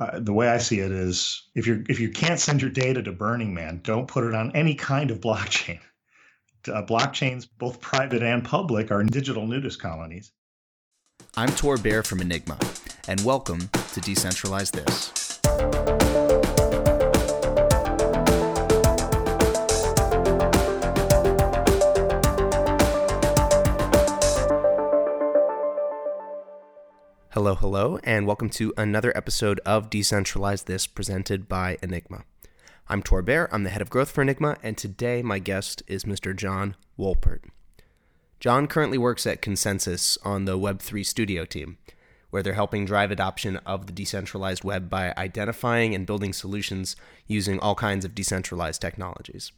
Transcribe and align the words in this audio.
uh, 0.00 0.18
the 0.18 0.32
way 0.32 0.48
I 0.48 0.58
see 0.58 0.80
it 0.80 0.90
is 0.90 1.48
if 1.54 1.66
you 1.66 1.84
if 1.88 2.00
you 2.00 2.10
can't 2.10 2.40
send 2.40 2.62
your 2.62 2.70
data 2.70 3.02
to 3.02 3.12
Burning 3.12 3.52
Man, 3.52 3.80
don't 3.84 4.08
put 4.08 4.24
it 4.24 4.34
on 4.34 4.50
any 4.52 4.74
kind 4.74 5.10
of 5.10 5.20
blockchain. 5.20 5.80
Uh, 6.66 6.82
blockchains, 6.82 7.46
both 7.58 7.80
private 7.80 8.22
and 8.22 8.44
public, 8.44 8.90
are 8.90 9.02
digital 9.04 9.46
nudist 9.46 9.80
colonies. 9.80 10.32
I'm 11.36 11.50
Tor 11.50 11.76
Bair 11.76 12.02
from 12.02 12.20
Enigma, 12.20 12.58
and 13.08 13.20
welcome 13.24 13.60
to 13.60 14.00
Decentralize 14.00 14.72
This. 14.72 15.29
Hello, 27.50 27.58
hello, 27.58 27.98
and 28.04 28.28
welcome 28.28 28.48
to 28.50 28.72
another 28.76 29.12
episode 29.16 29.58
of 29.66 29.90
Decentralize 29.90 30.66
This 30.66 30.86
presented 30.86 31.48
by 31.48 31.78
Enigma. 31.82 32.22
I'm 32.88 33.02
Tor 33.02 33.22
Bair, 33.22 33.52
I'm 33.52 33.64
the 33.64 33.70
head 33.70 33.82
of 33.82 33.90
growth 33.90 34.12
for 34.12 34.22
Enigma, 34.22 34.56
and 34.62 34.78
today 34.78 35.20
my 35.20 35.40
guest 35.40 35.82
is 35.88 36.04
Mr. 36.04 36.34
John 36.36 36.76
Wolpert. 36.96 37.40
John 38.38 38.68
currently 38.68 38.98
works 38.98 39.26
at 39.26 39.42
ConsenSys 39.42 40.16
on 40.24 40.44
the 40.44 40.56
Web3 40.56 41.04
Studio 41.04 41.44
team, 41.44 41.78
where 42.30 42.40
they're 42.40 42.52
helping 42.52 42.84
drive 42.84 43.10
adoption 43.10 43.56
of 43.66 43.88
the 43.88 43.92
decentralized 43.92 44.62
web 44.62 44.88
by 44.88 45.12
identifying 45.18 45.92
and 45.92 46.06
building 46.06 46.32
solutions 46.32 46.94
using 47.26 47.58
all 47.58 47.74
kinds 47.74 48.04
of 48.04 48.14
decentralized 48.14 48.80
technologies. 48.80 49.50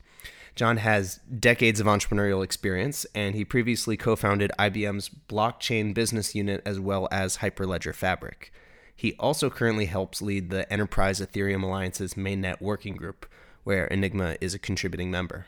John 0.54 0.76
has 0.76 1.18
decades 1.38 1.80
of 1.80 1.86
entrepreneurial 1.86 2.44
experience, 2.44 3.06
and 3.14 3.34
he 3.34 3.44
previously 3.44 3.96
co 3.96 4.16
founded 4.16 4.52
IBM's 4.58 5.08
blockchain 5.08 5.94
business 5.94 6.34
unit 6.34 6.62
as 6.66 6.78
well 6.78 7.08
as 7.10 7.38
Hyperledger 7.38 7.94
Fabric. 7.94 8.52
He 8.94 9.14
also 9.14 9.48
currently 9.48 9.86
helps 9.86 10.20
lead 10.20 10.50
the 10.50 10.70
Enterprise 10.72 11.20
Ethereum 11.20 11.62
Alliance's 11.62 12.14
mainnet 12.14 12.60
working 12.60 12.96
group, 12.96 13.26
where 13.64 13.86
Enigma 13.86 14.36
is 14.40 14.54
a 14.54 14.58
contributing 14.58 15.10
member. 15.10 15.46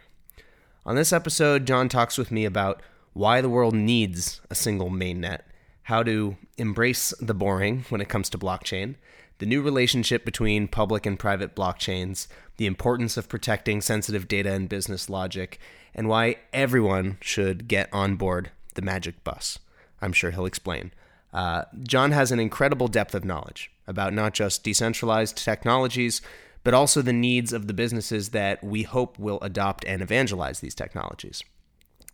On 0.86 0.96
this 0.96 1.12
episode, 1.12 1.66
John 1.66 1.88
talks 1.88 2.16
with 2.16 2.30
me 2.30 2.44
about 2.44 2.82
why 3.12 3.40
the 3.40 3.48
world 3.48 3.74
needs 3.74 4.40
a 4.50 4.54
single 4.54 4.90
mainnet, 4.90 5.40
how 5.84 6.02
to 6.02 6.36
embrace 6.56 7.12
the 7.20 7.34
boring 7.34 7.84
when 7.90 8.00
it 8.00 8.08
comes 8.08 8.28
to 8.30 8.38
blockchain, 8.38 8.96
the 9.38 9.46
new 9.46 9.62
relationship 9.62 10.24
between 10.24 10.68
public 10.68 11.06
and 11.06 11.18
private 11.18 11.54
blockchains, 11.54 12.26
the 12.56 12.66
importance 12.66 13.16
of 13.16 13.28
protecting 13.28 13.80
sensitive 13.80 14.28
data 14.28 14.52
and 14.52 14.68
business 14.68 15.10
logic, 15.10 15.58
and 15.94 16.08
why 16.08 16.36
everyone 16.52 17.18
should 17.20 17.68
get 17.68 17.88
on 17.92 18.16
board 18.16 18.50
the 18.74 18.82
magic 18.82 19.22
bus. 19.24 19.58
I'm 20.00 20.12
sure 20.12 20.30
he'll 20.30 20.46
explain. 20.46 20.92
Uh, 21.32 21.64
John 21.82 22.12
has 22.12 22.30
an 22.30 22.38
incredible 22.38 22.88
depth 22.88 23.14
of 23.14 23.24
knowledge 23.24 23.70
about 23.86 24.12
not 24.12 24.34
just 24.34 24.62
decentralized 24.62 25.36
technologies, 25.36 26.22
but 26.62 26.74
also 26.74 27.02
the 27.02 27.12
needs 27.12 27.52
of 27.52 27.66
the 27.66 27.74
businesses 27.74 28.30
that 28.30 28.62
we 28.62 28.82
hope 28.82 29.18
will 29.18 29.38
adopt 29.42 29.84
and 29.84 30.00
evangelize 30.00 30.60
these 30.60 30.74
technologies. 30.74 31.42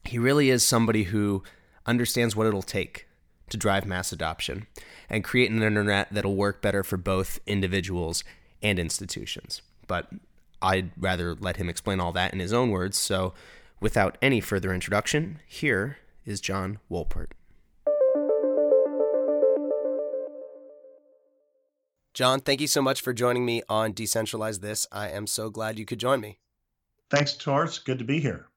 He 0.05 0.19
really 0.19 0.51
is 0.51 0.63
somebody 0.63 1.05
who 1.05 1.43
understands 1.87 2.35
what 2.35 2.47
it'll 2.47 2.63
take 2.63 3.07
to 3.51 3.57
drive 3.57 3.87
mass 3.87 4.13
adoption 4.13 4.67
and 5.09 5.25
create 5.25 5.51
an 5.51 5.63
internet 5.63 6.09
that'll 6.11 6.37
work 6.37 6.63
better 6.63 6.83
for 6.83 6.97
both 6.97 7.41
individuals 7.47 8.25
and 8.63 8.79
institutions. 8.79 9.63
But 9.87 10.09
I'd 10.63 10.91
rather 10.97 11.35
let 11.35 11.57
him 11.57 11.69
explain 11.69 12.01
all 12.01 12.13
that 12.13 12.33
in 12.33 12.41
his 12.41 12.53
own 12.53 12.71
words. 12.71 12.99
So, 12.99 13.35
without 13.81 14.19
any 14.21 14.41
further 14.41 14.75
introduction, 14.75 15.41
here 15.47 15.99
is 16.27 16.41
John 16.41 16.79
Wolpert. 16.91 17.29
John, 22.13 22.41
thank 22.41 22.61
you 22.61 22.67
so 22.67 22.83
much 22.83 23.01
for 23.01 23.13
joining 23.13 23.47
me 23.47 23.63
on 23.69 23.95
Decentralize 23.95 24.61
This. 24.61 24.87
I 24.93 25.09
am 25.09 25.27
so 25.27 25.49
glad 25.49 25.79
you 25.79 25.87
could 25.87 26.01
join 26.01 26.21
me. 26.21 26.39
Thanks, 27.09 27.33
Tor. 27.35 27.65
It's 27.65 27.79
good 27.79 27.99
to 27.99 28.05
be 28.05 28.21
here. 28.21 28.49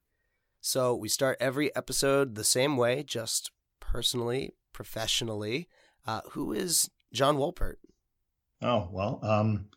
So, 0.60 0.94
we 0.94 1.08
start 1.08 1.38
every 1.40 1.74
episode 1.76 2.36
the 2.36 2.44
same 2.44 2.78
way, 2.78 3.04
just 3.04 3.52
personally, 3.80 4.54
professionally. 4.74 5.68
Uh, 6.06 6.22
who 6.32 6.52
is 6.52 6.90
John 7.14 7.38
Wolpert? 7.38 7.76
Oh, 8.62 8.90
well, 8.92 9.20
um, 9.24 9.68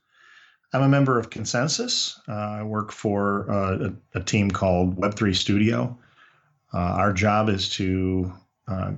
I'm 0.73 0.83
a 0.83 0.89
member 0.89 1.19
of 1.19 1.31
ConsenSys. 1.31 2.19
Uh, 2.29 2.61
I 2.61 2.63
work 2.63 2.93
for 2.93 3.51
uh, 3.51 3.91
a, 4.15 4.19
a, 4.19 4.23
team 4.23 4.51
called 4.51 4.97
Web3 4.97 5.35
Studio. 5.35 5.97
Uh, 6.75 6.79
our 6.79 7.13
job 7.13 7.49
is 7.49 7.69
to 7.71 8.33
uh, 8.69 8.93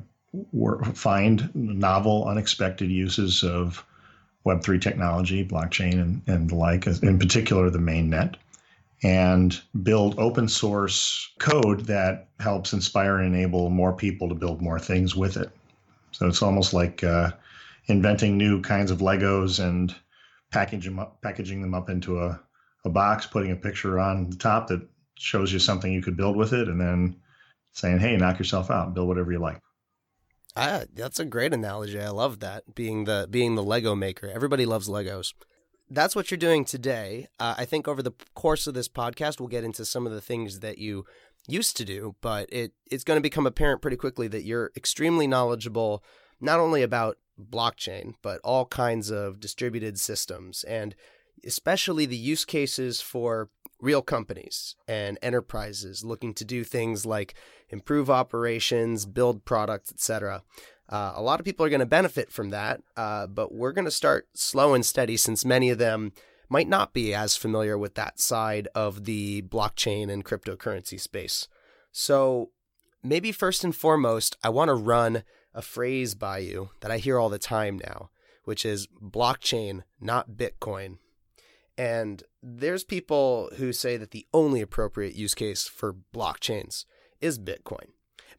work, 0.53 0.85
find 0.95 1.51
novel, 1.55 2.27
unexpected 2.27 2.91
uses 2.91 3.43
of 3.43 3.85
Web3 4.47 4.81
technology, 4.81 5.47
blockchain, 5.47 6.01
and, 6.01 6.23
and 6.27 6.51
the 6.51 6.55
like, 6.55 6.87
in 6.87 7.19
particular 7.19 7.71
the 7.71 7.79
mainnet, 7.79 8.37
and 9.03 9.61
build 9.83 10.19
open 10.19 10.49
source 10.49 11.31
code 11.39 11.87
that 11.87 12.29
helps 12.41 12.73
inspire 12.73 13.19
and 13.19 13.35
enable 13.35 13.71
more 13.71 13.93
people 13.93 14.29
to 14.29 14.35
build 14.35 14.61
more 14.61 14.79
things 14.79 15.15
with 15.15 15.37
it. 15.37 15.51
So 16.13 16.27
it's 16.27 16.43
almost 16.43 16.73
like 16.73 17.05
uh, 17.05 17.33
inventing 17.87 18.37
new 18.37 18.61
kinds 18.63 18.91
of 18.91 18.99
Legos 18.99 19.63
and 19.63 19.95
packaging 20.51 20.93
them 20.93 21.01
up, 21.01 21.21
packaging 21.23 21.63
them 21.63 21.75
up 21.75 21.91
into 21.91 22.21
a, 22.21 22.41
a 22.85 22.91
box, 22.91 23.27
putting 23.27 23.53
a 23.53 23.57
picture 23.57 23.99
on 23.99 24.31
the 24.31 24.37
top 24.37 24.69
that 24.69 24.87
shows 25.19 25.53
you 25.53 25.59
something 25.59 25.93
you 25.93 26.03
could 26.03 26.17
build 26.17 26.37
with 26.37 26.53
it, 26.53 26.69
and 26.69 26.81
then 26.81 27.17
saying, 27.73 27.99
"Hey, 27.99 28.17
knock 28.17 28.39
yourself 28.39 28.71
out, 28.71 28.95
build 28.95 29.09
whatever 29.09 29.33
you 29.33 29.39
like." 29.39 29.61
Ah, 30.57 30.83
that's 30.93 31.21
a 31.21 31.25
great 31.25 31.55
analogy. 31.55 32.01
I 32.01 32.09
love 32.09 32.41
that. 32.41 32.75
Being 32.75 33.05
the 33.05 33.29
being 33.31 33.55
the 33.55 33.63
Lego 33.63 33.95
maker, 33.95 34.29
everybody 34.29 34.67
loves 34.67 34.89
Legos. 34.89 35.33
That's 35.91 36.15
what 36.15 36.31
you're 36.31 36.39
doing 36.39 36.65
today. 36.65 37.29
Uh, 37.41 37.55
I 37.57 37.65
think 37.65 37.89
over 37.89 38.03
the 38.03 38.13
course 38.35 38.67
of 38.67 38.75
this 38.75 38.89
podcast, 38.89 39.41
we'll 39.41 39.49
get 39.49 39.65
into 39.65 39.85
some 39.85 40.07
of 40.07 40.13
the 40.13 40.21
things 40.21 40.61
that 40.61 40.77
you 40.79 41.07
used 41.49 41.77
to 41.79 41.85
do, 41.85 42.15
but 42.21 42.49
it 42.53 42.73
it's 42.91 43.05
going 43.05 43.17
to 43.17 43.23
become 43.23 43.47
apparent 43.47 43.83
pretty 43.83 43.97
quickly 43.97 44.29
that 44.29 44.45
you're 44.45 44.71
extremely 44.77 45.27
knowledgeable 45.27 46.05
not 46.41 46.61
only 46.61 46.83
about 46.83 47.19
blockchain, 47.41 48.15
but 48.23 48.41
all 48.45 48.67
kinds 48.67 49.11
of 49.11 49.41
distributed 49.41 49.99
systems 49.99 50.65
and 50.65 50.95
especially 51.45 52.05
the 52.05 52.17
use 52.17 52.45
cases 52.45 53.01
for 53.01 53.49
real 53.81 54.03
companies 54.03 54.75
and 54.89 55.19
enterprises 55.23 56.05
looking 56.05 56.35
to 56.35 56.45
do 56.45 56.65
things 56.65 57.07
like 57.07 57.35
improve 57.69 58.11
operations, 58.11 59.07
build 59.07 59.45
products, 59.45 59.91
etc. 59.93 60.43
Uh, 60.89 61.13
a 61.15 61.23
lot 61.23 61.39
of 61.39 61.45
people 61.45 61.65
are 61.65 61.69
going 61.69 61.81
to 61.81 61.87
benefit 61.87 62.33
from 62.33 62.51
that, 62.51 62.81
uh, 62.97 63.27
but 63.27 63.55
we're 63.55 63.73
going 63.73 63.85
to 63.85 63.91
start 63.91 64.27
slow 64.35 64.75
and 64.75 64.85
steady 64.85 65.17
since 65.17 65.45
many 65.45 65.71
of 65.71 65.79
them 65.79 66.13
might 66.49 66.69
not 66.69 66.93
be 66.93 67.15
as 67.15 67.37
familiar 67.37 67.77
with 67.77 67.95
that 67.95 68.19
side 68.19 68.69
of 68.75 69.05
the 69.05 69.43
blockchain 69.43 70.11
and 70.11 70.25
cryptocurrency 70.25 71.01
space. 71.01 71.49
So, 71.93 72.51
maybe 73.03 73.33
first 73.33 73.65
and 73.65 73.75
foremost, 73.75 74.37
I 74.43 74.49
want 74.49 74.69
to 74.69 74.75
run 74.75 75.25
a 75.55 75.63
phrase 75.63 76.15
by 76.15 76.39
you 76.39 76.71
that 76.81 76.91
I 76.91 76.99
hear 76.99 77.19
all 77.19 77.29
the 77.29 77.39
time 77.39 77.79
now, 77.79 78.11
which 78.45 78.65
is 78.65 78.87
blockchain, 78.87 79.83
not 80.01 80.33
Bitcoin. 80.33 80.99
And 81.77 82.23
there's 82.43 82.85
people 82.85 83.51
who 83.57 83.73
say 83.73 83.97
that 83.97 84.11
the 84.11 84.27
only 84.35 84.61
appropriate 84.61 85.15
use 85.15 85.35
case 85.35 85.67
for 85.67 85.95
blockchains 86.15 86.85
is 87.21 87.39
Bitcoin. 87.39 87.91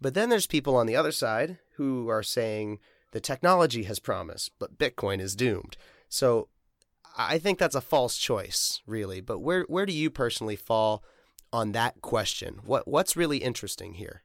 But 0.02 0.14
then 0.14 0.30
there's 0.30 0.48
people 0.48 0.76
on 0.76 0.86
the 0.86 0.96
other 0.96 1.12
side 1.12 1.60
who 1.76 2.10
are 2.10 2.24
saying 2.24 2.80
the 3.12 3.20
technology 3.20 3.84
has 3.84 4.00
promise, 4.00 4.50
but 4.60 4.78
Bitcoin 4.78 5.20
is 5.20 5.36
doomed. 5.36 5.78
So 6.10 6.50
I 7.20 7.38
think 7.38 7.60
that's 7.60 7.76
a 7.76 7.82
false 7.82 8.18
choice, 8.18 8.82
really. 8.88 9.20
But 9.20 9.40
where 9.40 9.66
where 9.68 9.86
do 9.86 9.92
you 9.92 10.10
personally 10.10 10.56
fall 10.56 11.04
on 11.52 11.74
that 11.74 12.02
question? 12.02 12.62
What 12.64 12.88
what's 12.88 13.18
really 13.18 13.40
interesting 13.40 13.96
here? 13.96 14.24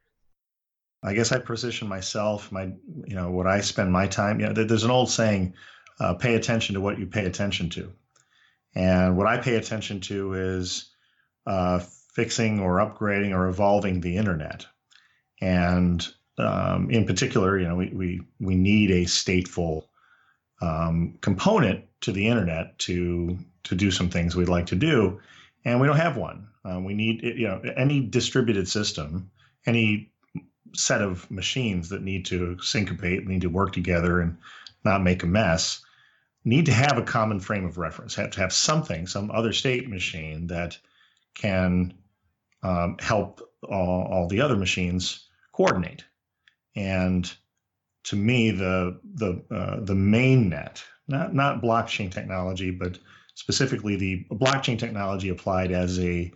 I 1.03 1.13
guess 1.13 1.33
I 1.33 1.39
position 1.39 1.89
myself, 1.89 2.53
my 2.53 2.71
you 3.05 3.15
know 3.15 3.31
what 3.31 3.47
I 3.47 3.59
spend 3.59 3.91
my 3.91 4.07
time. 4.07 4.39
You 4.39 4.47
know, 4.47 4.63
there's 4.63 4.85
an 4.85 4.91
old 4.91 5.09
saying, 5.09 5.55
uh, 5.99 6.13
"Pay 6.13 6.35
attention 6.35 6.75
to 6.75 6.81
what 6.81 6.97
you 6.97 7.05
pay 7.05 7.25
attention 7.25 7.69
to," 7.71 7.91
and 8.75 9.17
what 9.17 9.27
I 9.27 9.37
pay 9.37 9.55
attention 9.55 9.99
to 10.01 10.33
is 10.33 10.89
uh, 11.45 11.79
fixing 12.13 12.61
or 12.61 12.77
upgrading 12.77 13.35
or 13.35 13.49
evolving 13.49 13.99
the 13.99 14.15
internet, 14.15 14.65
and 15.41 16.07
um, 16.37 16.89
in 16.89 17.05
particular, 17.05 17.59
you 17.59 17.67
know, 17.67 17.75
we 17.75 17.89
we 17.89 18.21
we 18.39 18.55
need 18.55 18.89
a 18.89 19.03
stateful 19.03 19.87
um, 20.61 21.17
component 21.21 21.85
to 22.01 22.11
the 22.11 22.27
internet 22.27 22.77
to 22.79 23.37
to 23.63 23.75
do 23.75 23.91
some 23.91 24.09
things 24.09 24.35
we'd 24.35 24.49
like 24.49 24.67
to 24.67 24.75
do, 24.75 25.19
and 25.63 25.79
we 25.79 25.87
don't 25.87 25.97
have 25.97 26.17
one. 26.17 26.47
Uh, 26.63 26.79
we 26.79 26.93
need 26.93 27.21
you 27.23 27.47
know 27.47 27.61
any 27.75 27.99
distributed 27.99 28.67
system, 28.67 29.29
any 29.65 30.11
set 30.73 31.01
of 31.01 31.29
machines 31.31 31.89
that 31.89 32.01
need 32.01 32.25
to 32.25 32.57
syncopate, 32.61 33.27
need 33.27 33.41
to 33.41 33.49
work 33.49 33.73
together, 33.73 34.19
and 34.19 34.37
not 34.83 35.03
make 35.03 35.23
a 35.23 35.27
mess. 35.27 35.81
Need 36.43 36.67
to 36.67 36.73
have 36.73 36.97
a 36.97 37.03
common 37.03 37.39
frame 37.39 37.65
of 37.65 37.77
reference. 37.77 38.13
Have 38.15 38.31
to 38.31 38.39
have 38.41 38.53
something, 38.53 39.07
some 39.07 39.31
other 39.31 39.51
state 39.51 39.89
machine 39.89 40.47
that 40.47 40.77
can 41.33 41.93
um, 42.61 42.97
help 42.99 43.41
all, 43.63 44.07
all 44.11 44.27
the 44.27 44.41
other 44.41 44.55
machines 44.55 45.27
coordinate. 45.51 46.03
And 46.75 47.31
to 48.05 48.15
me, 48.15 48.51
the 48.51 48.99
the 49.15 49.43
uh, 49.51 49.79
the 49.81 49.95
main 49.95 50.49
net 50.49 50.83
not 51.07 51.33
not 51.33 51.61
blockchain 51.61 52.11
technology, 52.11 52.71
but 52.71 52.97
specifically 53.35 53.95
the 53.95 54.25
blockchain 54.31 54.79
technology 54.79 55.29
applied 55.29 55.71
as 55.71 55.99
a 55.99 56.31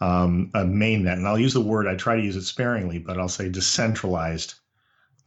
um, 0.00 0.50
a 0.54 0.64
mainnet. 0.64 1.14
And 1.14 1.28
I'll 1.28 1.38
use 1.38 1.54
the 1.54 1.60
word 1.60 1.86
I 1.86 1.94
try 1.94 2.16
to 2.16 2.22
use 2.22 2.36
it 2.36 2.42
sparingly, 2.42 2.98
but 2.98 3.18
I'll 3.18 3.28
say 3.28 3.48
decentralized 3.48 4.54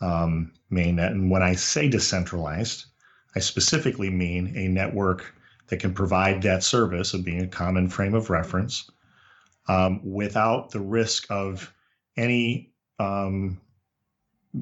um, 0.01 0.51
mainnet. 0.72 1.12
And 1.12 1.31
when 1.31 1.42
I 1.42 1.56
say 1.56 1.88
decentralized, 1.88 2.86
I 3.36 3.39
specifically 3.39 4.10
mean 4.10 4.54
a 4.57 4.68
network 4.68 5.33
that 5.68 5.80
can 5.80 5.94
provide 5.94 6.42
that 6.42 6.63
service 6.63 7.13
of 7.13 7.24
being 7.24 7.42
a 7.42 7.48
common 7.48 7.88
frame 7.88 8.13
of 8.13 8.30
reference 8.30 8.89
um, 9.68 10.01
without 10.04 10.71
the 10.71 10.81
risk 10.81 11.25
of 11.30 11.74
any 12.18 12.71
um, 13.00 13.60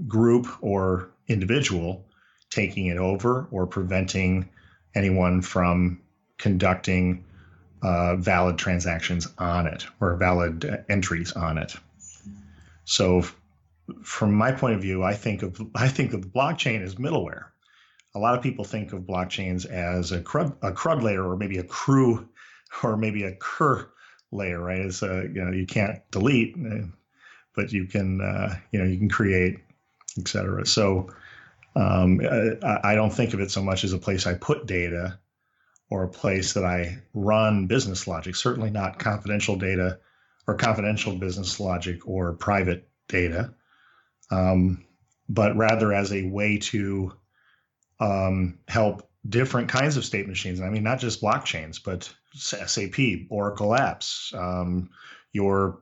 group 0.07 0.48
or 0.62 1.10
individual 1.28 2.06
taking 2.50 2.88
it 2.88 2.98
over 2.98 3.48
or 3.51 3.66
preventing 3.66 4.50
anyone 4.95 5.42
from 5.42 6.00
conducting 6.38 7.24
uh, 7.81 8.16
valid 8.16 8.57
transactions 8.57 9.28
on 9.38 9.68
it 9.68 9.86
or 10.00 10.16
valid 10.16 10.86
entries 10.90 11.31
on 11.34 11.57
it. 11.57 11.75
So, 12.86 13.25
from 14.04 14.34
my 14.34 14.51
point 14.51 14.75
of 14.75 14.81
view, 14.81 15.04
I 15.04 15.13
think 15.13 15.44
of 15.44 15.60
I 15.75 15.88
think 15.88 16.13
of 16.13 16.22
the 16.22 16.28
blockchain 16.28 16.81
as 16.81 16.95
middleware. 16.95 17.45
A 18.16 18.19
lot 18.19 18.38
of 18.38 18.44
people 18.44 18.63
think 18.63 18.94
of 18.94 19.01
blockchains 19.01 19.66
as 19.66 20.12
a 20.12 20.22
CRUD, 20.22 20.56
a 20.62 20.72
CRUD 20.72 21.01
layer 21.01 21.24
or 21.24 21.36
maybe 21.36 21.57
a 21.57 21.63
crew 21.63 22.28
or 22.84 22.95
maybe 22.95 23.24
a 23.24 23.36
cur 23.36 23.90
layer, 24.31 24.62
right? 24.62 24.80
It's 24.80 25.01
a, 25.01 25.28
you 25.34 25.44
know 25.44 25.51
you 25.51 25.66
can't 25.66 26.00
delete, 26.12 26.56
but 27.56 27.72
you 27.72 27.86
can 27.86 28.22
uh, 28.22 28.56
you 28.72 28.80
know 28.80 28.86
you 28.86 28.98
can 28.98 29.10
create, 29.10 29.60
etc. 30.18 30.65
So 30.65 31.13
um, 31.75 32.21
I, 32.21 32.80
I 32.83 32.95
don't 32.95 33.13
think 33.13 33.33
of 33.33 33.39
it 33.39 33.51
so 33.51 33.63
much 33.63 33.83
as 33.83 33.94
a 33.94 33.98
place 33.98 34.27
I 34.27 34.36
put 34.36 34.65
data 34.65 35.19
or 35.89 36.04
a 36.04 36.10
place 36.10 36.54
that 36.54 36.63
I 36.63 37.00
run 37.13 37.68
business 37.68 38.07
logic. 38.07 38.36
Certainly 38.36 38.71
not 38.71 39.00
confidential 39.00 39.56
data 39.56 40.00
or 40.48 40.56
confidential 40.56 41.15
business 41.15 41.60
logic 41.60 42.07
or 42.07 42.33
private 42.33 42.88
data, 43.07 43.54
um, 44.31 44.83
but 45.30 45.56
rather 45.56 45.94
as 45.94 46.12
a 46.12 46.24
way 46.24 46.57
to 46.57 47.13
um, 48.00 48.59
help 48.68 49.09
different 49.27 49.69
kinds 49.69 49.98
of 49.98 50.06
state 50.06 50.27
machines. 50.27 50.62
I 50.62 50.69
mean, 50.69 50.83
not 50.83 51.00
just 51.00 51.21
blockchains, 51.21 51.80
but 51.83 52.13
SAP, 52.33 53.27
Oracle 53.30 53.69
apps, 53.69 54.33
um, 54.33 54.89
your, 55.33 55.80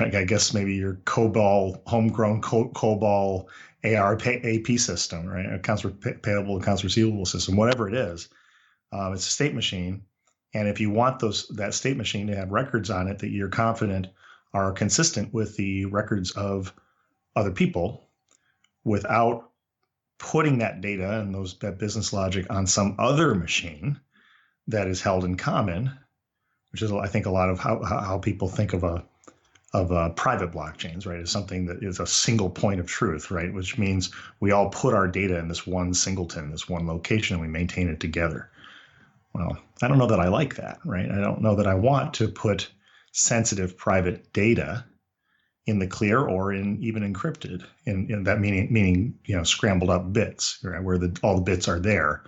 I 0.00 0.24
guess 0.24 0.54
maybe 0.54 0.74
your 0.74 0.94
COBOL, 1.04 1.82
homegrown 1.86 2.40
COBOL 2.40 3.46
AR 3.84 4.18
AP 4.24 4.78
system, 4.78 5.26
right? 5.26 5.52
Accounts 5.52 5.84
payable, 6.22 6.56
accounts 6.56 6.84
receivable 6.84 7.26
system, 7.26 7.56
whatever 7.56 7.88
it 7.88 7.94
is. 7.94 8.28
Um, 8.92 9.12
it's 9.12 9.26
a 9.26 9.30
state 9.30 9.54
machine, 9.54 10.02
and 10.54 10.66
if 10.66 10.80
you 10.80 10.90
want 10.90 11.18
those 11.18 11.46
that 11.48 11.74
state 11.74 11.96
machine 11.96 12.26
to 12.28 12.36
have 12.36 12.50
records 12.50 12.88
on 12.88 13.06
it 13.08 13.18
that 13.18 13.28
you're 13.28 13.48
confident 13.48 14.06
are 14.54 14.72
consistent 14.72 15.34
with 15.34 15.56
the 15.56 15.84
records 15.84 16.30
of 16.30 16.72
other 17.36 17.50
people, 17.50 18.08
without 18.84 19.50
putting 20.18 20.58
that 20.58 20.80
data 20.80 21.20
and 21.20 21.34
those 21.34 21.58
that 21.58 21.78
business 21.78 22.12
logic 22.12 22.46
on 22.50 22.66
some 22.66 22.96
other 22.98 23.34
machine 23.34 24.00
that 24.66 24.88
is 24.88 25.02
held 25.02 25.24
in 25.24 25.36
common, 25.36 25.92
which 26.72 26.82
is 26.82 26.92
I 26.92 27.06
think 27.06 27.26
a 27.26 27.30
lot 27.30 27.50
of 27.50 27.58
how 27.58 27.82
how 27.82 28.18
people 28.18 28.48
think 28.48 28.72
of 28.72 28.84
a 28.84 29.04
of 29.74 29.92
uh, 29.92 30.08
private 30.10 30.50
blockchains, 30.50 31.06
right, 31.06 31.20
is 31.20 31.30
something 31.30 31.66
that 31.66 31.82
is 31.82 32.00
a 32.00 32.06
single 32.06 32.48
point 32.48 32.80
of 32.80 32.86
truth, 32.86 33.30
right, 33.30 33.52
which 33.52 33.76
means 33.76 34.10
we 34.40 34.50
all 34.50 34.70
put 34.70 34.94
our 34.94 35.06
data 35.06 35.38
in 35.38 35.48
this 35.48 35.66
one 35.66 35.92
singleton, 35.92 36.50
this 36.50 36.68
one 36.68 36.86
location, 36.86 37.34
and 37.34 37.42
we 37.42 37.48
maintain 37.48 37.88
it 37.88 38.00
together. 38.00 38.50
Well, 39.34 39.58
I 39.82 39.88
don't 39.88 39.98
know 39.98 40.06
that 40.06 40.20
I 40.20 40.28
like 40.28 40.56
that, 40.56 40.78
right? 40.84 41.10
I 41.10 41.20
don't 41.20 41.42
know 41.42 41.54
that 41.56 41.66
I 41.66 41.74
want 41.74 42.14
to 42.14 42.28
put 42.28 42.70
sensitive 43.12 43.76
private 43.76 44.32
data 44.32 44.84
in 45.66 45.78
the 45.78 45.86
clear 45.86 46.20
or 46.20 46.52
in 46.52 46.82
even 46.82 47.02
encrypted 47.02 47.62
in, 47.84 48.10
in 48.10 48.24
that 48.24 48.40
meaning 48.40 48.72
meaning 48.72 49.14
you 49.26 49.36
know 49.36 49.42
scrambled 49.42 49.90
up 49.90 50.12
bits 50.12 50.58
right, 50.62 50.82
where 50.82 50.96
the 50.96 51.14
all 51.22 51.36
the 51.36 51.42
bits 51.42 51.68
are 51.68 51.78
there. 51.78 52.24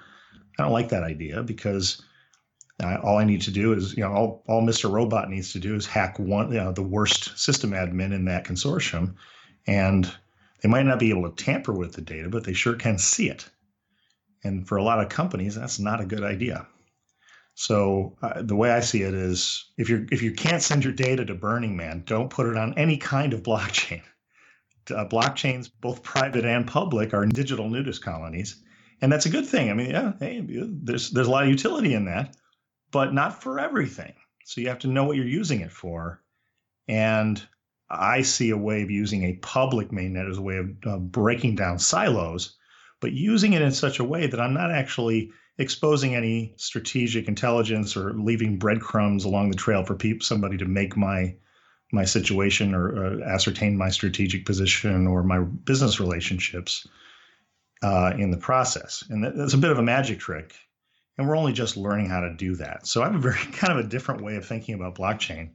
I 0.59 0.65
don't 0.65 0.73
like 0.73 0.91
that 0.91 1.05
idea 1.05 1.43
because 1.43 2.03
uh, 2.81 2.99
all 3.03 3.19
I 3.19 3.25
need 3.25 3.43
to 3.43 3.51
do 3.51 3.73
is, 3.73 3.97
you 3.97 4.03
know, 4.03 4.13
all, 4.13 4.45
all 4.49 4.63
Mr. 4.63 4.91
Robot 4.91 5.29
needs 5.29 5.53
to 5.53 5.59
do 5.59 5.75
is 5.75 5.87
hack 5.87 6.19
one, 6.19 6.51
you 6.51 6.59
know, 6.59 6.73
the 6.73 6.83
worst 6.83 7.39
system 7.39 7.73
admin 7.73 8.13
in 8.13 8.25
that 8.27 8.45
consortium, 8.45 9.15
and 9.67 10.13
they 10.63 10.69
might 10.69 10.87
not 10.87 10.99
be 10.99 11.11
able 11.11 11.31
to 11.31 11.45
tamper 11.45 11.73
with 11.73 11.93
the 11.93 12.01
data, 12.01 12.29
but 12.29 12.45
they 12.45 12.53
sure 12.53 12.75
can 12.75 12.99
see 12.99 13.29
it. 13.29 13.49
And 14.43 14.67
for 14.67 14.79
a 14.79 14.83
lot 14.83 15.01
of 15.01 15.09
companies, 15.09 15.55
that's 15.55 15.79
not 15.79 16.01
a 16.01 16.07
good 16.07 16.23
idea. 16.23 16.67
So 17.55 18.17
uh, 18.23 18.43
the 18.43 18.57
way 18.57 18.71
I 18.71 18.81
see 18.81 19.03
it 19.03 19.13
is, 19.13 19.67
if 19.77 19.91
you 19.91 20.07
if 20.11 20.23
you 20.23 20.33
can't 20.33 20.63
send 20.63 20.83
your 20.83 20.95
data 20.95 21.27
to 21.27 21.35
Burning 21.35 21.77
Man, 21.77 22.05
don't 22.07 22.31
put 22.31 22.47
it 22.47 22.57
on 22.57 22.73
any 22.79 22.97
kind 22.97 23.33
of 23.33 23.43
blockchain. 23.43 24.03
Uh, 24.91 25.07
blockchains, 25.07 25.71
both 25.81 26.03
private 26.03 26.45
and 26.45 26.67
public, 26.67 27.15
are 27.15 27.25
digital 27.25 27.69
nudist 27.69 28.03
colonies, 28.03 28.61
and 29.01 29.13
that's 29.13 29.27
a 29.27 29.31
good 29.31 29.47
thing. 29.47 29.71
I 29.71 29.75
mean, 29.75 29.91
yeah, 29.91 30.15
hey, 30.19 30.43
there's 30.45 31.11
there's 31.11 31.29
a 31.29 31.31
lot 31.31 31.45
of 31.45 31.49
utility 31.49 31.95
in 31.95 32.07
that 32.07 32.35
but 32.91 33.15
not 33.15 33.43
for 33.43 33.59
everything. 33.59 34.15
So 34.45 34.61
you 34.61 34.69
have 34.69 34.81
to 34.81 34.89
know 34.89 35.05
what 35.05 35.17
you're 35.17 35.27
using 35.27 35.61
it 35.61 35.73
for. 35.73 36.23
And 36.89 37.41
I 37.89 38.23
see 38.23 38.51
a 38.51 38.57
way 38.57 38.83
of 38.83 38.91
using 38.91 39.25
a 39.25 39.35
public 39.35 39.91
mainnet 39.91 40.31
as 40.31 40.39
a 40.39 40.43
way 40.43 40.57
of 40.59 40.71
uh, 40.87 40.99
breaking 40.99 41.57
down 41.57 41.79
silos, 41.79 42.57
but 43.01 43.13
using 43.13 43.53
it 43.53 43.63
in 43.63 43.73
such 43.73 43.99
a 43.99 44.05
way 44.05 44.27
that 44.27 44.41
I'm 44.41 44.55
not 44.55 44.71
actually 44.71 45.33
exposing 45.59 46.15
any 46.15 46.55
strategic 46.57 47.29
intelligence 47.29 47.97
or 47.97 48.15
leaving 48.15 48.59
breadcrumbs 48.59 49.25
along 49.25 49.51
the 49.51 49.57
trail 49.57 49.85
for 49.85 49.95
people, 49.95 50.25
somebody 50.25 50.57
to 50.57 50.65
make 50.65 50.97
my 50.97 51.35
my 51.93 52.05
situation 52.05 52.73
or 52.73 53.05
uh, 53.05 53.25
ascertain 53.25 53.77
my 53.77 53.89
strategic 53.89 54.47
position 54.47 55.09
or 55.09 55.25
my 55.25 55.41
business 55.41 55.99
relationships 55.99 56.87
uh, 57.83 58.13
in 58.17 58.31
the 58.31 58.37
process. 58.37 59.03
And 59.11 59.25
that, 59.25 59.37
that's 59.37 59.55
a 59.55 59.59
bit 59.59 59.73
of 59.73 59.79
a 59.79 59.83
magic 59.83 60.21
trick 60.21 60.55
and 61.19 61.29
we're 61.29 61.37
only 61.37 61.53
just 61.53 61.77
learning 61.77 62.09
how 62.09 62.21
to 62.21 62.35
do 62.35 62.57
that. 62.57 62.87
So 62.87 63.03
I 63.03 63.07
have 63.07 63.15
a 63.15 63.19
very 63.19 63.39
kind 63.53 63.79
of 63.79 63.85
a 63.85 63.89
different 63.89 64.23
way 64.23 64.37
of 64.37 64.47
thinking 64.47 64.75
about 64.75 64.97
blockchain. 64.97 65.51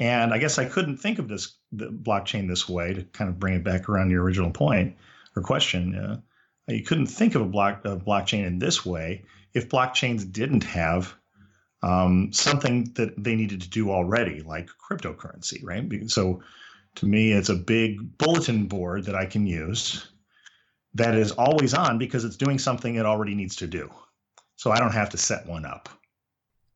And 0.00 0.34
I 0.34 0.38
guess 0.38 0.58
I 0.58 0.64
couldn't 0.64 0.96
think 0.96 1.18
of 1.18 1.28
this 1.28 1.56
the 1.72 1.86
blockchain 1.86 2.48
this 2.48 2.68
way 2.68 2.94
to 2.94 3.04
kind 3.04 3.30
of 3.30 3.38
bring 3.38 3.54
it 3.54 3.64
back 3.64 3.88
around 3.88 4.10
your 4.10 4.22
original 4.22 4.50
point 4.50 4.96
or 5.36 5.42
question. 5.42 5.94
Uh, 5.94 6.20
you 6.68 6.82
couldn't 6.82 7.06
think 7.06 7.34
of 7.34 7.42
a 7.42 7.46
block 7.46 7.84
of 7.84 8.04
blockchain 8.04 8.46
in 8.46 8.58
this 8.58 8.84
way 8.84 9.24
if 9.52 9.68
blockchains 9.68 10.30
didn't 10.30 10.64
have 10.64 11.14
um, 11.82 12.32
something 12.32 12.90
that 12.94 13.22
they 13.22 13.36
needed 13.36 13.60
to 13.60 13.68
do 13.68 13.90
already, 13.90 14.40
like 14.40 14.68
cryptocurrency, 14.90 15.62
right? 15.62 16.10
So 16.10 16.42
to 16.96 17.06
me, 17.06 17.32
it's 17.32 17.50
a 17.50 17.54
big 17.54 18.16
bulletin 18.18 18.66
board 18.66 19.04
that 19.04 19.14
I 19.14 19.26
can 19.26 19.46
use 19.46 20.08
that 20.94 21.14
is 21.14 21.32
always 21.32 21.74
on 21.74 21.98
because 21.98 22.24
it's 22.24 22.36
doing 22.36 22.58
something 22.58 22.94
it 22.94 23.04
already 23.04 23.34
needs 23.34 23.56
to 23.56 23.66
do 23.66 23.90
so 24.56 24.70
I 24.70 24.78
don't 24.78 24.92
have 24.92 25.10
to 25.10 25.18
set 25.18 25.46
one 25.46 25.64
up. 25.64 25.88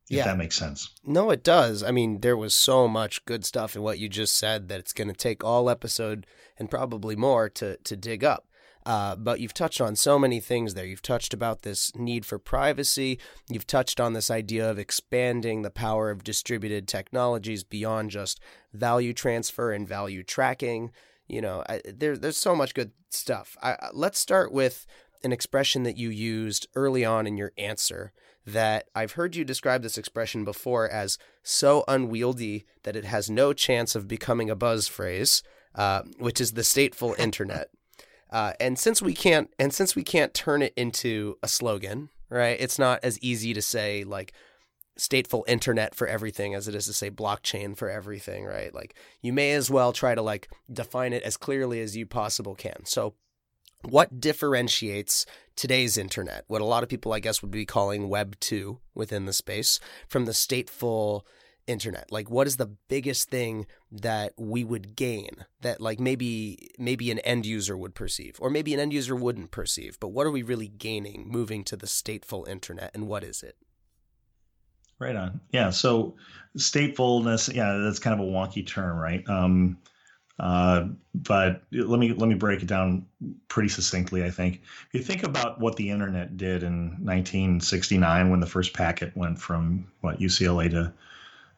If 0.09 0.17
yeah. 0.17 0.25
that 0.25 0.37
makes 0.37 0.55
sense. 0.55 0.89
No, 1.03 1.29
it 1.29 1.43
does. 1.43 1.83
I 1.83 1.91
mean, 1.91 2.21
there 2.21 2.35
was 2.35 2.55
so 2.55 2.87
much 2.87 3.23
good 3.25 3.45
stuff 3.45 3.75
in 3.75 3.83
what 3.83 3.99
you 3.99 4.09
just 4.09 4.35
said 4.35 4.67
that 4.67 4.79
it's 4.79 4.93
going 4.93 5.07
to 5.07 5.13
take 5.13 5.43
all 5.43 5.69
episode 5.69 6.25
and 6.57 6.69
probably 6.69 7.15
more 7.15 7.47
to 7.49 7.77
to 7.77 7.95
dig 7.95 8.23
up. 8.23 8.47
Uh, 8.85 9.15
but 9.15 9.39
you've 9.39 9.53
touched 9.53 9.81
on 9.81 9.95
so 9.95 10.17
many 10.17 10.39
things 10.39 10.73
there. 10.73 10.85
You've 10.85 11.03
touched 11.03 11.31
about 11.31 11.61
this 11.61 11.95
need 11.95 12.25
for 12.25 12.39
privacy. 12.39 13.19
You've 13.49 13.67
touched 13.67 13.99
on 13.99 14.13
this 14.13 14.31
idea 14.31 14.67
of 14.67 14.79
expanding 14.79 15.61
the 15.61 15.69
power 15.69 16.09
of 16.09 16.23
distributed 16.23 16.87
technologies 16.87 17.63
beyond 17.63 18.09
just 18.09 18.39
value 18.73 19.13
transfer 19.13 19.71
and 19.71 19.87
value 19.87 20.23
tracking. 20.23 20.91
You 21.27 21.41
know, 21.41 21.63
I, 21.69 21.81
there, 21.85 22.17
there's 22.17 22.37
so 22.37 22.55
much 22.55 22.73
good 22.73 22.91
stuff. 23.11 23.55
I, 23.61 23.89
let's 23.93 24.17
start 24.17 24.51
with 24.51 24.87
an 25.23 25.31
expression 25.31 25.83
that 25.83 25.97
you 25.97 26.09
used 26.09 26.67
early 26.75 27.03
on 27.03 27.27
in 27.27 27.37
your 27.37 27.51
answer 27.57 28.11
that 28.45 28.85
I've 28.95 29.13
heard 29.13 29.35
you 29.35 29.43
describe 29.43 29.83
this 29.83 29.97
expression 29.97 30.43
before 30.43 30.89
as 30.89 31.17
so 31.43 31.83
unwieldy 31.87 32.65
that 32.83 32.95
it 32.95 33.05
has 33.05 33.29
no 33.29 33.53
chance 33.53 33.95
of 33.95 34.07
becoming 34.07 34.49
a 34.49 34.55
buzz 34.55 34.87
phrase, 34.87 35.43
uh, 35.75 36.03
which 36.17 36.41
is 36.41 36.53
the 36.53 36.61
stateful 36.61 37.17
internet. 37.19 37.69
Uh, 38.31 38.53
and 38.59 38.77
since 38.77 39.01
we 39.01 39.13
can't, 39.13 39.49
and 39.57 39.73
since 39.73 39.95
we 39.95 40.03
can't 40.03 40.33
turn 40.33 40.61
it 40.61 40.73
into 40.75 41.37
a 41.41 41.47
slogan, 41.47 42.09
right? 42.29 42.57
It's 42.59 42.79
not 42.79 42.99
as 43.03 43.19
easy 43.21 43.53
to 43.53 43.61
say 43.61 44.03
like 44.03 44.33
stateful 44.97 45.43
internet 45.47 45.95
for 45.95 46.07
everything 46.07 46.53
as 46.53 46.67
it 46.67 46.75
is 46.75 46.85
to 46.85 46.93
say 46.93 47.09
blockchain 47.09 47.75
for 47.75 47.89
everything, 47.89 48.45
right? 48.45 48.73
Like 48.73 48.95
you 49.21 49.33
may 49.33 49.51
as 49.51 49.71
well 49.71 49.93
try 49.93 50.13
to 50.13 50.21
like 50.21 50.49
define 50.71 51.13
it 51.13 51.23
as 51.23 51.37
clearly 51.37 51.81
as 51.81 51.97
you 51.97 52.05
possible 52.05 52.53
can. 52.53 52.85
So 52.85 53.15
what 53.83 54.19
differentiates 54.19 55.25
today's 55.55 55.97
internet, 55.97 56.43
what 56.47 56.61
a 56.61 56.65
lot 56.65 56.83
of 56.83 56.89
people, 56.89 57.13
I 57.13 57.19
guess, 57.19 57.41
would 57.41 57.51
be 57.51 57.65
calling 57.65 58.09
Web 58.09 58.39
2 58.39 58.79
within 58.93 59.25
the 59.25 59.33
space, 59.33 59.79
from 60.07 60.25
the 60.25 60.31
stateful 60.31 61.21
internet? 61.67 62.11
Like 62.11 62.29
what 62.29 62.47
is 62.47 62.57
the 62.57 62.75
biggest 62.87 63.29
thing 63.29 63.67
that 63.91 64.33
we 64.37 64.63
would 64.63 64.95
gain 64.95 65.45
that 65.61 65.79
like 65.79 65.99
maybe 65.99 66.69
maybe 66.77 67.11
an 67.11 67.19
end 67.19 67.45
user 67.45 67.77
would 67.77 67.93
perceive 67.93 68.35
or 68.39 68.49
maybe 68.49 68.73
an 68.73 68.79
end 68.79 68.93
user 68.93 69.15
wouldn't 69.15 69.51
perceive, 69.51 69.99
but 69.99 70.09
what 70.09 70.25
are 70.25 70.31
we 70.31 70.41
really 70.41 70.67
gaining 70.67 71.27
moving 71.29 71.63
to 71.65 71.77
the 71.77 71.87
stateful 71.87 72.47
internet 72.47 72.91
and 72.93 73.07
what 73.07 73.23
is 73.23 73.43
it? 73.43 73.55
Right 74.97 75.15
on. 75.15 75.39
Yeah. 75.51 75.69
So 75.69 76.15
statefulness, 76.57 77.53
yeah, 77.53 77.77
that's 77.83 77.99
kind 77.99 78.19
of 78.19 78.25
a 78.25 78.29
wonky 78.29 78.65
term, 78.65 78.97
right? 78.97 79.23
Um, 79.29 79.77
uh, 80.39 80.85
but 81.13 81.63
let 81.71 81.99
me 81.99 82.13
let 82.13 82.29
me 82.29 82.35
break 82.35 82.61
it 82.61 82.67
down 82.67 83.05
pretty 83.49 83.69
succinctly. 83.69 84.23
I 84.23 84.29
think 84.29 84.61
if 84.87 84.93
you 84.93 85.01
think 85.01 85.23
about 85.23 85.59
what 85.59 85.75
the 85.75 85.89
internet 85.89 86.37
did 86.37 86.63
in 86.63 86.91
1969 87.03 88.29
when 88.29 88.39
the 88.39 88.45
first 88.45 88.73
packet 88.73 89.15
went 89.17 89.39
from 89.39 89.91
what 90.01 90.19
UCLA 90.19 90.69
to 90.71 90.93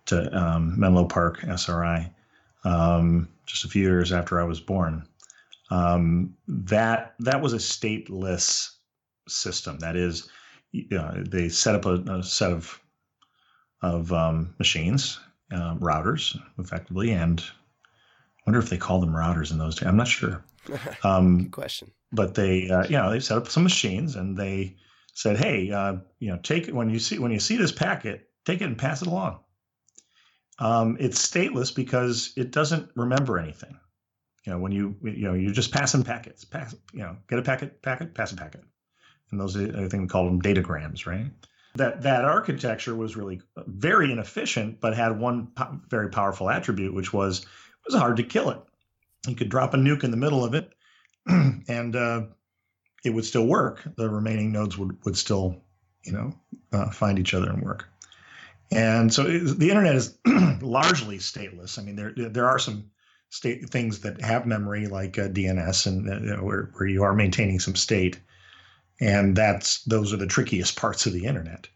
to 0.07 0.35
um, 0.38 0.79
Menlo 0.79 1.05
Park 1.05 1.43
SRI, 1.43 2.11
um, 2.63 3.27
just 3.45 3.65
a 3.65 3.67
few 3.69 3.83
years 3.83 4.11
after 4.11 4.41
I 4.41 4.45
was 4.45 4.59
born, 4.59 5.07
um, 5.69 6.35
that 6.47 7.13
that 7.19 7.39
was 7.39 7.53
a 7.53 7.57
stateless 7.57 8.71
system. 9.27 9.77
That 9.77 9.95
is, 9.95 10.27
you 10.71 10.88
know, 10.89 11.23
they 11.23 11.50
set 11.50 11.75
up 11.75 11.85
a, 11.85 11.95
a 12.11 12.23
set 12.23 12.51
of 12.51 12.81
of 13.83 14.11
um, 14.11 14.55
machines, 14.57 15.19
uh, 15.51 15.75
routers, 15.75 16.39
effectively, 16.57 17.11
and 17.11 17.43
wonder 18.45 18.60
if 18.60 18.69
they 18.69 18.77
called 18.77 19.03
them 19.03 19.13
routers 19.13 19.51
in 19.51 19.57
those 19.57 19.75
days. 19.75 19.88
I'm 19.88 19.98
not 19.98 20.07
sure. 20.07 20.43
Um, 21.03 21.43
Good 21.43 21.51
question. 21.51 21.91
But 22.12 22.36
they, 22.36 22.69
uh, 22.69 22.83
you 22.83 22.98
know, 22.98 23.10
they 23.10 23.19
set 23.19 23.38
up 23.38 23.48
some 23.48 23.63
machines 23.63 24.15
and 24.15 24.38
they 24.38 24.75
said, 25.13 25.38
"Hey, 25.38 25.71
uh, 25.71 25.95
you 26.19 26.29
know, 26.29 26.38
take 26.43 26.67
it 26.67 26.75
when 26.75 26.89
you 26.89 27.00
see 27.00 27.17
when 27.17 27.31
you 27.31 27.39
see 27.39 27.57
this 27.57 27.71
packet, 27.71 28.29
take 28.45 28.62
it 28.62 28.65
and 28.65 28.77
pass 28.77 29.01
it 29.01 29.07
along." 29.07 29.39
Um, 30.60 30.98
it's 31.00 31.27
stateless 31.27 31.74
because 31.74 32.31
it 32.38 32.51
doesn't 32.51 32.91
remember 32.95 33.39
anything. 33.39 33.75
You 34.45 34.53
know, 34.53 34.60
when 34.60 34.71
you 34.71 34.95
you 35.01 35.24
know 35.24 35.33
you're 35.33 35.51
just 35.51 35.71
passing 35.71 36.03
packets, 36.03 36.45
pass 36.45 36.75
you 36.93 37.00
know, 37.00 37.17
get 37.27 37.39
a 37.39 37.41
packet, 37.41 37.81
packet, 37.81 38.13
pass 38.13 38.31
a 38.31 38.36
packet, 38.36 38.63
and 39.31 39.39
those 39.39 39.57
I 39.57 39.88
think 39.88 39.93
we 39.93 40.07
call 40.07 40.25
them 40.25 40.41
datagrams, 40.41 41.07
right? 41.07 41.25
that 41.75 42.01
that 42.01 42.25
architecture 42.25 42.95
was 42.95 43.15
really 43.15 43.41
very 43.67 44.12
inefficient, 44.12 44.79
but 44.81 44.95
had 44.95 45.17
one 45.17 45.48
po- 45.55 45.79
very 45.89 46.10
powerful 46.10 46.50
attribute, 46.50 46.93
which 46.93 47.13
was 47.13 47.45
was 47.85 47.95
hard 47.95 48.17
to 48.17 48.23
kill 48.23 48.50
it. 48.50 48.59
You 49.27 49.35
could 49.35 49.50
drop 49.50 49.73
a 49.73 49.77
nuke 49.77 50.03
in 50.03 50.11
the 50.11 50.17
middle 50.17 50.43
of 50.43 50.53
it, 50.53 50.71
and 51.27 51.95
uh, 51.95 52.23
it 53.03 53.11
would 53.11 53.25
still 53.25 53.45
work. 53.45 53.81
The 53.95 54.09
remaining 54.09 54.51
nodes 54.51 54.77
would 54.77 54.97
would 55.05 55.17
still, 55.17 55.61
you 56.03 56.11
know, 56.11 56.33
uh, 56.71 56.89
find 56.89 57.19
each 57.19 57.33
other 57.33 57.50
and 57.50 57.61
work. 57.61 57.88
And 58.71 59.13
so 59.13 59.25
it, 59.27 59.59
the 59.59 59.69
internet 59.69 59.95
is 59.95 60.17
largely 60.61 61.17
stateless. 61.17 61.77
I 61.77 61.83
mean, 61.83 61.95
there 61.95 62.13
there 62.15 62.47
are 62.47 62.59
some 62.59 62.89
state 63.29 63.69
things 63.69 64.00
that 64.00 64.21
have 64.21 64.45
memory, 64.45 64.88
like 64.88 65.19
uh, 65.19 65.27
DNS, 65.27 65.88
and 65.88 66.31
uh, 66.31 66.38
where 66.38 66.71
where 66.73 66.88
you 66.88 67.03
are 67.03 67.13
maintaining 67.13 67.59
some 67.59 67.75
state 67.75 68.19
and 69.01 69.35
that's 69.35 69.83
those 69.83 70.13
are 70.13 70.17
the 70.17 70.27
trickiest 70.27 70.77
parts 70.77 71.05
of 71.05 71.11
the 71.11 71.25
internet 71.25 71.67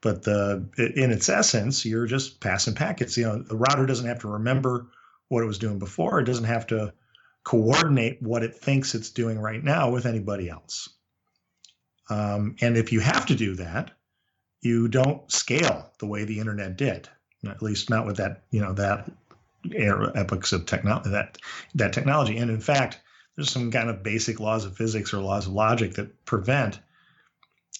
but 0.00 0.22
the 0.22 0.64
in 0.96 1.10
its 1.10 1.28
essence 1.28 1.84
you're 1.84 2.06
just 2.06 2.40
passing 2.40 2.74
packets 2.74 3.16
you 3.16 3.24
know 3.24 3.42
the 3.42 3.56
router 3.56 3.84
doesn't 3.84 4.06
have 4.06 4.20
to 4.20 4.28
remember 4.28 4.86
what 5.28 5.42
it 5.42 5.46
was 5.46 5.58
doing 5.58 5.78
before 5.78 6.20
it 6.20 6.24
doesn't 6.24 6.44
have 6.44 6.66
to 6.66 6.92
coordinate 7.44 8.20
what 8.22 8.42
it 8.42 8.54
thinks 8.54 8.94
it's 8.94 9.10
doing 9.10 9.38
right 9.38 9.62
now 9.62 9.90
with 9.90 10.06
anybody 10.06 10.50
else. 10.50 10.88
Um, 12.10 12.56
and 12.60 12.76
if 12.76 12.92
you 12.92 13.00
have 13.00 13.26
to 13.26 13.34
do 13.34 13.54
that 13.56 13.92
you 14.60 14.88
don't 14.88 15.30
scale 15.30 15.92
the 15.98 16.06
way 16.06 16.24
the 16.24 16.38
internet 16.40 16.76
did 16.76 17.08
at 17.46 17.62
least 17.62 17.90
not 17.90 18.06
with 18.06 18.16
that 18.16 18.42
you 18.50 18.60
know 18.60 18.72
that 18.72 19.10
era 19.72 20.10
epochs 20.14 20.52
of 20.52 20.66
technology 20.66 21.10
that 21.10 21.38
that 21.74 21.92
technology. 21.92 22.36
And 22.38 22.50
in 22.50 22.60
fact 22.60 23.00
there's 23.36 23.50
some 23.50 23.70
kind 23.70 23.88
of 23.88 24.02
basic 24.02 24.40
laws 24.40 24.64
of 24.64 24.76
physics 24.76 25.14
or 25.14 25.18
laws 25.18 25.46
of 25.46 25.52
logic 25.52 25.94
that 25.94 26.24
prevent 26.24 26.80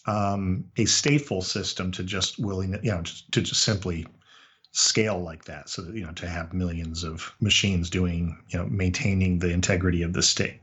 um, 0.06 0.64
a 0.76 0.84
stateful 0.84 1.42
system 1.42 1.90
to 1.92 2.04
just 2.04 2.38
willing, 2.38 2.78
you 2.82 2.92
know, 2.92 3.02
to, 3.02 3.30
to 3.32 3.42
just 3.42 3.62
simply 3.62 4.06
scale 4.72 5.18
like 5.18 5.44
that. 5.44 5.68
So 5.68 5.82
that, 5.82 5.94
you 5.94 6.04
know, 6.04 6.12
to 6.12 6.28
have 6.28 6.52
millions 6.52 7.04
of 7.04 7.34
machines 7.40 7.90
doing, 7.90 8.38
you 8.48 8.58
know, 8.58 8.66
maintaining 8.66 9.38
the 9.38 9.50
integrity 9.50 10.02
of 10.02 10.12
the 10.12 10.22
state 10.22 10.60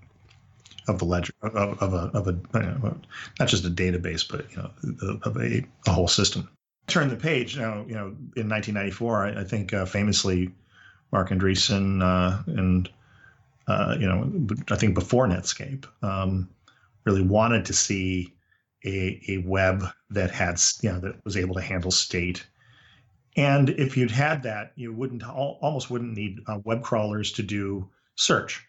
of 0.87 0.99
the 0.99 1.05
ledger 1.05 1.33
of, 1.41 1.81
of 1.81 1.93
a 1.93 2.11
of 2.17 2.27
a 2.27 2.59
know, 2.59 2.97
not 3.39 3.47
just 3.47 3.65
a 3.65 3.69
database, 3.69 4.27
but 4.27 4.49
you 4.51 4.57
know, 4.57 5.19
of 5.23 5.37
a, 5.37 5.65
a 5.87 5.91
whole 5.91 6.07
system. 6.07 6.47
Turn 6.87 7.09
the 7.09 7.15
page 7.15 7.57
now. 7.57 7.83
You 7.87 7.95
know, 7.95 8.07
in 8.35 8.47
1994, 8.47 9.25
I, 9.25 9.41
I 9.41 9.43
think 9.43 9.73
uh, 9.73 9.85
famously, 9.85 10.53
mark 11.11 11.29
Andreessen 11.29 12.03
uh, 12.03 12.43
and 12.45 12.89
uh, 13.67 13.95
you 13.99 14.07
know, 14.07 14.47
I 14.69 14.75
think 14.75 14.93
before 14.93 15.27
Netscape, 15.27 15.85
um, 16.03 16.47
really 17.05 17.23
wanted 17.23 17.65
to 17.65 17.73
see 17.73 18.33
a, 18.85 19.19
a 19.27 19.37
web 19.39 19.85
that 20.11 20.31
had, 20.31 20.61
you 20.81 20.91
know, 20.91 20.99
that 20.99 21.23
was 21.25 21.37
able 21.37 21.55
to 21.55 21.61
handle 21.61 21.91
state. 21.91 22.45
And 23.35 23.69
if 23.69 23.97
you'd 23.97 24.11
had 24.11 24.43
that, 24.43 24.71
you 24.75 24.93
wouldn't 24.93 25.23
almost 25.27 25.89
wouldn't 25.89 26.13
need 26.13 26.39
uh, 26.47 26.59
web 26.63 26.83
crawlers 26.83 27.33
to 27.33 27.43
do 27.43 27.89
search. 28.15 28.65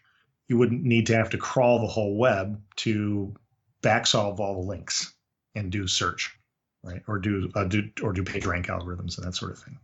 You 0.49 0.57
wouldn't 0.57 0.83
need 0.83 1.07
to 1.07 1.15
have 1.15 1.29
to 1.31 1.37
crawl 1.37 1.79
the 1.79 1.87
whole 1.87 2.17
web 2.17 2.61
to 2.77 3.33
backsolve 3.81 4.39
all 4.39 4.61
the 4.61 4.67
links 4.67 5.13
and 5.55 5.71
do 5.71 5.87
search, 5.87 6.37
right? 6.83 7.01
Or 7.07 7.19
do, 7.19 7.49
uh, 7.55 7.65
do 7.65 7.89
or 8.01 8.13
do 8.13 8.23
page 8.23 8.45
rank 8.45 8.67
algorithms 8.67 9.17
and 9.17 9.25
that 9.25 9.35
sort 9.35 9.51
of 9.51 9.59
thing. 9.59 9.77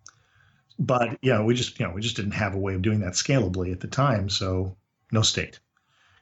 But 0.79 1.17
yeah, 1.21 1.41
we 1.43 1.53
just 1.53 1.79
you 1.79 1.87
know 1.87 1.93
we 1.93 2.01
just 2.01 2.15
didn't 2.15 2.31
have 2.31 2.55
a 2.55 2.59
way 2.59 2.73
of 2.73 2.81
doing 2.81 2.99
that 3.01 3.13
scalably 3.13 3.71
at 3.71 3.79
the 3.79 3.87
time. 3.87 4.29
So 4.29 4.75
no 5.11 5.21
state. 5.21 5.59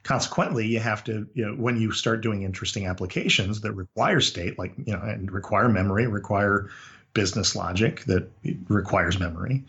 Consequently, 0.03 0.65
you 0.65 0.79
have 0.79 1.03
to, 1.03 1.27
you 1.35 1.45
know, 1.45 1.53
when 1.53 1.79
you 1.79 1.91
start 1.91 2.21
doing 2.21 2.41
interesting 2.41 2.87
applications 2.87 3.61
that 3.61 3.73
require 3.73 4.19
state, 4.19 4.57
like, 4.57 4.73
you 4.83 4.93
know, 4.93 4.99
and 4.99 5.31
require 5.31 5.69
memory, 5.69 6.07
require 6.07 6.69
business 7.13 7.55
logic 7.55 8.03
that 8.05 8.29
requires 8.67 9.19
memory, 9.19 9.65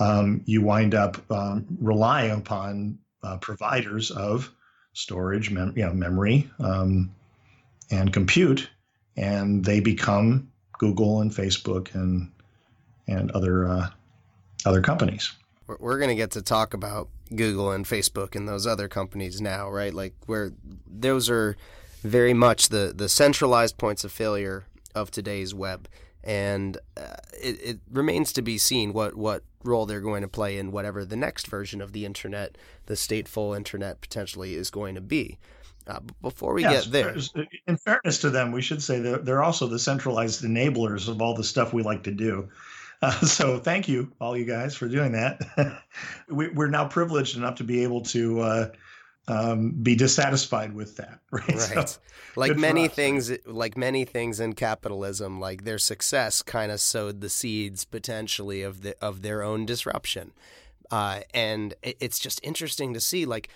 um, 0.00 0.42
you 0.46 0.62
wind 0.62 0.94
up 0.94 1.18
um, 1.30 1.66
relying 1.80 2.30
upon 2.30 2.98
uh, 3.22 3.36
providers 3.38 4.10
of 4.10 4.52
storage, 4.92 5.50
mem- 5.50 5.74
you 5.76 5.84
know, 5.84 5.92
memory, 5.92 6.50
um, 6.60 7.14
and 7.90 8.12
compute, 8.12 8.68
and 9.16 9.64
they 9.64 9.80
become 9.80 10.50
Google 10.78 11.20
and 11.20 11.30
Facebook 11.30 11.94
and 11.94 12.30
and 13.06 13.30
other 13.32 13.68
uh, 13.68 13.88
other 14.64 14.80
companies. 14.80 15.32
We're 15.66 15.98
going 15.98 16.08
to 16.08 16.14
get 16.14 16.30
to 16.32 16.42
talk 16.42 16.72
about 16.72 17.08
Google 17.34 17.72
and 17.72 17.84
Facebook 17.84 18.34
and 18.34 18.48
those 18.48 18.66
other 18.66 18.88
companies 18.88 19.40
now, 19.40 19.68
right? 19.70 19.92
Like 19.92 20.14
where 20.26 20.52
those 20.86 21.28
are 21.28 21.56
very 22.02 22.34
much 22.34 22.68
the 22.68 22.92
the 22.94 23.08
centralized 23.08 23.76
points 23.76 24.04
of 24.04 24.12
failure 24.12 24.64
of 24.94 25.10
today's 25.10 25.54
web, 25.54 25.88
and 26.24 26.76
uh, 26.96 27.16
it, 27.40 27.60
it 27.62 27.78
remains 27.90 28.32
to 28.32 28.42
be 28.42 28.58
seen 28.58 28.92
what 28.92 29.14
what 29.16 29.42
role 29.64 29.86
they're 29.86 30.00
going 30.00 30.22
to 30.22 30.28
play 30.28 30.58
in 30.58 30.72
whatever 30.72 31.04
the 31.04 31.16
next 31.16 31.46
version 31.46 31.80
of 31.80 31.92
the 31.92 32.04
internet, 32.04 32.56
the 32.86 32.94
stateful 32.94 33.56
internet, 33.56 34.00
potentially 34.00 34.54
is 34.54 34.70
going 34.70 34.94
to 34.94 35.00
be. 35.00 35.38
Uh, 35.86 36.00
before 36.20 36.52
we 36.52 36.62
yes, 36.62 36.86
get 36.86 36.92
there, 36.92 37.46
in 37.66 37.76
fairness 37.78 38.18
to 38.18 38.28
them, 38.28 38.52
we 38.52 38.60
should 38.60 38.82
say 38.82 39.00
that 39.00 39.24
they're 39.24 39.42
also 39.42 39.66
the 39.66 39.78
centralized 39.78 40.42
enablers 40.42 41.08
of 41.08 41.22
all 41.22 41.34
the 41.34 41.42
stuff 41.42 41.72
we 41.72 41.82
like 41.82 42.04
to 42.04 42.12
do. 42.12 42.48
Uh, 43.00 43.12
so 43.20 43.60
thank 43.60 43.86
you, 43.86 44.10
all 44.20 44.36
you 44.36 44.44
guys, 44.44 44.74
for 44.74 44.88
doing 44.88 45.12
that. 45.12 45.40
we, 46.28 46.48
are 46.48 46.66
now 46.66 46.84
privileged 46.84 47.36
enough 47.36 47.54
to 47.54 47.62
be 47.62 47.84
able 47.84 48.00
to 48.00 48.40
uh, 48.40 48.70
um, 49.28 49.70
be 49.70 49.94
dissatisfied 49.94 50.74
with 50.74 50.96
that. 50.96 51.20
Right. 51.30 51.48
right. 51.76 51.88
So, 51.88 51.98
like 52.36 52.56
many 52.56 52.88
us, 52.88 52.94
things, 52.94 53.32
like 53.46 53.76
many 53.76 54.04
things 54.04 54.40
in 54.40 54.54
capitalism, 54.54 55.38
like 55.38 55.64
their 55.64 55.78
success 55.78 56.42
kind 56.42 56.72
of 56.72 56.80
sowed 56.80 57.20
the 57.20 57.28
seeds 57.28 57.84
potentially 57.84 58.62
of 58.62 58.82
the 58.82 58.96
of 59.04 59.22
their 59.22 59.42
own 59.42 59.66
disruption. 59.66 60.32
Uh, 60.90 61.20
and 61.34 61.74
it's 61.82 62.18
just 62.18 62.40
interesting 62.42 62.94
to 62.94 63.00
see, 63.00 63.26
like, 63.26 63.50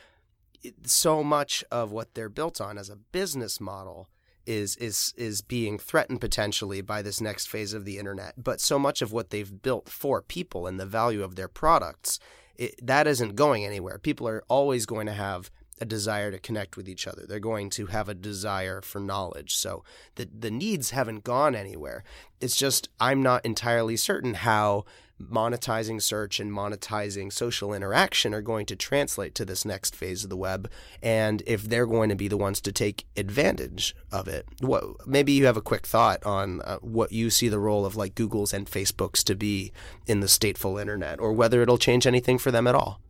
so 0.84 1.24
much 1.24 1.64
of 1.70 1.90
what 1.90 2.14
they're 2.14 2.28
built 2.28 2.60
on 2.60 2.76
as 2.76 2.90
a 2.90 2.96
business 2.96 3.58
model 3.58 4.08
is 4.44 4.76
is 4.76 5.14
is 5.16 5.40
being 5.40 5.78
threatened 5.78 6.20
potentially 6.20 6.80
by 6.80 7.00
this 7.00 7.20
next 7.20 7.46
phase 7.48 7.72
of 7.72 7.84
the 7.84 7.98
internet. 7.98 8.34
But 8.42 8.60
so 8.60 8.78
much 8.78 9.00
of 9.00 9.12
what 9.12 9.30
they've 9.30 9.62
built 9.62 9.88
for 9.88 10.20
people 10.20 10.66
and 10.66 10.78
the 10.78 10.86
value 10.86 11.22
of 11.22 11.36
their 11.36 11.48
products, 11.48 12.18
it, 12.56 12.74
that 12.84 13.06
isn't 13.06 13.36
going 13.36 13.64
anywhere. 13.64 13.98
People 13.98 14.28
are 14.28 14.42
always 14.48 14.84
going 14.84 15.06
to 15.06 15.12
have 15.12 15.50
a 15.82 15.84
desire 15.84 16.30
to 16.30 16.38
connect 16.38 16.76
with 16.76 16.88
each 16.88 17.06
other. 17.06 17.26
They're 17.26 17.40
going 17.40 17.68
to 17.70 17.86
have 17.86 18.08
a 18.08 18.14
desire 18.14 18.80
for 18.80 19.00
knowledge. 19.00 19.54
So 19.56 19.84
the 20.14 20.26
the 20.26 20.50
needs 20.50 20.90
haven't 20.90 21.24
gone 21.24 21.54
anywhere. 21.54 22.04
It's 22.40 22.56
just 22.56 22.88
I'm 22.98 23.22
not 23.22 23.44
entirely 23.44 23.96
certain 23.96 24.34
how 24.34 24.84
monetizing 25.20 26.00
search 26.02 26.40
and 26.40 26.50
monetizing 26.50 27.32
social 27.32 27.72
interaction 27.72 28.34
are 28.34 28.42
going 28.42 28.66
to 28.66 28.76
translate 28.76 29.34
to 29.34 29.44
this 29.44 29.64
next 29.64 29.94
phase 29.94 30.24
of 30.24 30.30
the 30.30 30.36
web 30.36 30.68
and 31.00 31.44
if 31.46 31.62
they're 31.62 31.86
going 31.86 32.08
to 32.08 32.16
be 32.16 32.26
the 32.26 32.36
ones 32.36 32.60
to 32.60 32.72
take 32.72 33.06
advantage 33.16 33.94
of 34.10 34.26
it 34.26 34.44
what 34.60 35.06
maybe 35.06 35.30
you 35.30 35.46
have 35.46 35.56
a 35.56 35.62
quick 35.62 35.86
thought 35.86 36.24
on 36.24 36.60
uh, 36.62 36.78
what 36.78 37.12
you 37.12 37.30
see 37.30 37.48
the 37.48 37.60
role 37.60 37.86
of 37.86 37.94
like 37.94 38.16
Google's 38.16 38.52
and 38.52 38.66
Facebook's 38.66 39.22
to 39.22 39.36
be 39.36 39.70
in 40.08 40.18
the 40.18 40.26
stateful 40.26 40.80
internet 40.80 41.20
or 41.20 41.32
whether 41.32 41.62
it'll 41.62 41.78
change 41.78 42.04
anything 42.04 42.38
for 42.38 42.50
them 42.50 42.66
at 42.66 42.74
all 42.74 43.00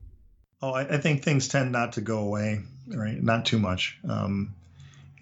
oh 0.62 0.72
I, 0.72 0.82
I 0.82 0.96
think 0.98 1.22
things 1.22 1.48
tend 1.48 1.72
not 1.72 1.92
to 1.94 2.00
go 2.00 2.18
away 2.20 2.60
right? 2.88 3.22
Not 3.22 3.44
too 3.46 3.58
much. 3.58 3.98
Um, 4.08 4.54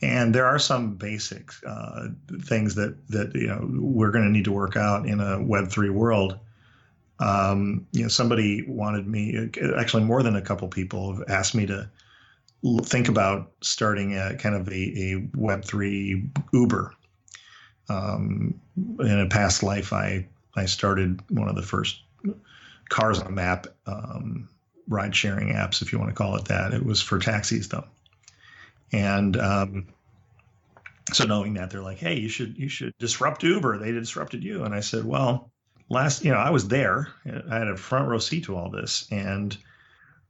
and 0.03 0.35
there 0.35 0.47
are 0.47 0.59
some 0.59 0.95
basic 0.95 1.53
uh, 1.67 2.09
things 2.43 2.75
that 2.77 2.97
that 3.11 3.35
you 3.35 3.49
know 3.49 3.69
we're 3.71 4.11
going 4.11 4.25
to 4.25 4.31
need 4.31 4.47
to 4.47 4.53
work 4.53 4.77
out 4.77 5.07
in 5.07 5.21
a 5.21 5.43
Web 5.43 5.69
three 5.69 5.91
world. 5.91 6.39
Um, 7.19 7.87
you 7.93 8.03
know, 8.03 8.09
somebody 8.09 8.65
wanted 8.67 9.07
me, 9.07 9.51
actually 9.77 10.05
more 10.05 10.23
than 10.23 10.37
a 10.37 10.41
couple 10.41 10.67
people 10.69 11.13
have 11.13 11.25
asked 11.29 11.55
me 11.55 11.67
to 11.67 11.91
think 12.83 13.09
about 13.09 13.53
starting 13.61 14.17
a 14.17 14.37
kind 14.37 14.55
of 14.55 14.69
a, 14.69 14.73
a 14.73 15.21
Web3 15.37 16.31
Uber. 16.55 16.95
Um, 17.91 18.59
in 19.01 19.21
a 19.21 19.29
past 19.29 19.63
life, 19.63 19.93
I, 19.93 20.27
I 20.57 20.65
started 20.65 21.21
one 21.31 21.49
of 21.49 21.57
the 21.57 21.63
first 21.63 22.01
cars 22.89 23.19
on 23.19 23.27
a 23.27 23.31
map 23.31 23.67
um, 23.87 24.49
ride 24.91 25.17
sharing 25.17 25.55
apps, 25.55 25.81
if 25.81 25.93
you 25.93 25.99
want 25.99 26.11
to 26.11 26.15
call 26.15 26.37
it 26.37 26.45
that. 26.47 26.75
It 26.75 26.85
was 26.85 27.01
for 27.01 27.19
taxis 27.19 27.69
though. 27.69 27.87
And, 28.93 29.37
um, 29.39 29.87
so 31.13 31.25
knowing 31.25 31.55
that 31.55 31.71
they're 31.71 31.83
like, 31.83 31.99
Hey, 31.99 32.19
you 32.19 32.29
should, 32.29 32.59
you 32.59 32.69
should 32.69 32.93
disrupt 32.99 33.43
Uber. 33.43 33.79
They 33.79 33.93
disrupted 33.93 34.45
you. 34.45 34.65
And 34.65 34.75
I 34.75 34.81
said, 34.81 35.05
well, 35.05 35.51
last, 35.91 36.25
you 36.25 36.31
know, 36.31 36.39
I 36.39 36.51
was 36.51 36.69
there. 36.69 37.09
I 37.27 37.59
had 37.59 37.69
a 37.69 37.77
front 37.77 38.09
row 38.09 38.19
seat 38.19 38.45
to 38.45 38.57
all 38.57 38.71
this, 38.71 39.07
and 39.11 39.57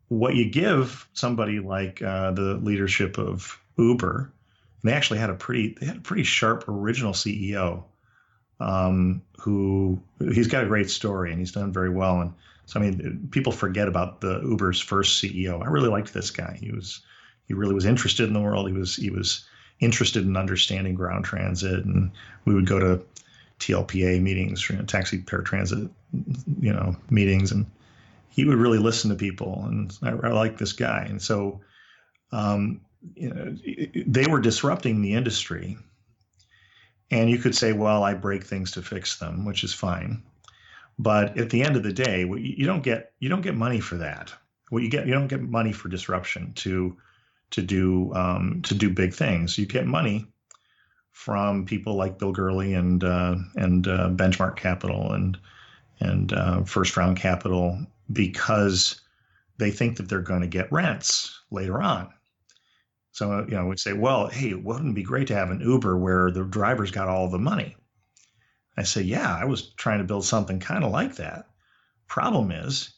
what 0.09 0.35
you 0.35 0.51
give 0.51 1.09
somebody 1.13 1.61
like 1.61 2.03
uh, 2.03 2.33
the 2.33 2.55
leadership 2.55 3.19
of 3.19 3.61
Uber, 3.77 4.33
and 4.83 4.91
they 4.91 4.95
actually 4.95 5.21
had 5.21 5.31
a 5.31 5.35
pretty, 5.35 5.77
they 5.79 5.87
had 5.87 5.99
a 5.99 6.01
pretty 6.01 6.25
sharp 6.25 6.65
original 6.67 7.13
CEO, 7.13 7.85
um, 8.59 9.23
who 9.39 10.03
he's 10.19 10.49
got 10.49 10.65
a 10.65 10.69
great 10.69 10.91
story 10.91 11.31
and 11.31 11.39
he's 11.39 11.53
done 11.53 11.73
very 11.73 11.91
well. 11.91 12.21
And 12.21 12.33
so, 12.71 12.79
I 12.79 12.85
mean, 12.85 13.27
people 13.33 13.51
forget 13.51 13.89
about 13.89 14.21
the 14.21 14.41
Uber's 14.45 14.81
first 14.81 15.21
CEO. 15.21 15.61
I 15.61 15.67
really 15.67 15.89
liked 15.89 16.15
this 16.15 16.31
guy. 16.31 16.57
He 16.61 16.71
was, 16.71 17.01
he 17.49 17.53
really 17.53 17.75
was 17.75 17.85
interested 17.85 18.29
in 18.29 18.33
the 18.33 18.41
world. 18.41 18.69
He 18.69 18.73
was, 18.73 18.95
he 18.95 19.11
was 19.11 19.45
interested 19.81 20.25
in 20.25 20.37
understanding 20.37 20.95
ground 20.95 21.25
transit, 21.25 21.85
and 21.85 22.13
we 22.45 22.55
would 22.55 22.69
go 22.69 22.79
to 22.79 23.03
TLPA 23.59 24.23
meetings, 24.23 24.71
you 24.71 24.77
know, 24.77 24.85
taxi 24.85 25.19
paratransit, 25.19 25.91
you 26.61 26.73
know, 26.73 26.95
meetings, 27.11 27.51
and 27.51 27.67
he 28.29 28.45
would 28.45 28.59
really 28.59 28.79
listen 28.79 29.11
to 29.11 29.17
people. 29.17 29.65
And 29.67 29.93
I, 30.01 30.11
I 30.11 30.31
like 30.31 30.57
this 30.57 30.73
guy, 30.73 31.05
and 31.09 31.21
so 31.21 31.61
um, 32.31 32.83
you 33.17 33.35
know, 33.35 33.57
they 34.07 34.27
were 34.29 34.41
disrupting 34.41 35.03
the 35.03 35.15
industry. 35.15 35.77
And 37.11 37.29
you 37.29 37.39
could 37.39 37.57
say, 37.57 37.73
well, 37.73 38.05
I 38.05 38.15
break 38.15 38.45
things 38.45 38.71
to 38.73 38.83
fix 38.83 39.19
them, 39.19 39.45
which 39.45 39.65
is 39.65 39.75
fine. 39.75 40.23
But 41.01 41.39
at 41.39 41.49
the 41.49 41.63
end 41.63 41.77
of 41.77 41.83
the 41.83 41.95
day, 41.95 42.27
you 42.27 42.67
don't 42.67 42.83
get 42.83 43.13
you 43.21 43.31
don't 43.31 43.41
get 43.41 43.57
money 43.57 43.81
for 43.81 43.97
that. 43.97 44.35
What 44.69 44.83
you 44.83 44.91
get 44.91 45.07
you 45.07 45.15
don't 45.15 45.29
get 45.29 45.41
money 45.41 45.73
for 45.73 45.89
disruption 45.89 46.53
to 46.57 46.95
to 47.53 47.63
do 47.63 48.13
um, 48.15 48.61
to 48.65 48.75
do 48.75 48.91
big 48.91 49.15
things. 49.15 49.57
You 49.57 49.65
get 49.65 49.87
money 49.87 50.27
from 51.13 51.65
people 51.65 51.95
like 51.95 52.19
Bill 52.19 52.33
Gurley 52.33 52.75
and 52.75 53.03
uh, 53.03 53.37
and 53.57 53.89
uh, 53.89 54.11
Benchmark 54.11 54.57
Capital 54.57 55.13
and 55.15 55.39
and 56.01 56.35
uh, 56.35 56.65
First 56.65 56.99
Round 56.99 57.17
Capital 57.17 57.79
because 58.13 59.01
they 59.57 59.71
think 59.71 59.97
that 59.97 60.11
they're 60.11 60.21
going 60.21 60.43
to 60.43 60.47
get 60.47 60.71
rents 60.71 61.41
later 61.51 61.81
on. 61.81 62.13
So 63.13 63.47
you 63.49 63.57
know, 63.57 63.65
we'd 63.65 63.81
say, 63.81 63.95
well, 63.95 64.27
hey, 64.27 64.53
wouldn't 64.53 64.91
it 64.91 64.95
be 64.97 65.03
great 65.03 65.29
to 65.29 65.35
have 65.35 65.51
an 65.51 65.63
Uber 65.63 65.97
where 65.97 66.31
the 66.31 66.45
drivers 66.45 66.91
got 66.91 67.09
all 67.09 67.31
the 67.31 67.39
money? 67.39 67.75
I 68.81 68.85
say, 68.85 69.03
yeah, 69.03 69.37
I 69.37 69.45
was 69.45 69.71
trying 69.75 69.99
to 69.99 70.05
build 70.05 70.25
something 70.25 70.59
kind 70.59 70.85
of 70.85 70.91
like 70.91 71.17
that. 71.17 71.49
Problem 72.09 72.51
is, 72.51 72.95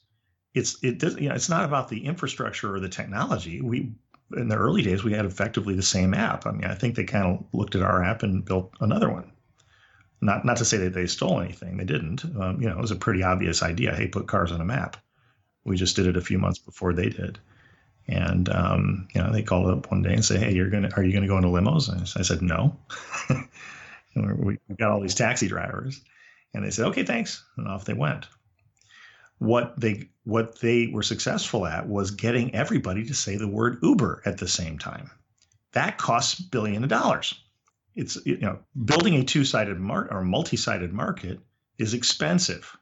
it's 0.55 0.83
it 0.83 0.99
doesn't, 0.99 1.21
you 1.21 1.29
know 1.29 1.35
it's 1.35 1.49
not 1.49 1.65
about 1.65 1.89
the 1.89 2.05
infrastructure 2.05 2.75
or 2.75 2.81
the 2.81 2.89
technology. 2.89 3.61
We 3.61 3.93
in 4.37 4.49
the 4.49 4.57
early 4.57 4.83
days, 4.83 5.05
we 5.05 5.13
had 5.13 5.25
effectively 5.25 5.75
the 5.75 5.83
same 5.83 6.15
app. 6.15 6.47
I 6.47 6.53
mean, 6.53 6.65
I 6.65 6.75
think 6.75 6.95
they 6.95 7.05
kind 7.05 7.27
of 7.27 7.45
looked 7.53 7.75
at 7.75 7.83
our 7.83 8.03
app 8.03 8.23
and 8.23 8.45
built 8.45 8.73
another 8.81 9.11
one. 9.11 9.31
Not 10.21 10.45
not 10.45 10.59
to 10.59 10.65
say 10.65 10.77
that 10.79 10.95
they 10.95 11.07
stole 11.07 11.41
anything, 11.41 11.77
they 11.77 11.85
didn't. 11.85 12.25
Um, 12.25 12.61
you 12.61 12.69
know, 12.69 12.79
it 12.79 12.81
was 12.81 12.93
a 12.93 12.97
pretty 12.97 13.23
obvious 13.23 13.63
idea. 13.63 13.95
Hey, 13.95 14.07
put 14.07 14.29
cars 14.29 14.53
on 14.53 14.61
a 14.61 14.65
map. 14.65 14.97
We 15.65 15.77
just 15.77 15.97
did 15.97 16.07
it 16.07 16.17
a 16.17 16.23
few 16.23 16.39
months 16.39 16.59
before 16.59 16.93
they 16.93 17.09
did, 17.09 17.39
and 18.07 18.49
um, 18.51 19.09
you 19.15 19.21
know, 19.21 19.33
they 19.33 19.43
called 19.43 19.69
up 19.69 19.91
one 19.91 20.03
day 20.03 20.15
and 20.15 20.25
say, 20.25 20.39
"Hey, 20.39 20.55
you're 20.55 20.71
gonna 20.71 20.91
are 20.97 21.03
you 21.03 21.13
gonna 21.13 21.27
go 21.27 21.39
into 21.39 21.49
limos?" 21.49 21.89
And 21.89 22.03
I 22.17 22.23
said, 22.23 22.41
"No." 22.41 22.77
we 24.17 24.59
got 24.79 24.91
all 24.91 25.01
these 25.01 25.15
taxi 25.15 25.49
drivers, 25.49 26.01
and 26.55 26.65
they 26.65 26.71
said, 26.71 26.87
"Okay, 26.87 27.05
thanks," 27.05 27.45
and 27.57 27.67
off 27.69 27.85
they 27.85 27.95
went 27.95 28.27
what 29.43 29.79
they 29.81 30.09
what 30.23 30.61
they 30.61 30.87
were 30.87 31.03
successful 31.03 31.67
at 31.67 31.89
was 31.89 32.13
getting 32.13 32.55
everybody 32.55 33.05
to 33.05 33.13
say 33.13 33.37
the 33.37 33.49
word 33.49 33.77
Uber 33.83 34.23
at 34.25 34.39
the 34.39 34.47
same 34.47 34.79
time. 34.79 35.11
That 35.73 35.99
costs 35.99 36.41
billion 36.41 36.85
of 36.85 36.89
dollars. 36.89 37.35
It's 37.97 38.19
you 38.25 38.37
know 38.37 38.61
building 38.85 39.17
a 39.17 39.25
two-sided 39.25 39.79
or 39.81 40.23
multi-sided 40.23 40.93
market 40.93 41.41
is 41.79 41.93
expensive. 41.93 42.77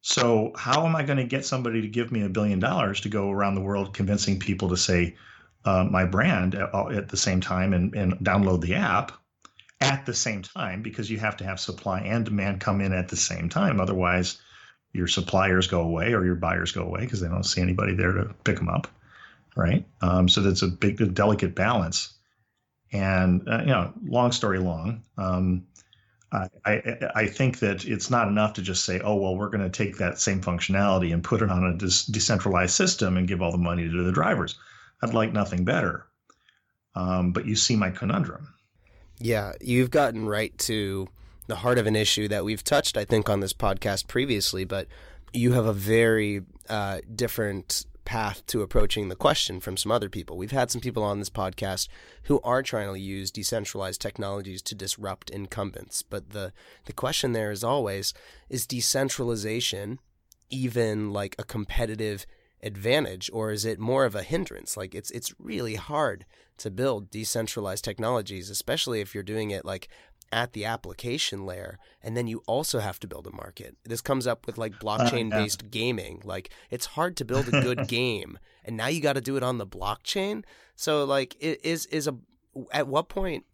So 0.00 0.52
how 0.56 0.86
am 0.86 0.96
I 0.96 1.02
going 1.02 1.18
to 1.18 1.24
get 1.24 1.44
somebody 1.44 1.82
to 1.82 1.88
give 1.88 2.10
me 2.10 2.22
a 2.22 2.30
billion 2.30 2.58
dollars 2.58 3.02
to 3.02 3.10
go 3.10 3.30
around 3.30 3.54
the 3.54 3.60
world 3.60 3.92
convincing 3.92 4.38
people 4.38 4.70
to 4.70 4.78
say 4.78 5.14
uh, 5.66 5.84
my 5.84 6.06
brand 6.06 6.54
at, 6.54 6.74
at, 6.74 7.08
the 7.10 7.18
same 7.18 7.42
time 7.42 7.74
and, 7.74 7.94
and 7.94 8.14
download 8.20 8.62
the 8.62 8.74
app 8.74 9.12
at 9.80 10.04
the 10.06 10.14
same 10.14 10.42
time 10.42 10.82
because 10.82 11.10
you 11.10 11.18
have 11.18 11.36
to 11.38 11.44
have 11.44 11.58
supply 11.58 12.00
and 12.00 12.24
demand 12.24 12.60
come 12.60 12.80
in 12.80 12.92
at 12.92 13.08
the 13.08 13.16
same 13.16 13.48
time. 13.48 13.80
Otherwise, 13.80 14.40
your 14.92 15.06
suppliers 15.06 15.66
go 15.66 15.80
away 15.80 16.12
or 16.12 16.24
your 16.24 16.34
buyers 16.34 16.72
go 16.72 16.82
away 16.82 17.00
because 17.00 17.20
they 17.20 17.28
don't 17.28 17.44
see 17.44 17.60
anybody 17.60 17.94
there 17.94 18.12
to 18.12 18.34
pick 18.44 18.56
them 18.56 18.68
up, 18.68 18.88
right? 19.56 19.86
Um, 20.02 20.28
so 20.28 20.40
that's 20.42 20.62
a 20.62 20.68
big, 20.68 21.00
a 21.00 21.06
delicate 21.06 21.54
balance. 21.54 22.14
And 22.92 23.48
uh, 23.48 23.60
you 23.60 23.66
know, 23.66 23.92
long 24.04 24.32
story 24.32 24.58
long, 24.58 25.02
um, 25.16 25.66
I, 26.32 26.48
I, 26.64 27.10
I 27.14 27.26
think 27.26 27.60
that 27.60 27.84
it's 27.84 28.10
not 28.10 28.28
enough 28.28 28.54
to 28.54 28.62
just 28.62 28.84
say, 28.84 29.00
oh 29.00 29.14
well, 29.14 29.36
we're 29.36 29.48
going 29.48 29.68
to 29.68 29.70
take 29.70 29.96
that 29.98 30.18
same 30.18 30.40
functionality 30.40 31.12
and 31.12 31.24
put 31.24 31.42
it 31.42 31.50
on 31.50 31.64
a 31.64 31.76
decentralized 31.76 32.74
system 32.74 33.16
and 33.16 33.28
give 33.28 33.42
all 33.42 33.52
the 33.52 33.58
money 33.58 33.88
to 33.88 34.04
the 34.04 34.12
drivers. 34.12 34.58
I'd 35.02 35.14
like 35.14 35.32
nothing 35.32 35.64
better. 35.64 36.06
Um, 36.94 37.32
but 37.32 37.46
you 37.46 37.56
see 37.56 37.76
my 37.76 37.90
conundrum. 37.90 38.54
Yeah, 39.20 39.52
you've 39.60 39.90
gotten 39.90 40.26
right 40.26 40.56
to 40.60 41.08
the 41.46 41.56
heart 41.56 41.78
of 41.78 41.86
an 41.86 41.94
issue 41.94 42.26
that 42.28 42.44
we've 42.44 42.64
touched, 42.64 42.96
I 42.96 43.04
think, 43.04 43.28
on 43.28 43.40
this 43.40 43.52
podcast 43.52 44.06
previously, 44.06 44.64
but 44.64 44.88
you 45.32 45.52
have 45.52 45.66
a 45.66 45.74
very 45.74 46.42
uh, 46.70 47.00
different 47.14 47.84
path 48.06 48.44
to 48.46 48.62
approaching 48.62 49.08
the 49.08 49.14
question 49.14 49.60
from 49.60 49.76
some 49.76 49.92
other 49.92 50.08
people. 50.08 50.38
We've 50.38 50.50
had 50.50 50.70
some 50.70 50.80
people 50.80 51.02
on 51.02 51.18
this 51.18 51.28
podcast 51.28 51.88
who 52.24 52.40
are 52.42 52.62
trying 52.62 52.92
to 52.92 52.98
use 52.98 53.30
decentralized 53.30 54.00
technologies 54.00 54.62
to 54.62 54.74
disrupt 54.74 55.30
incumbents, 55.30 56.02
but 56.02 56.30
the 56.30 56.52
the 56.86 56.92
question 56.92 57.32
there 57.32 57.50
is 57.50 57.62
always 57.62 58.14
is 58.48 58.66
decentralization 58.66 59.98
even 60.48 61.12
like 61.12 61.36
a 61.38 61.44
competitive 61.44 62.26
advantage 62.62 63.30
or 63.32 63.50
is 63.50 63.64
it 63.64 63.78
more 63.78 64.04
of 64.04 64.14
a 64.14 64.22
hindrance? 64.22 64.76
Like 64.76 64.94
it's 64.94 65.10
it's 65.10 65.34
really 65.38 65.76
hard 65.76 66.24
to 66.58 66.70
build 66.70 67.10
decentralized 67.10 67.84
technologies 67.84 68.50
especially 68.50 69.00
if 69.00 69.14
you're 69.14 69.22
doing 69.22 69.50
it 69.50 69.64
like 69.64 69.88
at 70.32 70.52
the 70.52 70.64
application 70.64 71.44
layer 71.44 71.78
and 72.02 72.16
then 72.16 72.26
you 72.26 72.42
also 72.46 72.78
have 72.78 73.00
to 73.00 73.08
build 73.08 73.26
a 73.26 73.34
market. 73.34 73.76
This 73.84 74.00
comes 74.00 74.26
up 74.26 74.46
with 74.46 74.58
like 74.58 74.78
blockchain 74.78 75.30
based 75.30 75.62
uh, 75.62 75.66
yeah. 75.66 75.70
gaming. 75.70 76.22
Like 76.24 76.50
it's 76.70 76.86
hard 76.86 77.16
to 77.16 77.24
build 77.24 77.48
a 77.48 77.62
good 77.62 77.88
game 77.88 78.38
and 78.64 78.76
now 78.76 78.88
you 78.88 79.00
got 79.00 79.14
to 79.14 79.20
do 79.20 79.36
it 79.36 79.42
on 79.42 79.58
the 79.58 79.66
blockchain? 79.66 80.44
So 80.76 81.04
like 81.04 81.36
is 81.40 81.86
is 81.86 82.06
a 82.06 82.16
at 82.72 82.86
what 82.86 83.08
point 83.08 83.44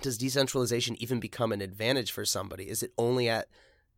does 0.00 0.18
decentralization 0.18 1.00
even 1.00 1.20
become 1.20 1.52
an 1.52 1.60
advantage 1.60 2.12
for 2.12 2.24
somebody? 2.24 2.68
Is 2.68 2.82
it 2.82 2.92
only 2.96 3.28
at 3.28 3.48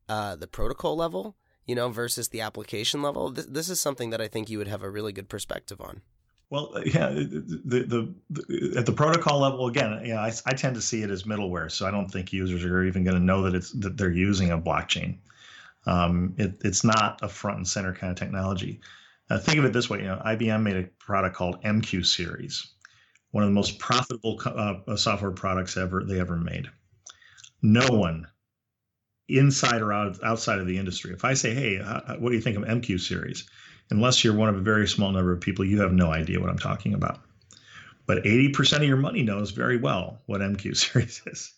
uh, 0.09 0.37
the 0.37 0.49
protocol 0.49 0.97
level 0.97 1.37
you 1.71 1.77
know 1.77 1.89
versus 1.89 2.29
the 2.29 2.41
application 2.41 3.01
level 3.01 3.31
this, 3.31 3.71
is 3.71 3.81
something 3.81 4.11
that 4.11 4.21
i 4.21 4.27
think 4.27 4.51
you 4.51 4.59
would 4.59 4.67
have 4.67 4.83
a 4.83 4.91
really 4.91 5.13
good 5.13 5.29
perspective 5.29 5.81
on 5.81 6.03
well, 6.51 6.73
uh, 6.75 6.83
yeah, 6.85 7.11
the, 7.11 7.63
the, 7.65 8.15
the, 8.29 8.75
at 8.77 8.85
the 8.85 8.93
protocol 8.93 9.39
level 9.39 9.69
again, 9.69 10.03
yeah, 10.05 10.21
I, 10.21 10.33
I 10.47 10.53
tend 10.53 10.75
to 10.75 10.83
see 10.83 11.01
it 11.03 11.09
as 11.09 11.23
middleware, 11.23 11.71
so 11.71 11.87
I 11.87 11.93
don't 11.93 12.11
think 12.11 12.33
users 12.33 12.65
are 12.65 12.83
even 12.83 13.05
going 13.05 13.17
to 13.17 13.23
know 13.23 13.43
that 13.43 13.55
it's 13.55 13.71
that 13.75 13.97
they're 13.97 14.11
using 14.11 14.51
a 14.51 14.59
blockchain. 14.59 15.19
Um, 15.87 16.35
it, 16.39 16.61
it's 16.65 16.83
not 16.83 17.21
a 17.23 17.29
front 17.29 17.59
and 17.59 17.69
center 17.69 17.95
kind 17.95 18.11
of 18.11 18.19
technology. 18.19 18.81
Uh, 19.31 19.39
think 19.39 19.59
of 19.59 19.65
it 19.65 19.73
this 19.73 19.89
way: 19.89 20.01
you 20.01 20.09
know, 20.09 20.21
IBM 20.27 20.63
made 20.63 20.77
a 20.77 20.89
product 20.99 21.37
called 21.37 21.63
MQ 21.63 22.05
Series, 22.05 22.67
one 23.31 23.45
of 23.45 23.49
the 23.49 23.55
most 23.55 23.79
profitable 23.79 24.41
uh, 24.45 24.97
software 24.97 25.31
products 25.31 25.77
ever 25.77 26.03
they 26.03 26.19
ever 26.19 26.37
made. 26.37 26.69
No 27.63 27.87
one 27.87 28.27
inside 29.39 29.83
or 29.83 29.93
out, 29.93 30.23
outside 30.23 30.59
of 30.59 30.67
the 30.67 30.79
industry. 30.79 31.13
If 31.13 31.25
I 31.25 31.35
say, 31.35 31.55
"Hey, 31.55 31.79
what 32.19 32.31
do 32.31 32.37
you 32.37 32.43
think 32.43 32.57
of 32.57 32.65
MQ 32.65 32.99
Series?" 32.99 33.49
Unless 33.91 34.23
you're 34.23 34.35
one 34.35 34.49
of 34.49 34.57
a 34.57 34.61
very 34.61 34.87
small 34.87 35.11
number 35.11 35.33
of 35.33 35.41
people, 35.41 35.65
you 35.65 35.81
have 35.81 35.93
no 35.93 36.13
idea 36.13 36.41
what 36.41 36.49
I'm 36.49 36.59
talking 36.59 36.95
about. 36.95 37.21
But 38.07 38.25
80% 38.25 38.79
of 38.79 38.85
your 38.85 38.97
money 38.97 39.23
knows 39.23 39.51
very 39.51 39.77
well 39.77 40.23
what 40.27 40.41
MQ 40.41 40.77
Series 40.77 41.23
is 41.27 41.53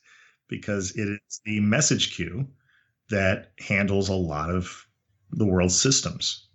because 0.48 0.92
it 0.92 1.08
is 1.08 1.40
the 1.44 1.60
message 1.60 2.14
queue 2.14 2.46
that 3.10 3.52
handles 3.58 4.08
a 4.08 4.14
lot 4.14 4.50
of 4.50 4.86
the 5.30 5.46
world's 5.46 5.80
systems 5.80 6.48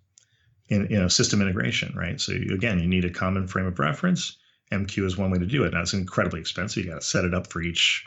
in 0.70 0.88
you 0.90 1.00
know 1.00 1.08
system 1.08 1.42
integration, 1.42 1.94
right? 1.96 2.20
So 2.20 2.34
you, 2.34 2.54
again, 2.54 2.80
you 2.80 2.88
need 2.88 3.06
a 3.06 3.10
common 3.10 3.48
frame 3.48 3.66
of 3.66 3.80
reference. 3.80 4.38
MQ 4.72 5.06
is 5.06 5.18
one 5.18 5.32
way 5.32 5.40
to 5.40 5.46
do 5.46 5.64
it. 5.64 5.74
Now 5.74 5.82
it's 5.82 5.94
incredibly 5.94 6.42
expensive. 6.42 6.84
You 6.84 6.92
got 6.92 7.02
to 7.02 7.08
set 7.08 7.26
it 7.26 7.34
up 7.34 7.48
for 7.48 7.62
each, 7.62 8.06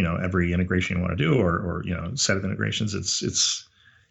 you 0.00 0.06
know, 0.06 0.16
every 0.16 0.54
integration 0.54 0.96
you 0.96 1.02
want 1.02 1.16
to 1.18 1.22
do, 1.22 1.38
or 1.38 1.56
or 1.58 1.82
you 1.84 1.94
know, 1.94 2.14
set 2.14 2.38
of 2.38 2.44
integrations. 2.44 2.94
It's 2.94 3.22
it's 3.22 3.68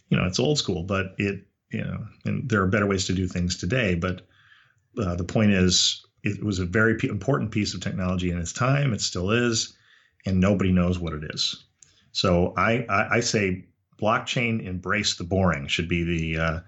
you 0.10 0.18
know, 0.18 0.24
it's 0.24 0.38
old 0.38 0.60
school, 0.60 0.84
but 0.84 1.16
it 1.18 1.48
you 1.72 1.84
know, 1.84 2.06
and 2.26 2.48
there 2.48 2.62
are 2.62 2.68
better 2.68 2.86
ways 2.86 3.08
to 3.08 3.14
do 3.14 3.28
things 3.28 3.58
today. 3.58 3.96
But 3.96 4.22
uh, 5.02 5.16
the 5.16 5.24
point 5.24 5.50
is, 5.50 6.06
it 6.24 6.44
was 6.44 6.60
a 6.60 6.66
very 6.66 6.94
p- 6.94 7.08
important 7.08 7.50
piece 7.50 7.74
of 7.74 7.82
technology 7.82 8.30
in 8.30 8.38
its 8.38 8.54
time. 8.54 8.94
It 8.94 9.02
still 9.02 9.32
is, 9.32 9.76
and 10.28 10.40
nobody 10.40 10.72
knows 10.72 11.00
what 11.00 11.14
it 11.14 11.24
is. 11.34 11.64
So 12.12 12.54
I 12.56 12.86
I, 12.88 13.16
I 13.16 13.20
say 13.22 13.66
blockchain 14.00 14.64
embrace 14.64 15.16
the 15.16 15.24
boring 15.24 15.66
should 15.66 15.90
be 15.90 16.04
the 16.04 16.40
uh, 16.40 16.60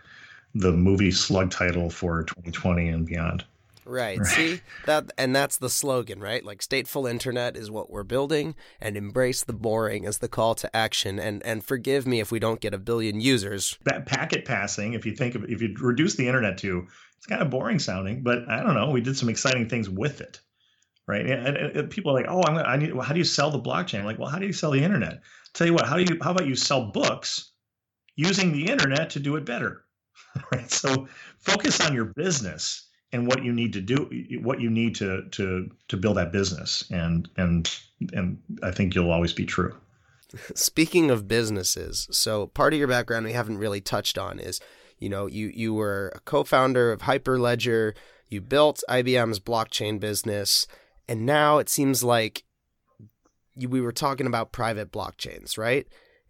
the 0.56 0.72
movie 0.72 1.12
slug 1.12 1.52
title 1.52 1.92
for 1.92 2.24
2020 2.24 2.90
and 2.90 3.06
beyond. 3.06 3.46
Right. 3.86 4.20
right. 4.20 4.28
See 4.28 4.62
that, 4.86 5.12
and 5.18 5.36
that's 5.36 5.58
the 5.58 5.70
slogan, 5.70 6.20
right? 6.20 6.44
Like 6.44 6.62
stateful 6.62 7.10
internet 7.10 7.58
is 7.58 7.72
what 7.72 7.90
we're 7.90 8.04
building, 8.04 8.56
and 8.80 8.96
embrace 8.96 9.44
the 9.44 9.54
boring 9.54 10.06
as 10.06 10.20
the 10.20 10.28
call 10.28 10.56
to 10.56 10.76
action. 10.76 11.20
And 11.20 11.44
and 11.44 11.64
forgive 11.64 12.06
me 12.06 12.20
if 12.20 12.32
we 12.32 12.40
don't 12.40 12.60
get 12.60 12.74
a 12.74 12.78
billion 12.78 13.20
users. 13.20 13.78
That 13.86 14.06
packet 14.06 14.46
passing, 14.46 14.94
if 14.94 15.06
you 15.06 15.16
think 15.16 15.36
of 15.36 15.46
if 15.46 15.62
you 15.62 15.76
reduce 15.80 16.16
the 16.16 16.28
internet 16.28 16.58
to, 16.60 16.88
it's 17.18 17.28
kind 17.28 17.42
of 17.42 17.50
boring 17.50 17.80
sounding, 17.80 18.24
but 18.24 18.50
I 18.50 18.64
don't 18.64 18.76
know. 18.76 18.90
We 18.90 19.02
did 19.02 19.18
some 19.18 19.30
exciting 19.30 19.70
things 19.70 19.90
with 19.90 20.22
it, 20.22 20.40
right? 21.08 21.26
And, 21.26 21.56
and, 21.56 21.78
and 21.78 21.90
people 21.90 22.12
are 22.12 22.16
like, 22.16 22.30
oh, 22.30 22.44
I'm 22.44 22.56
gonna, 22.56 22.68
I 22.68 22.78
need. 22.78 22.94
Well, 22.94 23.06
how 23.06 23.14
do 23.14 23.20
you 23.20 23.26
sell 23.26 23.52
the 23.52 23.60
blockchain? 23.60 24.00
I'm 24.00 24.06
like, 24.06 24.20
well, 24.20 24.30
how 24.30 24.40
do 24.40 24.46
you 24.46 24.54
sell 24.54 24.72
the 24.72 24.84
internet? 24.84 25.22
tell 25.54 25.68
you 25.68 25.74
what. 25.74 25.88
How 25.88 25.98
do 25.98 26.04
you? 26.04 26.20
How 26.22 26.32
about 26.32 26.48
you 26.48 26.56
sell 26.56 26.92
books 26.92 27.52
using 28.16 28.52
the 28.52 28.70
internet 28.70 29.12
to 29.12 29.20
do 29.20 29.36
it 29.36 29.46
better? 29.46 29.86
right. 30.52 30.70
So 30.70 31.08
focus 31.40 31.80
on 31.82 31.94
your 31.94 32.06
business 32.06 32.90
and 33.14 33.28
what 33.28 33.44
you 33.44 33.52
need 33.52 33.74
to 33.74 33.82
do 33.82 34.10
what 34.42 34.62
you 34.62 34.70
need 34.70 34.96
to 34.96 35.24
to 35.32 35.70
to 35.88 35.98
build 35.98 36.18
that 36.18 36.32
business. 36.32 36.84
And 36.92 37.30
and 37.38 37.70
and 38.14 38.42
i 38.64 38.72
think 38.72 38.96
you'll 38.96 39.12
always 39.12 39.34
be 39.34 39.46
true. 39.46 39.76
Speaking 40.56 41.12
of 41.12 41.28
businesses 41.28 42.08
so 42.12 42.48
part 42.48 42.74
of 42.74 42.80
your 42.80 42.88
background 42.88 43.26
we 43.26 43.34
haven't 43.34 43.58
really 43.58 43.82
touched 43.82 44.18
on 44.18 44.40
is 44.40 44.60
you 44.98 45.10
know 45.10 45.28
you 45.28 45.52
you 45.54 45.74
were 45.74 46.12
a 46.16 46.20
co-founder 46.22 46.92
of 46.92 47.02
hyperledger 47.02 47.94
you 48.30 48.40
built 48.40 48.82
ibm's 48.90 49.40
blockchain 49.40 50.00
business 50.00 50.68
and 51.10 51.26
now 51.26 51.58
it 51.58 51.68
seems 51.68 52.02
like 52.02 52.46
you, 53.56 53.68
we 53.68 53.82
were 53.82 53.92
talking 53.92 54.26
about 54.26 54.52
private 54.52 54.92
blockchains 54.92 55.58
right? 55.58 55.88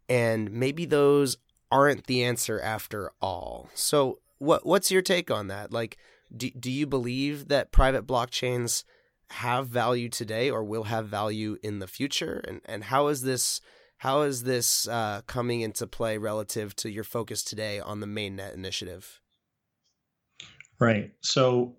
And 0.10 0.52
maybe 0.52 0.86
those 0.86 1.38
aren't 1.72 2.08
the 2.08 2.24
answer 2.24 2.60
after 2.60 3.12
all. 3.22 3.70
So 3.74 4.20
what 4.40 4.66
what's 4.66 4.92
your 4.92 5.02
take 5.02 5.32
on 5.32 5.48
that? 5.48 5.72
Like 5.72 5.98
do, 6.36 6.50
do 6.52 6.72
you 6.72 6.88
believe 6.88 7.48
that 7.50 7.72
private 7.72 8.08
blockchains 8.08 8.84
have 9.32 9.68
value 9.68 10.10
today 10.10 10.50
or 10.50 10.64
will 10.64 10.84
have 10.84 11.08
value 11.08 11.58
in 11.64 11.80
the 11.80 11.88
future? 11.88 12.42
And 12.48 12.62
and 12.66 12.86
how 12.86 13.08
is 13.08 13.22
this 13.22 13.62
how 13.98 14.22
is 14.22 14.44
this 14.44 14.88
uh, 14.88 15.22
coming 15.28 15.62
into 15.62 15.86
play 15.88 16.18
relative 16.18 16.76
to 16.78 16.90
your 16.90 17.04
focus 17.04 17.44
today 17.44 17.80
on 17.80 18.00
the 18.00 18.08
mainnet 18.08 18.54
initiative? 18.54 19.20
Right. 20.80 21.12
So 21.22 21.78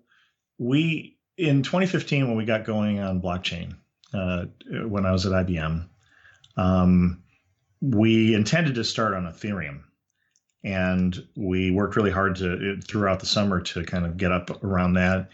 we 0.57 1.17
in 1.37 1.63
2015 1.63 2.27
when 2.27 2.37
we 2.37 2.45
got 2.45 2.65
going 2.65 2.99
on 2.99 3.21
blockchain, 3.21 3.75
uh, 4.13 4.45
when 4.87 5.05
I 5.05 5.11
was 5.11 5.25
at 5.25 5.31
IBM, 5.31 5.87
um, 6.55 7.23
we 7.81 8.33
intended 8.33 8.75
to 8.75 8.83
start 8.83 9.13
on 9.13 9.23
Ethereum 9.23 9.81
and 10.63 11.27
we 11.35 11.71
worked 11.71 11.95
really 11.95 12.11
hard 12.11 12.35
to 12.37 12.79
throughout 12.81 13.19
the 13.19 13.25
summer 13.25 13.59
to 13.61 13.83
kind 13.83 14.05
of 14.05 14.17
get 14.17 14.31
up 14.31 14.63
around 14.63 14.93
that. 14.93 15.29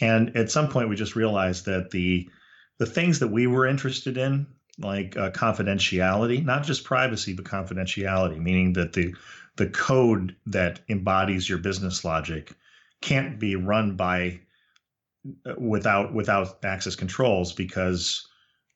And 0.00 0.34
at 0.36 0.50
some 0.50 0.68
point, 0.68 0.88
we 0.88 0.96
just 0.96 1.16
realized 1.16 1.66
that 1.66 1.90
the 1.90 2.28
the 2.78 2.86
things 2.86 3.18
that 3.18 3.28
we 3.28 3.46
were 3.46 3.66
interested 3.66 4.16
in, 4.16 4.46
like 4.78 5.16
uh, 5.16 5.30
confidentiality, 5.30 6.42
not 6.42 6.64
just 6.64 6.84
privacy, 6.84 7.34
but 7.34 7.44
confidentiality, 7.44 8.38
meaning 8.38 8.72
that 8.74 8.94
the 8.94 9.14
the 9.56 9.68
code 9.68 10.34
that 10.46 10.80
embodies 10.88 11.48
your 11.48 11.58
business 11.58 12.04
logic 12.04 12.52
can't 13.02 13.38
be 13.38 13.56
run 13.56 13.96
by 13.96 14.40
uh, 15.44 15.54
without 15.58 16.14
without 16.14 16.64
access 16.64 16.96
controls 16.96 17.52
because 17.52 18.26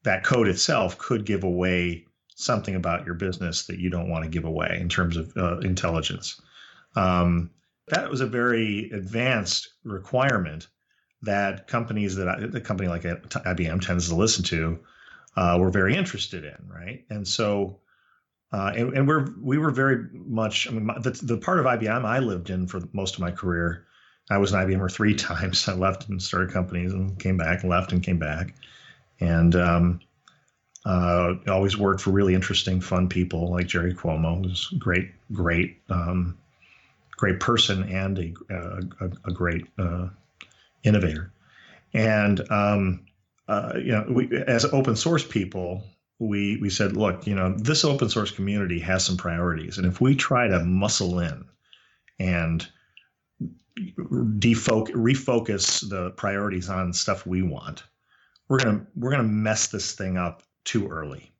that 0.02 0.24
code 0.24 0.48
itself 0.48 0.98
could 0.98 1.24
give 1.24 1.44
away 1.44 2.04
something 2.34 2.74
about 2.74 3.06
your 3.06 3.14
business 3.14 3.66
that 3.66 3.78
you 3.78 3.90
don't 3.90 4.08
want 4.08 4.24
to 4.24 4.30
give 4.30 4.44
away 4.44 4.78
in 4.80 4.88
terms 4.88 5.16
of 5.16 5.32
uh, 5.36 5.58
intelligence. 5.58 6.40
Um, 6.96 7.50
that 7.88 8.10
was 8.10 8.20
a 8.20 8.26
very 8.26 8.90
advanced 8.90 9.68
requirement 9.84 10.68
that 11.22 11.66
companies 11.66 12.16
that 12.16 12.28
I, 12.28 12.38
a 12.56 12.60
company 12.60 12.88
like 12.88 13.02
IBM 13.02 13.84
tends 13.84 14.08
to 14.08 14.14
listen 14.14 14.44
to 14.44 14.78
uh, 15.36 15.56
were 15.60 15.70
very 15.70 15.96
interested 15.96 16.44
in, 16.44 16.68
right? 16.68 17.04
And 17.10 17.26
so, 17.26 17.80
uh, 18.52 18.72
and, 18.76 18.92
and, 18.94 19.08
we're 19.08 19.26
we 19.40 19.58
were 19.58 19.70
very 19.70 20.06
much. 20.12 20.68
I 20.68 20.70
mean, 20.70 20.86
the, 20.86 21.10
the 21.10 21.38
part 21.38 21.58
of 21.58 21.66
IBM 21.66 22.04
I 22.04 22.20
lived 22.20 22.50
in 22.50 22.66
for 22.68 22.82
most 22.92 23.14
of 23.14 23.20
my 23.20 23.30
career, 23.30 23.86
I 24.30 24.38
was 24.38 24.52
an 24.52 24.60
IBMer 24.60 24.90
three 24.92 25.14
times. 25.16 25.68
I 25.68 25.74
left 25.74 26.08
and 26.08 26.22
started 26.22 26.52
companies 26.52 26.92
and 26.92 27.18
came 27.18 27.36
back, 27.36 27.64
left 27.64 27.92
and 27.92 28.02
came 28.02 28.18
back, 28.18 28.54
and 29.20 29.56
um, 29.56 30.00
uh, 30.84 31.34
always 31.48 31.76
worked 31.76 32.02
for 32.02 32.10
really 32.10 32.34
interesting, 32.34 32.80
fun 32.80 33.08
people 33.08 33.50
like 33.50 33.66
Jerry 33.66 33.94
Cuomo, 33.94 34.44
who's 34.44 34.66
great, 34.78 35.10
great, 35.32 35.78
um, 35.88 36.36
great 37.16 37.40
person 37.40 37.84
and 37.90 38.18
a, 38.18 38.34
a, 39.04 39.10
a 39.26 39.32
great 39.32 39.66
uh, 39.78 40.08
innovator. 40.82 41.32
And 41.94 42.40
um, 42.50 43.06
uh, 43.48 43.72
you 43.76 43.92
know, 43.92 44.04
we, 44.08 44.28
as 44.46 44.64
open 44.66 44.96
source 44.96 45.24
people, 45.24 45.84
we 46.18 46.58
we 46.60 46.70
said, 46.70 46.96
look, 46.96 47.26
you 47.26 47.34
know, 47.34 47.54
this 47.56 47.84
open 47.84 48.08
source 48.08 48.30
community 48.30 48.78
has 48.80 49.04
some 49.04 49.16
priorities, 49.16 49.78
and 49.78 49.86
if 49.86 50.00
we 50.00 50.14
try 50.14 50.48
to 50.48 50.60
muscle 50.60 51.18
in 51.18 51.44
and 52.18 52.66
defocus, 54.38 54.92
refocus 54.92 55.88
the 55.88 56.10
priorities 56.12 56.68
on 56.68 56.92
stuff 56.92 57.26
we 57.26 57.42
want, 57.42 57.84
we're 58.48 58.58
gonna 58.58 58.86
we're 58.96 59.10
gonna 59.10 59.22
mess 59.24 59.68
this 59.68 59.92
thing 59.92 60.16
up 60.16 60.42
too 60.64 60.88
early. 60.88 61.32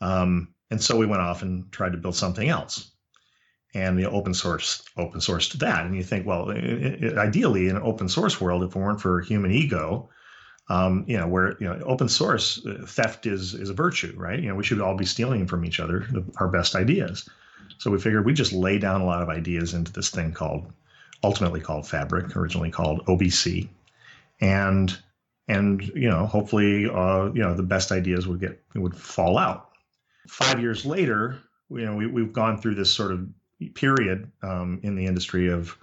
Um, 0.00 0.54
and 0.70 0.82
so 0.82 0.96
we 0.96 1.06
went 1.06 1.22
off 1.22 1.42
and 1.42 1.70
tried 1.72 1.92
to 1.92 1.98
build 1.98 2.16
something 2.16 2.48
else. 2.48 2.90
And 3.74 3.98
the 3.98 4.10
open 4.10 4.34
source 4.34 4.82
open 4.96 5.20
sourced 5.20 5.52
that. 5.52 5.84
And 5.84 5.94
you 5.94 6.02
think, 6.02 6.26
well, 6.26 6.50
it, 6.50 6.64
it, 6.64 7.18
ideally 7.18 7.68
in 7.68 7.76
an 7.76 7.82
open 7.82 8.08
source 8.08 8.40
world, 8.40 8.62
if 8.62 8.74
it 8.74 8.78
weren't 8.78 9.00
for 9.00 9.20
human 9.20 9.50
ego, 9.52 10.08
um, 10.68 11.04
you 11.06 11.16
know, 11.16 11.28
where 11.28 11.56
you 11.60 11.68
know 11.68 11.78
open 11.84 12.08
source 12.08 12.64
uh, 12.66 12.84
theft 12.86 13.26
is 13.26 13.54
is 13.54 13.70
a 13.70 13.74
virtue, 13.74 14.14
right? 14.16 14.40
You 14.40 14.48
know, 14.48 14.54
we 14.54 14.64
should 14.64 14.80
all 14.80 14.96
be 14.96 15.04
stealing 15.04 15.46
from 15.46 15.64
each 15.64 15.78
other 15.78 16.06
our 16.38 16.48
best 16.48 16.74
ideas. 16.74 17.28
So 17.78 17.90
we 17.90 18.00
figured 18.00 18.24
we 18.24 18.32
just 18.32 18.52
lay 18.52 18.78
down 18.78 19.00
a 19.00 19.04
lot 19.04 19.22
of 19.22 19.28
ideas 19.28 19.74
into 19.74 19.92
this 19.92 20.10
thing 20.10 20.32
called, 20.32 20.72
ultimately 21.22 21.60
called 21.60 21.86
Fabric, 21.86 22.36
originally 22.36 22.70
called 22.70 23.04
OBC, 23.06 23.68
and 24.40 24.96
and 25.48 25.82
you 25.94 26.08
know 26.08 26.26
hopefully 26.26 26.86
uh, 26.86 27.30
you 27.32 27.42
know 27.42 27.54
the 27.54 27.62
best 27.62 27.92
ideas 27.92 28.26
would 28.26 28.40
get 28.40 28.62
would 28.74 28.96
fall 28.96 29.38
out. 29.38 29.70
Five 30.28 30.60
years 30.60 30.84
later 30.84 31.38
you 31.70 31.84
know 31.84 31.96
we, 31.96 32.06
we've 32.06 32.32
gone 32.32 32.58
through 32.58 32.74
this 32.74 32.90
sort 32.90 33.12
of 33.12 33.26
period 33.74 34.30
um, 34.42 34.80
in 34.82 34.96
the 34.96 35.06
industry 35.06 35.48
of 35.48 35.76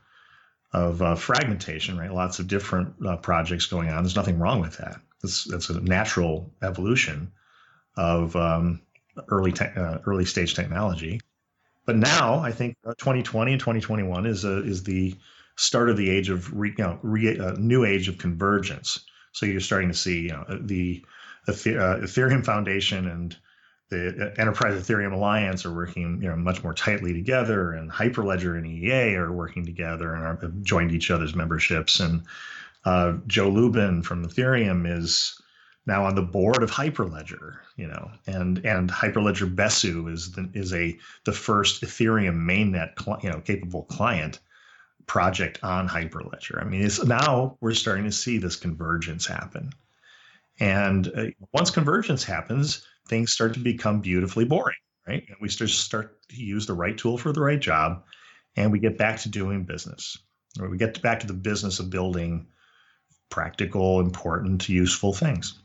of 0.73 1.01
uh, 1.01 1.15
fragmentation 1.15 1.97
right? 1.97 2.13
Lots 2.13 2.39
of 2.39 2.47
different 2.47 2.93
uh, 3.05 3.17
projects 3.17 3.65
going 3.65 3.89
on. 3.89 4.03
There's 4.03 4.15
nothing 4.15 4.39
wrong 4.39 4.59
with 4.59 4.77
that. 4.77 4.99
That's 5.21 5.45
that's 5.45 5.69
a 5.69 5.79
natural 5.79 6.51
evolution 6.61 7.31
of 7.95 8.35
um, 8.35 8.81
early 9.29 9.51
te- 9.51 9.65
uh, 9.65 9.99
early 10.05 10.25
stage 10.25 10.55
technology. 10.55 11.21
But 11.85 11.97
now 11.97 12.39
i 12.39 12.51
think 12.51 12.77
2020 12.85 13.51
and 13.51 13.59
2021 13.59 14.25
is 14.25 14.45
a, 14.45 14.63
is 14.63 14.83
the 14.83 15.15
start 15.57 15.89
of 15.89 15.97
the 15.97 16.09
age 16.09 16.29
of 16.29 16.51
re, 16.53 16.73
you 16.77 16.83
know, 16.83 16.97
re, 17.03 17.37
uh, 17.37 17.53
new 17.53 17.83
age 17.83 18.07
of 18.07 18.17
convergence 18.17 19.05
so 19.33 19.45
you're 19.45 19.59
starting 19.59 19.89
to 19.89 19.97
see 19.97 20.21
you 20.21 20.29
know, 20.29 20.45
the, 20.61 21.03
the 21.45 21.53
uh, 21.53 21.97
Ethereum 21.99 22.45
Foundation 22.45 23.07
and 23.07 23.35
the 23.89 24.33
Enterprise 24.37 24.81
Ethereum 24.81 25.13
Alliance 25.13 25.65
are 25.65 25.73
working 25.73 26.19
you 26.21 26.29
know 26.29 26.35
much 26.35 26.63
more 26.63 26.73
tightly 26.73 27.13
together, 27.13 27.73
and 27.73 27.91
Hyperledger 27.91 28.57
and 28.57 28.65
EA 28.65 29.15
are 29.15 29.31
working 29.31 29.65
together 29.65 30.13
and 30.15 30.23
are, 30.23 30.37
have 30.37 30.61
joined 30.63 30.91
each 30.91 31.11
other's 31.11 31.35
memberships. 31.35 31.99
And 31.99 32.23
uh, 32.85 33.13
Joe 33.27 33.49
Lubin 33.49 34.01
from 34.01 34.25
Ethereum 34.25 34.91
is 34.91 35.39
now 35.85 36.05
on 36.05 36.15
the 36.15 36.21
board 36.21 36.63
of 36.63 36.71
Hyperledger, 36.71 37.57
you 37.75 37.87
know, 37.87 38.09
and 38.25 38.65
and 38.65 38.89
Hyperledger 38.89 39.53
Besu 39.53 40.11
is 40.11 40.31
the, 40.31 40.49
is 40.53 40.73
a 40.73 40.97
the 41.25 41.33
first 41.33 41.83
Ethereum 41.83 42.37
mainnet 42.37 43.23
you 43.23 43.29
know 43.29 43.41
capable 43.41 43.83
client 43.83 44.39
project 45.07 45.59
on 45.63 45.87
Hyperledger. 45.87 46.61
I 46.61 46.65
mean, 46.65 46.83
it's 46.83 47.03
now 47.03 47.57
we're 47.61 47.73
starting 47.73 48.05
to 48.05 48.11
see 48.11 48.37
this 48.37 48.55
convergence 48.55 49.25
happen, 49.25 49.71
and 50.59 51.11
uh, 51.15 51.25
once 51.53 51.71
convergence 51.71 52.23
happens, 52.23 52.85
things 53.07 53.33
start 53.33 53.53
to 53.55 53.59
become 53.59 54.01
beautifully 54.01 54.45
boring, 54.45 54.75
right? 55.07 55.23
And 55.27 55.37
we 55.41 55.49
just 55.49 55.81
start 55.81 56.21
to 56.29 56.35
use 56.35 56.65
the 56.65 56.73
right 56.73 56.97
tool 56.97 57.17
for 57.17 57.31
the 57.31 57.41
right 57.41 57.59
job, 57.59 58.03
and 58.55 58.71
we 58.71 58.79
get 58.79 58.97
back 58.97 59.19
to 59.21 59.29
doing 59.29 59.63
business, 59.63 60.17
or 60.59 60.69
we 60.69 60.77
get 60.77 61.01
back 61.01 61.19
to 61.21 61.27
the 61.27 61.33
business 61.33 61.79
of 61.79 61.89
building 61.89 62.47
practical, 63.29 63.99
important, 63.99 64.69
useful 64.69 65.11
things. 65.11 65.62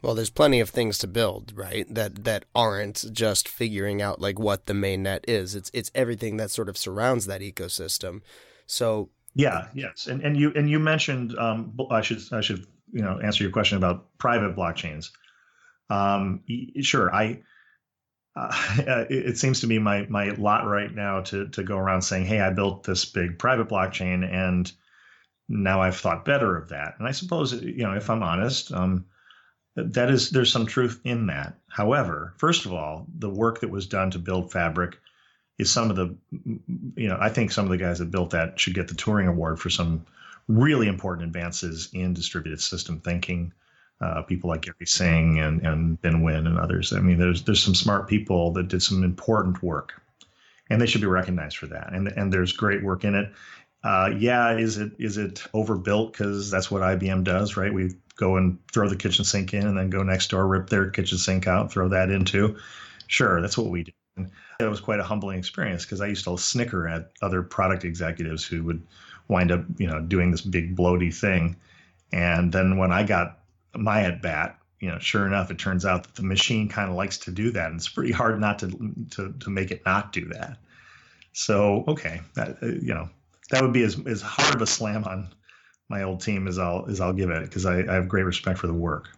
Well, 0.00 0.14
there's 0.14 0.30
plenty 0.30 0.60
of 0.60 0.70
things 0.70 0.96
to 0.98 1.08
build, 1.08 1.52
right? 1.56 1.92
That 1.92 2.24
that 2.24 2.44
aren't 2.54 3.12
just 3.12 3.48
figuring 3.48 4.00
out 4.00 4.20
like 4.20 4.38
what 4.38 4.66
the 4.66 4.74
main 4.74 5.02
net 5.02 5.24
is. 5.26 5.54
It's 5.54 5.70
it's 5.74 5.90
everything 5.94 6.36
that 6.36 6.50
sort 6.50 6.68
of 6.68 6.78
surrounds 6.78 7.26
that 7.26 7.40
ecosystem. 7.40 8.20
So 8.66 9.10
yeah, 9.34 9.68
yes, 9.74 10.06
and 10.06 10.22
and 10.22 10.36
you 10.36 10.52
and 10.54 10.70
you 10.70 10.78
mentioned 10.78 11.36
um, 11.36 11.76
I 11.90 12.00
should 12.00 12.20
I 12.32 12.40
should 12.40 12.66
you 12.92 13.02
know 13.02 13.18
answer 13.20 13.42
your 13.42 13.52
question 13.52 13.76
about 13.76 14.16
private 14.18 14.56
blockchains. 14.56 15.10
Um, 15.90 16.42
sure, 16.80 17.14
I. 17.14 17.42
Uh, 18.36 18.52
it 19.10 19.36
seems 19.36 19.60
to 19.60 19.66
be 19.66 19.80
my 19.80 20.06
my 20.08 20.30
lot 20.30 20.64
right 20.64 20.94
now 20.94 21.22
to 21.22 21.48
to 21.48 21.64
go 21.64 21.76
around 21.76 22.02
saying, 22.02 22.24
"Hey, 22.24 22.40
I 22.40 22.50
built 22.50 22.84
this 22.84 23.04
big 23.04 23.38
private 23.38 23.68
blockchain, 23.68 24.24
and 24.24 24.70
now 25.48 25.82
I've 25.82 25.96
thought 25.96 26.24
better 26.24 26.56
of 26.56 26.68
that." 26.68 26.94
And 26.98 27.08
I 27.08 27.10
suppose 27.10 27.52
you 27.52 27.82
know, 27.82 27.94
if 27.94 28.08
I'm 28.08 28.22
honest, 28.22 28.72
um, 28.72 29.06
that 29.86 30.10
is 30.10 30.30
there's 30.30 30.52
some 30.52 30.66
truth 30.66 31.00
in 31.04 31.26
that. 31.26 31.54
However 31.68 32.34
first 32.36 32.66
of 32.66 32.72
all 32.72 33.06
the 33.18 33.30
work 33.30 33.60
that 33.60 33.70
was 33.70 33.86
done 33.86 34.10
to 34.12 34.18
build 34.18 34.52
fabric 34.52 34.98
is 35.58 35.70
some 35.70 35.90
of 35.90 35.96
the 35.96 36.14
you 36.96 37.08
know 37.08 37.18
i 37.20 37.28
think 37.28 37.50
some 37.50 37.64
of 37.64 37.70
the 37.70 37.76
guys 37.76 37.98
that 37.98 38.10
built 38.10 38.30
that 38.30 38.58
should 38.60 38.74
get 38.74 38.88
the 38.88 38.94
turing 38.94 39.28
award 39.28 39.58
for 39.58 39.70
some 39.70 40.04
really 40.48 40.88
important 40.88 41.26
advances 41.26 41.88
in 41.92 42.14
distributed 42.14 42.60
system 42.60 43.00
thinking. 43.00 43.52
Uh, 44.00 44.22
people 44.22 44.48
like 44.48 44.62
Gari 44.62 44.88
Singh 44.88 45.40
and, 45.40 45.60
and 45.66 46.00
Binh 46.00 46.20
Nguyen 46.22 46.46
and 46.46 46.56
others. 46.56 46.92
I 46.92 47.00
mean 47.00 47.18
there's 47.18 47.42
there's 47.42 47.62
some 47.62 47.74
smart 47.74 48.08
people 48.08 48.52
that 48.52 48.68
did 48.68 48.80
some 48.80 49.02
important 49.02 49.60
work 49.60 50.00
and 50.70 50.80
they 50.80 50.86
should 50.86 51.00
be 51.00 51.08
recognized 51.08 51.56
for 51.56 51.66
that. 51.66 51.92
And 51.92 52.08
and 52.08 52.32
there's 52.32 52.52
great 52.52 52.82
work 52.82 53.04
in 53.04 53.14
it 53.14 53.32
uh, 53.88 54.10
yeah, 54.18 54.54
is 54.54 54.76
it 54.76 54.92
is 54.98 55.16
it 55.16 55.42
overbuilt 55.54 56.12
because 56.12 56.50
that's 56.50 56.70
what 56.70 56.82
IBM 56.82 57.24
does, 57.24 57.56
right? 57.56 57.72
We 57.72 57.94
go 58.16 58.36
and 58.36 58.58
throw 58.70 58.86
the 58.86 58.96
kitchen 58.96 59.24
sink 59.24 59.54
in, 59.54 59.66
and 59.66 59.78
then 59.78 59.88
go 59.88 60.02
next 60.02 60.28
door, 60.28 60.46
rip 60.46 60.68
their 60.68 60.90
kitchen 60.90 61.16
sink 61.16 61.46
out, 61.46 61.72
throw 61.72 61.88
that 61.88 62.10
into. 62.10 62.58
Sure, 63.06 63.40
that's 63.40 63.56
what 63.56 63.68
we 63.68 63.84
do. 63.84 64.26
it 64.60 64.68
was 64.68 64.80
quite 64.80 65.00
a 65.00 65.02
humbling 65.02 65.38
experience 65.38 65.86
because 65.86 66.02
I 66.02 66.08
used 66.08 66.24
to 66.24 66.36
snicker 66.36 66.86
at 66.86 67.12
other 67.22 67.42
product 67.42 67.86
executives 67.86 68.44
who 68.44 68.62
would 68.64 68.86
wind 69.28 69.50
up, 69.50 69.64
you 69.78 69.86
know, 69.86 70.02
doing 70.02 70.32
this 70.32 70.42
big 70.42 70.76
bloaty 70.76 71.14
thing, 71.14 71.56
and 72.12 72.52
then 72.52 72.76
when 72.76 72.92
I 72.92 73.04
got 73.04 73.38
my 73.74 74.02
at 74.02 74.20
bat, 74.20 74.58
you 74.80 74.90
know, 74.90 74.98
sure 74.98 75.26
enough, 75.26 75.50
it 75.50 75.58
turns 75.58 75.86
out 75.86 76.02
that 76.02 76.14
the 76.14 76.24
machine 76.24 76.68
kind 76.68 76.90
of 76.90 76.94
likes 76.94 77.16
to 77.20 77.30
do 77.30 77.52
that, 77.52 77.70
and 77.70 77.76
it's 77.76 77.88
pretty 77.88 78.12
hard 78.12 78.38
not 78.38 78.58
to 78.58 78.94
to 79.12 79.32
to 79.40 79.48
make 79.48 79.70
it 79.70 79.80
not 79.86 80.12
do 80.12 80.26
that. 80.26 80.58
So 81.32 81.84
okay, 81.88 82.20
that, 82.34 82.62
uh, 82.62 82.66
you 82.66 82.92
know, 82.92 83.08
that 83.50 83.62
would 83.62 83.72
be 83.72 83.82
as, 83.82 83.98
as 84.06 84.20
hard 84.20 84.54
of 84.54 84.62
a 84.62 84.66
slam 84.66 85.04
on 85.04 85.28
my 85.88 86.02
old 86.02 86.20
team 86.20 86.46
as 86.46 86.58
I'll 86.58 86.86
as 86.88 87.00
I'll 87.00 87.12
give 87.12 87.30
it 87.30 87.44
because 87.44 87.66
I, 87.66 87.80
I, 87.80 87.94
have 87.94 88.08
great 88.08 88.24
respect 88.24 88.58
for 88.58 88.66
the 88.66 88.74
work. 88.74 89.08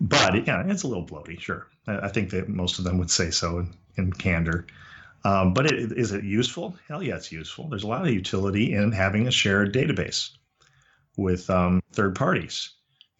But 0.00 0.46
yeah, 0.46 0.64
it's 0.66 0.82
a 0.82 0.88
little 0.88 1.06
bloaty, 1.06 1.38
sure. 1.38 1.68
I, 1.86 1.98
I 1.98 2.08
think 2.08 2.30
that 2.30 2.48
most 2.48 2.78
of 2.78 2.84
them 2.84 2.98
would 2.98 3.10
say 3.10 3.30
so 3.30 3.58
in, 3.60 3.74
in 3.96 4.12
candor. 4.12 4.66
Um, 5.24 5.54
but 5.54 5.66
it, 5.66 5.92
is 5.92 6.10
it 6.10 6.24
useful? 6.24 6.76
Hell 6.88 7.02
yeah, 7.02 7.14
it's 7.14 7.30
useful. 7.30 7.68
There's 7.68 7.84
a 7.84 7.88
lot 7.88 8.02
of 8.02 8.12
utility 8.12 8.72
in 8.72 8.90
having 8.90 9.28
a 9.28 9.30
shared 9.30 9.72
database 9.72 10.30
with 11.16 11.48
um, 11.48 11.80
third 11.92 12.16
parties, 12.16 12.70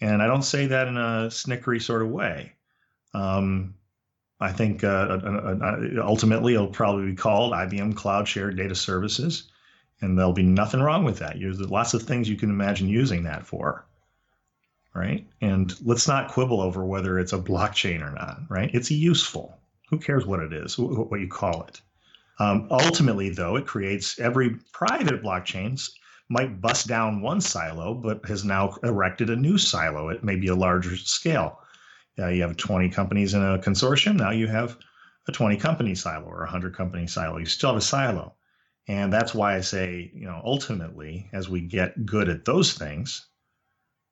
and 0.00 0.20
I 0.20 0.26
don't 0.26 0.42
say 0.42 0.66
that 0.66 0.88
in 0.88 0.96
a 0.96 1.28
snickery 1.28 1.80
sort 1.80 2.02
of 2.02 2.08
way. 2.08 2.52
Um, 3.14 3.74
I 4.40 4.50
think 4.50 4.82
uh, 4.82 5.20
ultimately 5.98 6.54
it'll 6.54 6.66
probably 6.66 7.06
be 7.06 7.14
called 7.14 7.52
IBM 7.52 7.94
Cloud 7.94 8.26
Shared 8.26 8.56
Data 8.56 8.74
Services 8.74 9.51
and 10.02 10.18
there'll 10.18 10.32
be 10.32 10.42
nothing 10.42 10.80
wrong 10.80 11.04
with 11.04 11.18
that. 11.20 11.38
There's 11.38 11.60
lots 11.60 11.94
of 11.94 12.02
things 12.02 12.28
you 12.28 12.36
can 12.36 12.50
imagine 12.50 12.88
using 12.88 13.22
that 13.22 13.46
for, 13.46 13.86
right? 14.94 15.26
And 15.40 15.74
let's 15.86 16.08
not 16.08 16.30
quibble 16.30 16.60
over 16.60 16.84
whether 16.84 17.18
it's 17.18 17.32
a 17.32 17.38
blockchain 17.38 18.02
or 18.02 18.10
not, 18.10 18.40
right? 18.50 18.70
It's 18.74 18.90
useful. 18.90 19.56
Who 19.88 19.98
cares 19.98 20.26
what 20.26 20.40
it 20.40 20.52
is, 20.52 20.76
what 20.76 21.20
you 21.20 21.28
call 21.28 21.62
it? 21.64 21.80
Um, 22.40 22.66
ultimately, 22.70 23.30
though, 23.30 23.56
it 23.56 23.66
creates 23.66 24.18
every 24.18 24.56
private 24.72 25.22
blockchains 25.22 25.90
might 26.28 26.60
bust 26.60 26.88
down 26.88 27.20
one 27.20 27.40
silo, 27.40 27.94
but 27.94 28.24
has 28.26 28.44
now 28.44 28.76
erected 28.82 29.30
a 29.30 29.36
new 29.36 29.58
silo. 29.58 30.08
It 30.08 30.24
may 30.24 30.36
be 30.36 30.48
a 30.48 30.54
larger 30.54 30.96
scale. 30.96 31.60
Uh, 32.18 32.28
you 32.28 32.42
have 32.42 32.56
20 32.56 32.88
companies 32.88 33.34
in 33.34 33.42
a 33.42 33.58
consortium. 33.58 34.16
Now 34.16 34.30
you 34.30 34.46
have 34.48 34.78
a 35.28 35.32
20 35.32 35.56
company 35.58 35.94
silo 35.94 36.24
or 36.24 36.38
a 36.38 36.46
100 36.46 36.74
company 36.74 37.06
silo. 37.06 37.36
You 37.36 37.46
still 37.46 37.70
have 37.70 37.78
a 37.78 37.82
silo 37.82 38.34
and 38.88 39.12
that's 39.12 39.34
why 39.34 39.56
I 39.56 39.60
say, 39.60 40.10
you 40.14 40.26
know, 40.26 40.40
ultimately, 40.44 41.28
as 41.32 41.48
we 41.48 41.60
get 41.60 42.04
good 42.04 42.28
at 42.28 42.44
those 42.44 42.72
things, 42.72 43.26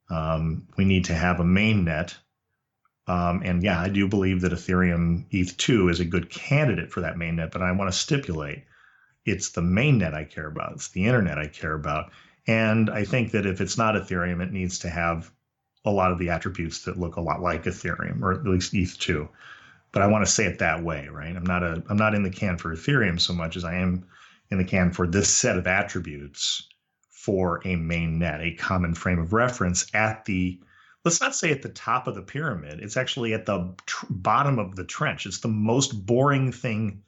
um, 0.09 0.68
we 0.76 0.85
need 0.85 1.06
to 1.06 1.14
have 1.14 1.40
a 1.40 1.44
main 1.44 1.85
net. 1.85 2.16
Um, 3.06 3.42
and 3.44 3.62
yeah, 3.62 3.80
I 3.80 3.88
do 3.88 4.06
believe 4.06 4.42
that 4.42 4.52
Ethereum 4.52 5.28
ETH2 5.30 5.90
is 5.90 6.00
a 6.00 6.04
good 6.04 6.30
candidate 6.30 6.92
for 6.92 7.00
that 7.00 7.18
main 7.18 7.37
net, 7.37 7.50
but 7.50 7.62
I 7.62 7.72
want 7.72 7.90
to 7.90 7.98
stipulate 7.98 8.64
it's 9.24 9.50
the 9.50 9.62
main 9.62 9.98
net 9.98 10.14
I 10.14 10.24
care 10.24 10.46
about. 10.46 10.72
It's 10.72 10.88
the 10.88 11.04
internet 11.04 11.38
I 11.38 11.46
care 11.46 11.74
about. 11.74 12.11
And 12.46 12.88
I 12.88 13.04
think 13.04 13.33
that 13.33 13.46
if 13.46 13.61
it's 13.61 13.76
not 13.76 13.94
Ethereum, 13.94 14.42
it 14.42 14.52
needs 14.52 14.78
to 14.80 14.90
have 14.90 15.30
a 15.85 15.90
lot 15.90 16.12
of 16.12 16.18
the 16.18 16.30
attributes 16.30 16.85
that 16.85 16.98
look 16.98 17.16
a 17.16 17.20
lot 17.20 17.40
like 17.40 17.64
Ethereum, 17.64 18.22
or 18.22 18.33
at 18.33 18.44
least 18.44 18.72
ETH2. 18.72 19.28
But 19.92 20.02
I 20.02 20.06
want 20.06 20.24
to 20.24 20.30
say 20.30 20.46
it 20.46 20.59
that 20.61 20.83
way, 20.83 21.09
right? 21.11 21.35
I'm 21.35 21.44
not 21.44 21.62
a 21.62 21.83
I'm 21.88 21.96
not 21.96 22.14
in 22.14 22.22
the 22.22 22.30
can 22.30 22.56
for 22.56 22.74
Ethereum 22.74 23.20
so 23.20 23.33
much 23.33 23.56
as 23.56 23.64
I 23.64 23.76
am 23.76 24.06
in 24.50 24.58
the 24.58 24.64
can 24.64 24.92
for 24.92 25.06
this 25.06 25.28
set 25.28 25.56
of 25.56 25.66
attributes 25.66 26.68
for 27.10 27.60
a 27.66 27.76
main 27.76 28.18
net, 28.18 28.40
a 28.40 28.54
common 28.54 28.94
frame 28.94 29.18
of 29.18 29.32
reference 29.32 29.86
at 29.94 30.24
the 30.24 30.60
let's 31.04 31.20
not 31.20 31.34
say 31.34 31.50
at 31.50 31.62
the 31.62 31.68
top 31.70 32.06
of 32.06 32.14
the 32.14 32.22
pyramid. 32.22 32.80
It's 32.80 32.96
actually 32.96 33.32
at 33.32 33.46
the 33.46 33.74
tr- 33.86 34.06
bottom 34.10 34.58
of 34.58 34.76
the 34.76 34.84
trench. 34.84 35.26
It's 35.26 35.40
the 35.40 35.48
most 35.48 36.04
boring 36.06 36.52
thing 36.52 37.02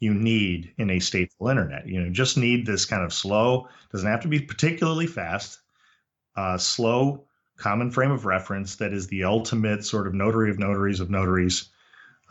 you 0.00 0.14
need 0.14 0.72
in 0.78 0.90
a 0.90 0.96
stateful 0.96 1.50
internet. 1.50 1.86
You 1.86 2.02
know, 2.02 2.10
just 2.10 2.36
need 2.36 2.66
this 2.66 2.84
kind 2.84 3.02
of 3.02 3.12
slow, 3.12 3.68
doesn't 3.90 4.08
have 4.08 4.20
to 4.20 4.28
be 4.28 4.40
particularly 4.40 5.06
fast, 5.06 5.60
uh, 6.36 6.58
slow 6.58 7.24
common 7.56 7.90
frame 7.90 8.12
of 8.12 8.24
reference 8.24 8.76
that 8.76 8.92
is 8.92 9.08
the 9.08 9.24
ultimate 9.24 9.84
sort 9.84 10.06
of 10.06 10.14
notary 10.14 10.50
of 10.50 10.58
notaries 10.58 11.00
of 11.00 11.10
notaries, 11.10 11.68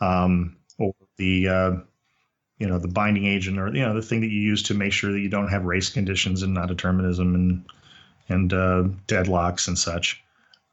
um, 0.00 0.56
or 0.78 0.94
the 1.18 1.48
uh, 1.48 1.72
you 2.58 2.66
know 2.66 2.78
the 2.78 2.88
binding 2.88 3.26
agent 3.26 3.58
or 3.58 3.68
you 3.68 3.82
know 3.82 3.94
the 3.94 4.02
thing 4.02 4.20
that 4.20 4.30
you 4.30 4.40
use 4.40 4.62
to 4.64 4.74
make 4.74 4.92
sure 4.92 5.12
that 5.12 5.20
you 5.20 5.28
don't 5.28 5.48
have 5.48 5.64
race 5.64 5.90
conditions 5.90 6.42
and 6.42 6.54
non-determinism 6.54 7.34
and 7.34 7.64
and 8.28 8.52
uh, 8.52 8.84
deadlocks 9.06 9.68
and 9.68 9.78
such 9.78 10.22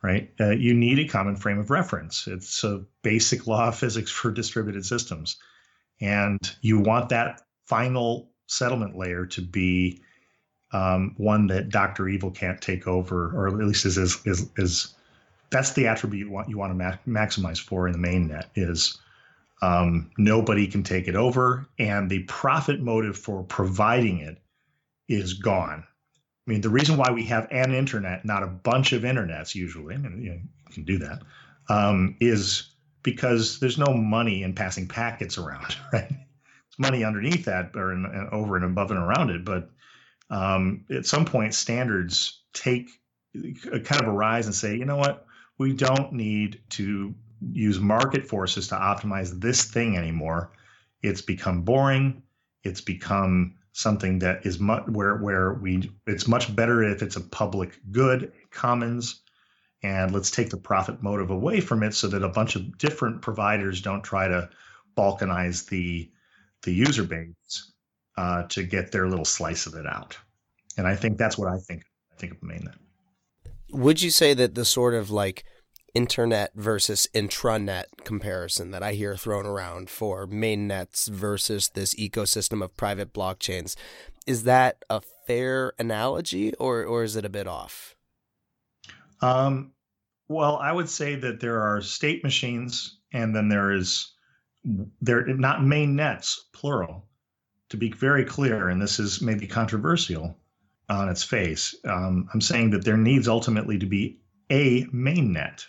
right? 0.05 0.31
Uh, 0.39 0.51
you 0.51 0.75
need 0.75 0.99
a 0.99 1.07
common 1.07 1.35
frame 1.35 1.57
of 1.57 1.71
reference. 1.71 2.27
It's 2.27 2.63
a 2.63 2.83
basic 3.01 3.47
law 3.47 3.69
of 3.69 3.75
physics 3.75 4.11
for 4.11 4.29
distributed 4.29 4.85
systems. 4.85 5.37
And 5.99 6.39
you 6.61 6.79
want 6.79 7.09
that 7.09 7.41
final 7.65 8.29
settlement 8.45 8.95
layer 8.95 9.25
to 9.25 9.41
be 9.41 10.01
um, 10.71 11.15
one 11.17 11.47
that 11.47 11.69
dr 11.69 12.07
evil 12.07 12.29
can't 12.31 12.61
take 12.61 12.87
over 12.87 13.31
or 13.35 13.47
at 13.47 13.53
least 13.55 13.85
is 13.85 13.97
is 13.97 14.19
is, 14.25 14.49
is 14.57 14.93
that's 15.49 15.73
the 15.73 15.87
attribute 15.87 16.27
you 16.27 16.31
want 16.31 16.49
you 16.49 16.57
want 16.57 16.71
to 16.71 16.75
ma- 16.75 17.21
maximize 17.23 17.59
for 17.59 17.87
in 17.87 17.93
the 17.93 17.97
main 17.97 18.27
net 18.27 18.49
is 18.55 18.99
um, 19.65 20.11
nobody 20.17 20.67
can 20.67 20.83
take 20.83 21.07
it 21.07 21.15
over, 21.15 21.67
and 21.79 22.09
the 22.09 22.23
profit 22.23 22.79
motive 22.79 23.17
for 23.17 23.43
providing 23.43 24.19
it 24.19 24.37
is 25.07 25.33
gone. 25.33 25.83
I 26.47 26.51
mean, 26.51 26.61
the 26.61 26.69
reason 26.69 26.97
why 26.97 27.11
we 27.11 27.23
have 27.25 27.47
an 27.49 27.73
internet, 27.73 28.25
not 28.25 28.43
a 28.43 28.47
bunch 28.47 28.93
of 28.93 29.01
internets 29.01 29.55
usually, 29.55 29.95
I 29.95 29.97
mean, 29.97 30.21
you, 30.21 30.29
know, 30.29 30.35
you 30.35 30.73
can 30.73 30.83
do 30.83 30.99
that, 30.99 31.23
um, 31.67 32.15
is 32.19 32.69
because 33.01 33.59
there's 33.59 33.79
no 33.79 33.93
money 33.93 34.43
in 34.43 34.53
passing 34.53 34.87
packets 34.87 35.39
around, 35.39 35.75
right? 35.93 36.11
It's 36.11 36.79
money 36.79 37.03
underneath 37.03 37.45
that 37.45 37.71
or 37.75 37.91
in, 37.91 38.05
over 38.31 38.55
and 38.55 38.65
above 38.65 38.91
and 38.91 38.99
around 38.99 39.31
it. 39.31 39.43
But 39.43 39.71
um, 40.29 40.85
at 40.91 41.07
some 41.07 41.25
point, 41.25 41.55
standards 41.55 42.41
take 42.53 42.89
kind 43.33 44.01
of 44.01 44.07
arise 44.07 44.45
and 44.45 44.53
say, 44.53 44.75
you 44.75 44.85
know 44.85 44.97
what? 44.97 45.25
We 45.57 45.73
don't 45.73 46.13
need 46.13 46.61
to 46.71 47.15
use 47.51 47.79
market 47.79 48.27
forces 48.27 48.67
to 48.69 48.75
optimize 48.75 49.39
this 49.39 49.65
thing 49.65 49.97
anymore. 49.97 50.51
It's 51.01 51.21
become 51.21 51.61
boring. 51.61 52.23
It's 52.63 52.81
become 52.81 53.55
something 53.75 54.19
that 54.19 54.45
is 54.45 54.57
much 54.57 54.87
where 54.87 55.17
where 55.17 55.53
we 55.55 55.91
it's 56.07 56.29
much 56.29 56.55
better 56.55 56.81
if 56.81 57.01
it's 57.01 57.17
a 57.17 57.21
public 57.21 57.77
good 57.91 58.31
commons 58.49 59.21
and 59.83 60.13
let's 60.13 60.31
take 60.31 60.49
the 60.49 60.57
profit 60.57 61.03
motive 61.03 61.29
away 61.29 61.59
from 61.59 61.83
it 61.83 61.93
so 61.93 62.07
that 62.07 62.23
a 62.23 62.29
bunch 62.29 62.55
of 62.55 62.77
different 62.77 63.21
providers 63.21 63.81
don't 63.81 64.01
try 64.01 64.29
to 64.29 64.49
balkanize 64.95 65.67
the 65.67 66.09
the 66.63 66.73
user 66.73 67.03
base 67.03 67.73
uh, 68.17 68.43
to 68.43 68.63
get 68.63 68.93
their 68.93 69.09
little 69.09 69.25
slice 69.25 69.65
of 69.65 69.73
it 69.73 69.85
out 69.85 70.17
and 70.77 70.87
i 70.87 70.95
think 70.95 71.17
that's 71.17 71.37
what 71.37 71.49
i 71.49 71.57
think 71.57 71.83
i 72.13 72.15
think 72.15 72.31
of 72.31 72.39
mainnet 72.39 72.75
would 73.71 74.01
you 74.01 74.09
say 74.09 74.33
that 74.33 74.55
the 74.55 74.63
sort 74.63 74.93
of 74.93 75.11
like 75.11 75.43
internet 75.95 76.51
versus 76.53 77.07
intranet 77.13 77.85
comparison 78.03 78.71
that 78.71 78.83
I 78.83 78.93
hear 78.93 79.15
thrown 79.15 79.45
around 79.45 79.89
for 79.89 80.27
mainnets 80.27 81.07
versus 81.07 81.69
this 81.69 81.95
ecosystem 81.95 82.63
of 82.63 82.77
private 82.77 83.13
blockchains. 83.13 83.75
Is 84.27 84.43
that 84.43 84.83
a 84.89 85.01
fair 85.25 85.73
analogy 85.79 86.53
or, 86.55 86.83
or 86.83 87.03
is 87.03 87.15
it 87.15 87.25
a 87.25 87.29
bit 87.29 87.47
off? 87.47 87.95
Um, 89.21 89.71
well, 90.27 90.57
I 90.57 90.71
would 90.71 90.89
say 90.89 91.15
that 91.15 91.39
there 91.39 91.61
are 91.61 91.81
state 91.81 92.23
machines 92.23 92.99
and 93.13 93.35
then 93.35 93.49
there 93.49 93.71
is 93.71 94.11
there 95.01 95.25
not 95.27 95.63
main 95.63 95.95
nets 95.95 96.45
plural 96.53 97.05
to 97.69 97.77
be 97.77 97.91
very 97.91 98.25
clear 98.25 98.69
and 98.69 98.81
this 98.81 98.99
is 98.99 99.21
maybe 99.21 99.47
controversial 99.47 100.37
on 100.89 101.09
its 101.09 101.23
face 101.23 101.75
um, 101.85 102.27
i'm 102.33 102.41
saying 102.41 102.71
that 102.71 102.83
there 102.83 102.97
needs 102.97 103.27
ultimately 103.27 103.77
to 103.77 103.85
be 103.85 104.19
a 104.51 104.85
main 104.91 105.31
net 105.33 105.65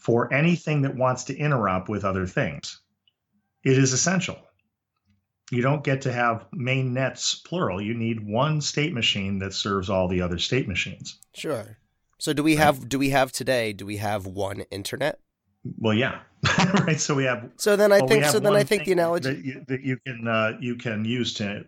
for 0.00 0.32
anything 0.32 0.82
that 0.82 0.96
wants 0.96 1.24
to 1.24 1.36
interop 1.36 1.88
with 1.88 2.04
other 2.04 2.26
things. 2.26 2.80
It 3.62 3.78
is 3.78 3.92
essential. 3.92 4.38
You 5.50 5.62
don't 5.62 5.84
get 5.84 6.02
to 6.02 6.12
have 6.12 6.46
main 6.52 6.94
nets 6.94 7.34
plural. 7.34 7.80
You 7.80 7.94
need 7.94 8.26
one 8.26 8.60
state 8.60 8.94
machine 8.94 9.38
that 9.40 9.52
serves 9.52 9.90
all 9.90 10.08
the 10.08 10.22
other 10.22 10.38
state 10.38 10.68
machines. 10.68 11.18
Sure. 11.34 11.76
So 12.18 12.32
do 12.32 12.42
we 12.42 12.56
have 12.56 12.88
do 12.88 12.98
we 12.98 13.10
have 13.10 13.32
today 13.32 13.72
do 13.72 13.84
we 13.84 13.96
have 13.96 14.26
one 14.26 14.60
internet? 14.70 15.18
Well, 15.78 15.94
yeah. 15.94 16.20
right. 16.86 17.00
So 17.00 17.14
we 17.14 17.24
have 17.24 17.50
So 17.56 17.76
then 17.76 17.92
I 17.92 17.98
well, 17.98 18.08
think 18.08 18.24
so 18.26 18.38
then 18.38 18.54
I 18.54 18.62
think 18.62 18.84
the 18.84 18.92
analogy 18.92 19.34
that 19.34 19.44
you, 19.44 19.64
that 19.68 19.82
you 19.82 19.98
can 20.06 20.28
uh, 20.28 20.52
you 20.60 20.76
can 20.76 21.04
use 21.04 21.34
to 21.34 21.64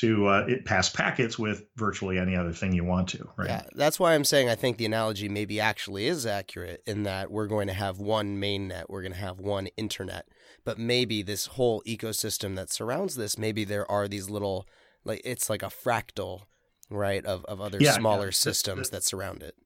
to 0.00 0.26
uh, 0.28 0.44
it 0.48 0.64
pass 0.64 0.88
packets 0.88 1.38
with 1.38 1.64
virtually 1.76 2.18
any 2.18 2.36
other 2.36 2.52
thing 2.52 2.72
you 2.72 2.84
want 2.84 3.08
to, 3.08 3.28
right? 3.36 3.48
Yeah, 3.48 3.62
that's 3.74 3.98
why 3.98 4.14
I'm 4.14 4.24
saying 4.24 4.48
I 4.48 4.54
think 4.54 4.76
the 4.76 4.86
analogy 4.86 5.28
maybe 5.28 5.58
actually 5.58 6.06
is 6.06 6.24
accurate 6.24 6.82
in 6.86 7.02
that 7.02 7.30
we're 7.30 7.48
going 7.48 7.66
to 7.66 7.72
have 7.72 7.98
one 7.98 8.38
main 8.38 8.68
net, 8.68 8.88
we're 8.88 9.02
going 9.02 9.12
to 9.12 9.18
have 9.18 9.40
one 9.40 9.66
internet, 9.76 10.28
but 10.64 10.78
maybe 10.78 11.22
this 11.22 11.46
whole 11.46 11.82
ecosystem 11.86 12.54
that 12.54 12.70
surrounds 12.70 13.16
this, 13.16 13.36
maybe 13.36 13.64
there 13.64 13.90
are 13.90 14.06
these 14.06 14.30
little, 14.30 14.68
like 15.04 15.20
it's 15.24 15.50
like 15.50 15.64
a 15.64 15.66
fractal, 15.66 16.42
right, 16.90 17.24
of 17.24 17.44
of 17.46 17.60
other 17.60 17.78
yeah, 17.80 17.92
smaller 17.92 18.26
yeah. 18.26 18.32
systems 18.32 18.90
the, 18.90 18.92
the, 18.92 18.96
that 18.98 19.04
surround 19.04 19.42
it. 19.42 19.56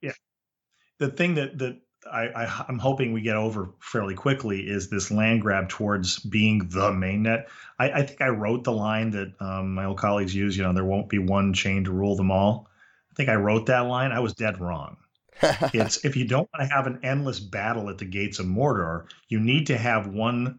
Yeah, 0.00 0.12
the 0.98 1.08
thing 1.08 1.34
that 1.34 1.58
that 1.58 1.80
I, 2.10 2.28
I 2.28 2.64
am 2.68 2.78
hoping 2.78 3.12
we 3.12 3.22
get 3.22 3.36
over 3.36 3.70
fairly 3.80 4.14
quickly 4.14 4.60
is 4.60 4.88
this 4.88 5.10
land 5.10 5.42
grab 5.42 5.68
towards 5.68 6.18
being 6.18 6.68
the 6.68 6.90
mainnet. 6.90 7.46
I, 7.78 7.90
I 7.90 8.02
think 8.02 8.20
I 8.20 8.28
wrote 8.28 8.64
the 8.64 8.72
line 8.72 9.10
that 9.10 9.32
um, 9.40 9.74
my 9.74 9.84
old 9.84 9.98
colleagues 9.98 10.34
use. 10.34 10.56
You 10.56 10.64
know, 10.64 10.72
there 10.72 10.84
won't 10.84 11.08
be 11.08 11.18
one 11.18 11.52
chain 11.52 11.84
to 11.84 11.92
rule 11.92 12.16
them 12.16 12.30
all. 12.30 12.68
I 13.10 13.14
think 13.14 13.28
I 13.28 13.34
wrote 13.34 13.66
that 13.66 13.80
line. 13.80 14.12
I 14.12 14.20
was 14.20 14.34
dead 14.34 14.60
wrong. 14.60 14.96
it's 15.42 16.04
if 16.04 16.16
you 16.16 16.26
don't 16.26 16.48
want 16.52 16.68
to 16.68 16.74
have 16.74 16.86
an 16.86 17.00
endless 17.02 17.40
battle 17.40 17.88
at 17.88 17.98
the 17.98 18.04
gates 18.04 18.38
of 18.38 18.46
Mordor, 18.46 19.06
you 19.28 19.40
need 19.40 19.66
to 19.68 19.78
have 19.78 20.06
one 20.06 20.58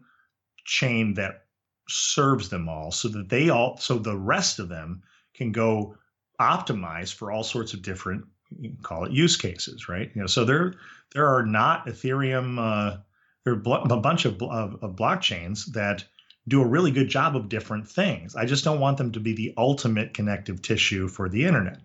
chain 0.64 1.14
that 1.14 1.44
serves 1.88 2.48
them 2.48 2.68
all, 2.68 2.90
so 2.90 3.08
that 3.08 3.28
they 3.28 3.50
all, 3.50 3.76
so 3.76 3.98
the 3.98 4.16
rest 4.16 4.58
of 4.58 4.68
them 4.68 5.02
can 5.34 5.52
go 5.52 5.96
optimize 6.40 7.12
for 7.12 7.30
all 7.30 7.44
sorts 7.44 7.74
of 7.74 7.82
different 7.82 8.24
you 8.60 8.70
can 8.70 8.82
call 8.82 9.04
it 9.04 9.12
use 9.12 9.36
cases, 9.36 9.88
right? 9.88 10.10
You 10.14 10.22
know, 10.22 10.26
so 10.26 10.44
there 10.44 10.74
there 11.14 11.28
are 11.28 11.46
not 11.46 11.86
Ethereum. 11.86 12.58
Uh, 12.58 12.98
there 13.44 13.54
are 13.54 13.56
a 13.56 13.96
bunch 14.00 14.24
of, 14.24 14.42
of, 14.42 14.82
of 14.82 14.96
blockchains 14.96 15.66
that 15.72 16.04
do 16.48 16.60
a 16.60 16.66
really 16.66 16.90
good 16.90 17.08
job 17.08 17.36
of 17.36 17.48
different 17.48 17.88
things. 17.88 18.36
I 18.36 18.44
just 18.44 18.64
don't 18.64 18.80
want 18.80 18.98
them 18.98 19.12
to 19.12 19.20
be 19.20 19.34
the 19.34 19.54
ultimate 19.56 20.12
connective 20.12 20.60
tissue 20.60 21.08
for 21.08 21.28
the 21.28 21.44
internet. 21.44 21.78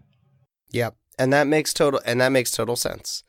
Yep, 0.71 0.95
and 1.17 1.31
that 1.31 1.47
makes 1.47 1.73
total 1.73 2.01
and 2.05 2.19
that 2.21 2.31
makes 2.31 2.51
total 2.51 2.75
sense. 2.75 3.23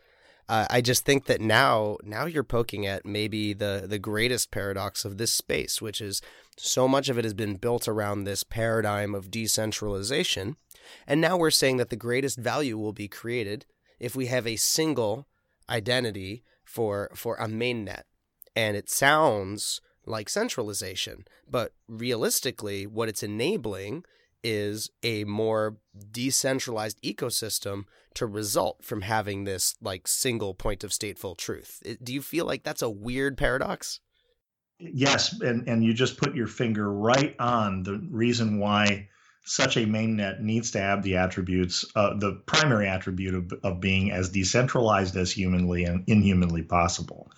Uh, 0.48 0.66
I 0.68 0.80
just 0.80 1.04
think 1.04 1.26
that 1.26 1.40
now 1.40 1.98
now 2.02 2.26
you're 2.26 2.42
poking 2.42 2.86
at 2.86 3.06
maybe 3.06 3.52
the 3.52 3.84
the 3.86 3.98
greatest 3.98 4.50
paradox 4.50 5.04
of 5.04 5.18
this 5.18 5.32
space, 5.32 5.80
which 5.80 6.00
is 6.00 6.20
so 6.56 6.88
much 6.88 7.08
of 7.08 7.18
it 7.18 7.24
has 7.24 7.34
been 7.34 7.56
built 7.56 7.86
around 7.86 8.24
this 8.24 8.42
paradigm 8.42 9.14
of 9.14 9.30
decentralization, 9.30 10.56
and 11.06 11.20
now 11.20 11.36
we're 11.36 11.50
saying 11.50 11.76
that 11.76 11.90
the 11.90 11.96
greatest 11.96 12.38
value 12.38 12.76
will 12.76 12.92
be 12.92 13.08
created 13.08 13.66
if 14.00 14.16
we 14.16 14.26
have 14.26 14.46
a 14.46 14.56
single 14.56 15.28
identity 15.70 16.42
for 16.64 17.10
for 17.14 17.36
a 17.36 17.46
mainnet. 17.46 18.02
And 18.56 18.76
it 18.76 18.90
sounds 18.90 19.80
like 20.06 20.28
centralization, 20.28 21.24
but 21.48 21.72
realistically 21.88 22.86
what 22.86 23.08
it's 23.08 23.22
enabling 23.22 24.04
is 24.42 24.90
a 25.02 25.24
more 25.24 25.76
decentralized 26.10 27.00
ecosystem 27.02 27.84
to 28.14 28.26
result 28.26 28.84
from 28.84 29.02
having 29.02 29.44
this 29.44 29.76
like 29.80 30.08
single 30.08 30.54
point 30.54 30.82
of 30.82 30.90
stateful 30.90 31.36
truth. 31.36 31.82
Do 32.02 32.12
you 32.12 32.22
feel 32.22 32.46
like 32.46 32.62
that's 32.62 32.82
a 32.82 32.90
weird 32.90 33.36
paradox? 33.36 34.00
Yes, 34.78 35.38
and 35.40 35.68
and 35.68 35.84
you 35.84 35.92
just 35.92 36.16
put 36.16 36.34
your 36.34 36.46
finger 36.46 36.90
right 36.90 37.36
on 37.38 37.82
the 37.82 37.98
reason 38.10 38.58
why 38.58 39.08
such 39.50 39.76
a 39.76 39.80
mainnet 39.80 40.38
needs 40.38 40.70
to 40.70 40.78
have 40.78 41.02
the 41.02 41.16
attributes, 41.16 41.84
uh, 41.96 42.14
the 42.14 42.34
primary 42.46 42.86
attribute 42.86 43.34
of, 43.34 43.52
of 43.64 43.80
being 43.80 44.12
as 44.12 44.28
decentralized 44.28 45.16
as 45.16 45.32
humanly 45.32 45.82
and 45.82 46.04
inhumanly 46.08 46.62
possible. 46.62 47.28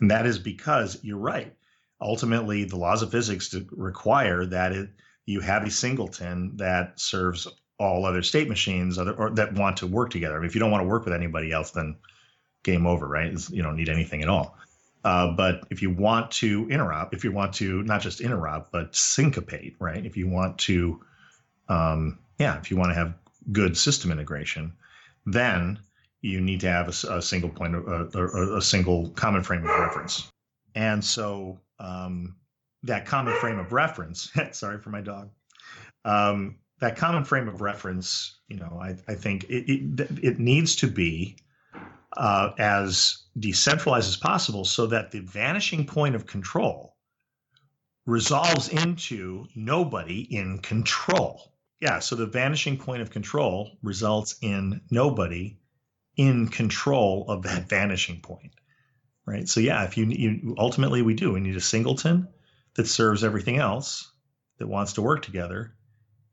And 0.00 0.10
that 0.10 0.26
is 0.26 0.40
because 0.40 0.98
you're 1.04 1.18
right. 1.18 1.54
Ultimately, 2.00 2.64
the 2.64 2.74
laws 2.74 3.02
of 3.02 3.12
physics 3.12 3.54
require 3.70 4.44
that 4.46 4.72
it, 4.72 4.90
you 5.24 5.38
have 5.38 5.62
a 5.62 5.70
singleton 5.70 6.56
that 6.56 6.98
serves 6.98 7.46
all 7.78 8.06
other 8.06 8.22
state 8.22 8.48
machines 8.48 8.98
other, 8.98 9.12
or 9.12 9.30
that 9.30 9.54
want 9.54 9.76
to 9.76 9.86
work 9.86 10.10
together. 10.10 10.34
I 10.34 10.40
mean, 10.40 10.48
if 10.48 10.56
you 10.56 10.60
don't 10.60 10.72
want 10.72 10.82
to 10.82 10.88
work 10.88 11.04
with 11.04 11.14
anybody 11.14 11.52
else, 11.52 11.70
then 11.70 11.96
game 12.64 12.88
over, 12.88 13.06
right? 13.06 13.28
It's, 13.28 13.50
you 13.50 13.62
don't 13.62 13.76
need 13.76 13.88
anything 13.88 14.20
at 14.22 14.28
all. 14.28 14.58
Uh, 15.04 15.28
but 15.36 15.62
if 15.70 15.80
you 15.80 15.90
want 15.90 16.32
to 16.32 16.66
interop, 16.66 17.14
if 17.14 17.22
you 17.22 17.30
want 17.30 17.52
to 17.54 17.84
not 17.84 18.00
just 18.00 18.18
interop, 18.18 18.66
but 18.72 18.96
syncopate, 18.96 19.76
right? 19.78 20.04
If 20.04 20.16
you 20.16 20.28
want 20.28 20.58
to 20.58 21.00
um, 21.68 22.18
yeah, 22.38 22.58
if 22.58 22.70
you 22.70 22.76
want 22.76 22.90
to 22.90 22.94
have 22.94 23.14
good 23.50 23.76
system 23.76 24.10
integration, 24.10 24.72
then 25.26 25.78
you 26.20 26.40
need 26.40 26.60
to 26.60 26.70
have 26.70 26.88
a, 26.88 27.14
a 27.16 27.22
single 27.22 27.50
point 27.50 27.74
of 27.74 28.14
a, 28.14 28.56
a, 28.56 28.62
single 28.62 29.10
common 29.10 29.42
frame 29.42 29.64
of 29.64 29.78
reference. 29.78 30.30
And 30.74 31.04
so 31.04 31.58
um, 31.78 32.36
that 32.84 33.06
common 33.06 33.34
frame 33.36 33.58
of 33.58 33.72
reference, 33.72 34.30
sorry 34.52 34.78
for 34.78 34.90
my 34.90 35.00
dog, 35.00 35.30
um, 36.04 36.56
that 36.80 36.96
common 36.96 37.24
frame 37.24 37.48
of 37.48 37.60
reference, 37.60 38.38
you 38.48 38.56
know, 38.56 38.80
I, 38.80 38.96
I 39.08 39.14
think 39.14 39.44
it, 39.44 39.70
it, 39.70 40.18
it 40.22 40.38
needs 40.38 40.76
to 40.76 40.88
be 40.88 41.36
uh, 42.16 42.50
as 42.58 43.22
decentralized 43.38 44.08
as 44.08 44.16
possible 44.16 44.64
so 44.64 44.86
that 44.86 45.10
the 45.10 45.20
vanishing 45.20 45.86
point 45.86 46.14
of 46.14 46.26
control 46.26 46.96
resolves 48.06 48.68
into 48.68 49.46
nobody 49.54 50.22
in 50.34 50.58
control. 50.58 51.51
Yeah, 51.82 51.98
so 51.98 52.14
the 52.14 52.26
vanishing 52.26 52.78
point 52.78 53.02
of 53.02 53.10
control 53.10 53.76
results 53.82 54.36
in 54.40 54.82
nobody 54.92 55.58
in 56.16 56.46
control 56.46 57.24
of 57.28 57.42
that 57.42 57.68
vanishing 57.68 58.20
point, 58.20 58.54
right? 59.26 59.48
So 59.48 59.58
yeah, 59.58 59.82
if 59.82 59.96
you, 59.96 60.06
you 60.06 60.54
ultimately 60.58 61.02
we 61.02 61.14
do 61.14 61.32
we 61.32 61.40
need 61.40 61.56
a 61.56 61.60
singleton 61.60 62.28
that 62.74 62.86
serves 62.86 63.24
everything 63.24 63.56
else 63.56 64.12
that 64.58 64.68
wants 64.68 64.92
to 64.92 65.02
work 65.02 65.22
together, 65.22 65.74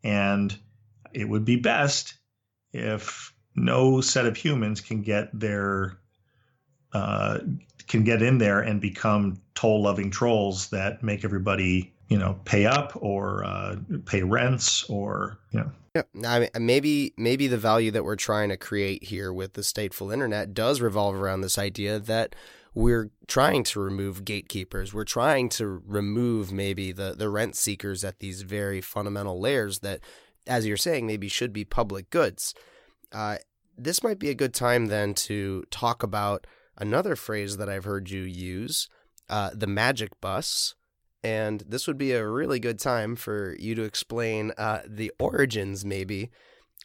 and 0.03 0.55
it 1.13 1.27
would 1.27 1.45
be 1.45 1.55
best 1.55 2.13
if 2.71 3.33
no 3.55 4.01
set 4.01 4.27
of 4.27 4.37
humans 4.37 4.81
can 4.81 5.01
get 5.01 5.31
their 5.33 5.97
uh, 6.93 7.39
can 7.87 8.03
get 8.03 8.21
in 8.21 8.37
there 8.37 8.59
and 8.59 8.81
become 8.81 9.41
toll 9.55 9.81
loving 9.81 10.11
trolls 10.11 10.69
that 10.69 11.01
make 11.01 11.25
everybody 11.25 11.95
you 12.09 12.17
know 12.17 12.39
pay 12.45 12.65
up 12.65 12.93
or 12.95 13.43
uh, 13.45 13.75
pay 14.05 14.23
rents 14.23 14.83
or 14.89 15.39
you 15.51 15.61
know 15.61 15.71
yeah, 15.95 16.03
I 16.27 16.39
mean, 16.39 16.49
maybe 16.59 17.13
maybe 17.17 17.47
the 17.47 17.57
value 17.57 17.91
that 17.91 18.03
we're 18.03 18.15
trying 18.15 18.49
to 18.49 18.57
create 18.57 19.05
here 19.05 19.33
with 19.33 19.53
the 19.53 19.61
stateful 19.61 20.13
internet 20.13 20.53
does 20.53 20.81
revolve 20.81 21.15
around 21.15 21.41
this 21.41 21.57
idea 21.57 21.99
that 21.99 22.35
we're 22.75 23.09
trying 23.27 23.63
to 23.63 23.79
remove 23.79 24.23
gatekeepers. 24.23 24.93
We're 24.93 25.03
trying 25.03 25.49
to 25.49 25.81
remove 25.85 26.51
maybe 26.51 26.91
the 26.91 27.15
the 27.17 27.29
rent 27.29 27.55
seekers 27.55 28.03
at 28.03 28.19
these 28.19 28.43
very 28.43 28.81
fundamental 28.81 29.39
layers 29.39 29.79
that, 29.79 30.01
as 30.45 30.67
you're 30.67 30.77
saying, 30.77 31.07
maybe 31.07 31.27
should 31.27 31.53
be 31.53 31.65
public 31.65 32.09
goods. 32.09 32.53
Uh, 33.11 33.37
this 33.77 34.03
might 34.03 34.19
be 34.19 34.29
a 34.29 34.35
good 34.35 34.53
time 34.53 34.87
then 34.87 35.13
to 35.13 35.63
talk 35.71 36.03
about 36.03 36.45
another 36.77 37.15
phrase 37.15 37.57
that 37.57 37.69
I've 37.69 37.85
heard 37.85 38.09
you 38.09 38.21
use, 38.21 38.89
uh, 39.29 39.49
the 39.53 39.67
magic 39.67 40.19
bus. 40.21 40.75
And 41.23 41.63
this 41.67 41.85
would 41.87 41.97
be 41.97 42.13
a 42.13 42.25
really 42.25 42.59
good 42.59 42.79
time 42.79 43.15
for 43.15 43.55
you 43.59 43.75
to 43.75 43.83
explain 43.83 44.51
uh, 44.57 44.81
the 44.87 45.11
origins, 45.19 45.83
maybe, 45.83 46.31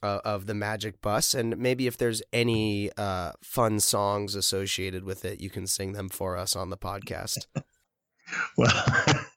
uh, 0.03 0.21
of 0.25 0.47
the 0.47 0.55
magic 0.55 1.01
bus, 1.01 1.35
and 1.35 1.57
maybe 1.57 1.87
if 1.87 1.97
there's 1.97 2.23
any 2.33 2.91
uh, 2.99 3.33
fun 3.43 3.81
songs 3.81 4.35
associated 4.35 5.05
with 5.05 5.25
it, 5.25 5.41
you 5.41 5.49
can 5.49 5.67
sing 5.67 5.93
them 5.93 6.09
for 6.09 6.37
us 6.37 6.55
on 6.55 6.71
the 6.71 6.77
podcast. 6.77 7.47
well, 8.59 8.85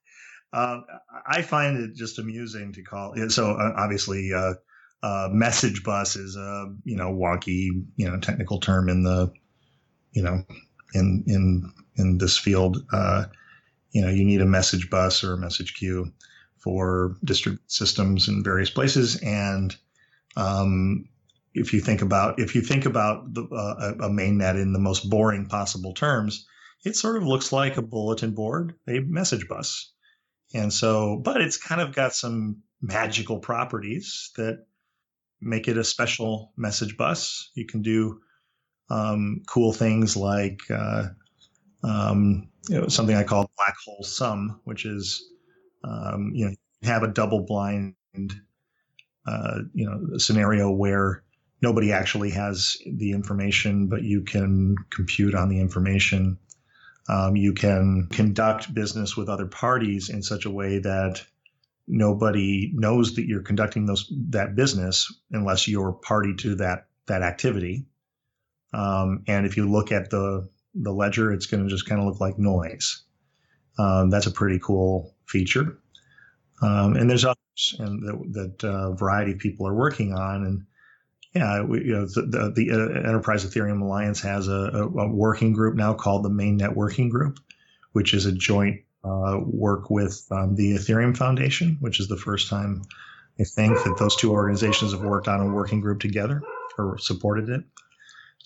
um, 0.54 0.86
I 1.26 1.42
find 1.42 1.78
it 1.78 1.96
just 1.96 2.20
amusing 2.20 2.74
to 2.74 2.84
call. 2.84 3.14
So 3.30 3.52
uh, 3.52 3.74
obviously, 3.78 4.32
uh, 4.34 4.56
uh, 5.04 5.30
message 5.32 5.84
bus 5.84 6.16
is 6.16 6.36
a 6.36 6.74
you 6.84 6.98
know 6.98 7.12
wonky 7.14 7.70
you 7.96 8.10
know 8.10 8.20
technical 8.20 8.60
term 8.60 8.90
in 8.90 9.04
the 9.04 9.32
you 10.12 10.24
know 10.24 10.44
in 10.94 11.24
in 11.28 11.72
in 11.98 12.18
this 12.18 12.38
field. 12.38 12.78
You 13.98 14.04
know, 14.04 14.12
you 14.12 14.24
need 14.24 14.42
a 14.42 14.46
message 14.46 14.92
bus 14.92 15.24
or 15.24 15.34
a 15.34 15.40
message 15.40 15.74
queue 15.74 16.14
for 16.60 17.18
distributed 17.24 17.72
systems 17.72 18.28
in 18.28 18.44
various 18.44 18.70
places, 18.70 19.20
and 19.24 19.76
um, 20.36 21.10
if 21.56 21.74
you 21.74 21.82
think 21.82 22.04
about 22.04 22.40
if 22.40 22.54
you 22.54 22.62
think 22.62 22.86
about 22.86 23.34
the, 23.34 23.42
uh, 23.46 24.06
a 24.06 24.08
mainnet 24.08 24.62
in 24.62 24.72
the 24.72 24.80
most 24.80 25.10
boring 25.10 25.48
possible 25.48 25.96
terms, 25.96 26.46
it 26.86 26.96
sort 26.96 27.18
of 27.18 27.24
looks 27.24 27.52
like 27.52 27.78
a 27.78 27.82
bulletin 27.82 28.36
board, 28.36 28.76
a 28.88 29.00
message 29.00 29.48
bus, 29.48 29.92
and 30.54 30.72
so, 30.72 31.20
but 31.26 31.42
it's 31.42 31.58
kind 31.58 31.82
of 31.82 31.96
got 31.96 32.14
some 32.14 32.62
magical 32.80 33.40
properties 33.40 34.30
that 34.38 34.64
make 35.42 35.68
it 35.68 35.76
a 35.76 35.84
special 35.84 36.54
message 36.56 36.98
bus. 36.98 37.50
You 37.56 37.66
can 37.66 37.82
do 37.82 38.20
um, 38.92 39.42
cool 39.48 39.74
things 39.74 40.16
like 40.16 40.60
uh, 40.70 41.08
um, 41.84 42.50
you 42.70 42.80
know, 42.80 42.88
something 42.88 43.16
I 43.16 43.24
call 43.24 43.52
black 43.58 43.76
hole 43.86 44.04
sum, 44.04 44.62
which 44.64 44.86
is 44.86 45.30
um, 45.84 46.32
you 46.34 46.46
know 46.46 46.56
have 46.84 47.04
a 47.04 47.08
double 47.08 47.42
blind 47.42 47.96
uh, 49.26 49.60
you 49.74 49.86
know 49.86 50.18
scenario 50.18 50.72
where 50.72 51.24
nobody 51.62 51.92
actually 51.92 52.32
has 52.32 52.78
the 52.86 53.12
information, 53.12 53.88
but 53.88 54.04
you 54.04 54.22
can 54.24 54.76
compute 54.90 55.36
on 55.36 55.50
the 55.50 55.60
information. 55.60 56.38
Um, 57.10 57.36
you 57.36 57.54
can 57.54 58.08
conduct 58.12 58.74
business 58.74 59.16
with 59.16 59.30
other 59.30 59.48
parties 59.48 60.10
in 60.10 60.22
such 60.22 60.46
a 60.46 60.52
way 60.52 60.80
that 60.80 61.24
nobody 61.88 62.72
knows 62.74 63.16
that 63.16 63.26
you're 63.26 63.42
conducting 63.42 63.86
those 63.86 64.12
that 64.30 64.56
business 64.56 65.12
unless 65.32 65.68
you're 65.68 65.94
party 65.94 66.36
to 66.36 66.56
that 66.56 66.88
that 67.08 67.22
activity. 67.22 67.86
Um, 68.74 69.24
and 69.28 69.46
if 69.46 69.56
you 69.56 69.70
look 69.70 69.94
at 69.94 70.10
the 70.10 70.50
the 70.82 70.92
ledger, 70.92 71.32
it's 71.32 71.46
going 71.46 71.64
to 71.64 71.70
just 71.70 71.88
kind 71.88 72.02
of 72.02 72.08
look 72.08 72.20
like 72.20 72.38
noise. 72.38 73.04
Um, 73.80 74.10
that's 74.10 74.28
a 74.28 74.32
pretty 74.32 74.60
cool 74.60 75.16
feature. 75.28 75.78
Um, 76.62 76.96
and 76.96 77.10
there's 77.10 77.26
others 77.26 77.76
and 77.80 78.02
that, 78.04 78.58
that 78.60 78.68
uh, 78.68 78.92
variety 78.94 79.34
of 79.34 79.40
people 79.40 79.68
are 79.68 79.74
working 79.74 80.14
on. 80.14 80.44
And 80.44 80.66
yeah, 81.36 81.62
we, 81.62 81.86
you 81.86 81.94
know, 81.94 82.06
the, 82.06 82.22
the, 82.22 82.52
the, 82.56 82.72
uh, 82.72 83.08
Enterprise 83.08 83.46
Ethereum 83.46 83.82
Alliance 83.82 84.22
has 84.22 84.48
a, 84.48 84.52
a, 84.52 85.08
working 85.08 85.54
group 85.54 85.76
now 85.76 85.94
called 85.94 86.24
the 86.24 86.30
Main 86.30 86.58
Net 86.58 86.76
Working 86.76 87.10
Group, 87.10 87.40
which 87.92 88.14
is 88.14 88.26
a 88.26 88.32
joint 88.32 88.82
uh, 89.04 89.40
work 89.46 89.90
with 89.90 90.26
um, 90.32 90.56
the 90.56 90.76
Ethereum 90.76 91.16
Foundation, 91.16 91.78
which 91.80 92.00
is 92.00 92.08
the 92.08 92.18
first 92.18 92.50
time 92.50 92.82
I 93.40 93.44
think 93.44 93.76
that 93.84 93.98
those 94.00 94.16
two 94.16 94.32
organizations 94.32 94.94
have 94.94 95.02
worked 95.02 95.28
on 95.28 95.42
a 95.42 95.54
working 95.54 95.80
group 95.80 96.00
together 96.00 96.42
or 96.78 96.98
supported 96.98 97.50
it. 97.50 97.64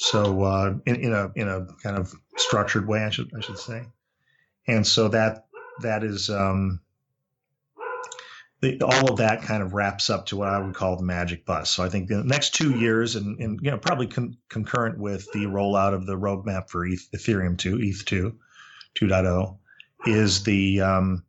So 0.01 0.41
uh, 0.41 0.73
in, 0.87 0.95
in 0.95 1.13
a 1.13 1.31
in 1.35 1.47
a 1.47 1.67
kind 1.83 1.95
of 1.95 2.11
structured 2.35 2.87
way, 2.87 3.03
I 3.03 3.11
should 3.11 3.31
I 3.37 3.39
should 3.39 3.59
say, 3.59 3.83
and 4.67 4.85
so 4.85 5.07
that 5.09 5.45
that 5.83 6.03
is 6.03 6.27
um, 6.27 6.81
the, 8.61 8.81
all 8.81 9.11
of 9.11 9.17
that 9.17 9.43
kind 9.43 9.61
of 9.61 9.75
wraps 9.75 10.09
up 10.09 10.25
to 10.27 10.37
what 10.37 10.49
I 10.49 10.57
would 10.57 10.73
call 10.73 10.97
the 10.97 11.03
magic 11.03 11.45
bus. 11.45 11.69
So 11.69 11.83
I 11.83 11.89
think 11.89 12.07
the 12.07 12.23
next 12.23 12.55
two 12.55 12.79
years, 12.79 13.15
and, 13.15 13.39
and 13.39 13.59
you 13.61 13.69
know, 13.69 13.77
probably 13.77 14.07
con- 14.07 14.37
concurrent 14.49 14.97
with 14.97 15.31
the 15.33 15.45
rollout 15.45 15.93
of 15.93 16.07
the 16.07 16.17
roadmap 16.17 16.67
for 16.71 16.83
ETH, 16.83 17.07
Ethereum 17.15 17.55
2, 17.55 17.77
ETH 17.79 18.03
2, 18.03 18.35
2.0, 18.95 19.57
is 20.07 20.41
the 20.41 20.81
um, 20.81 21.23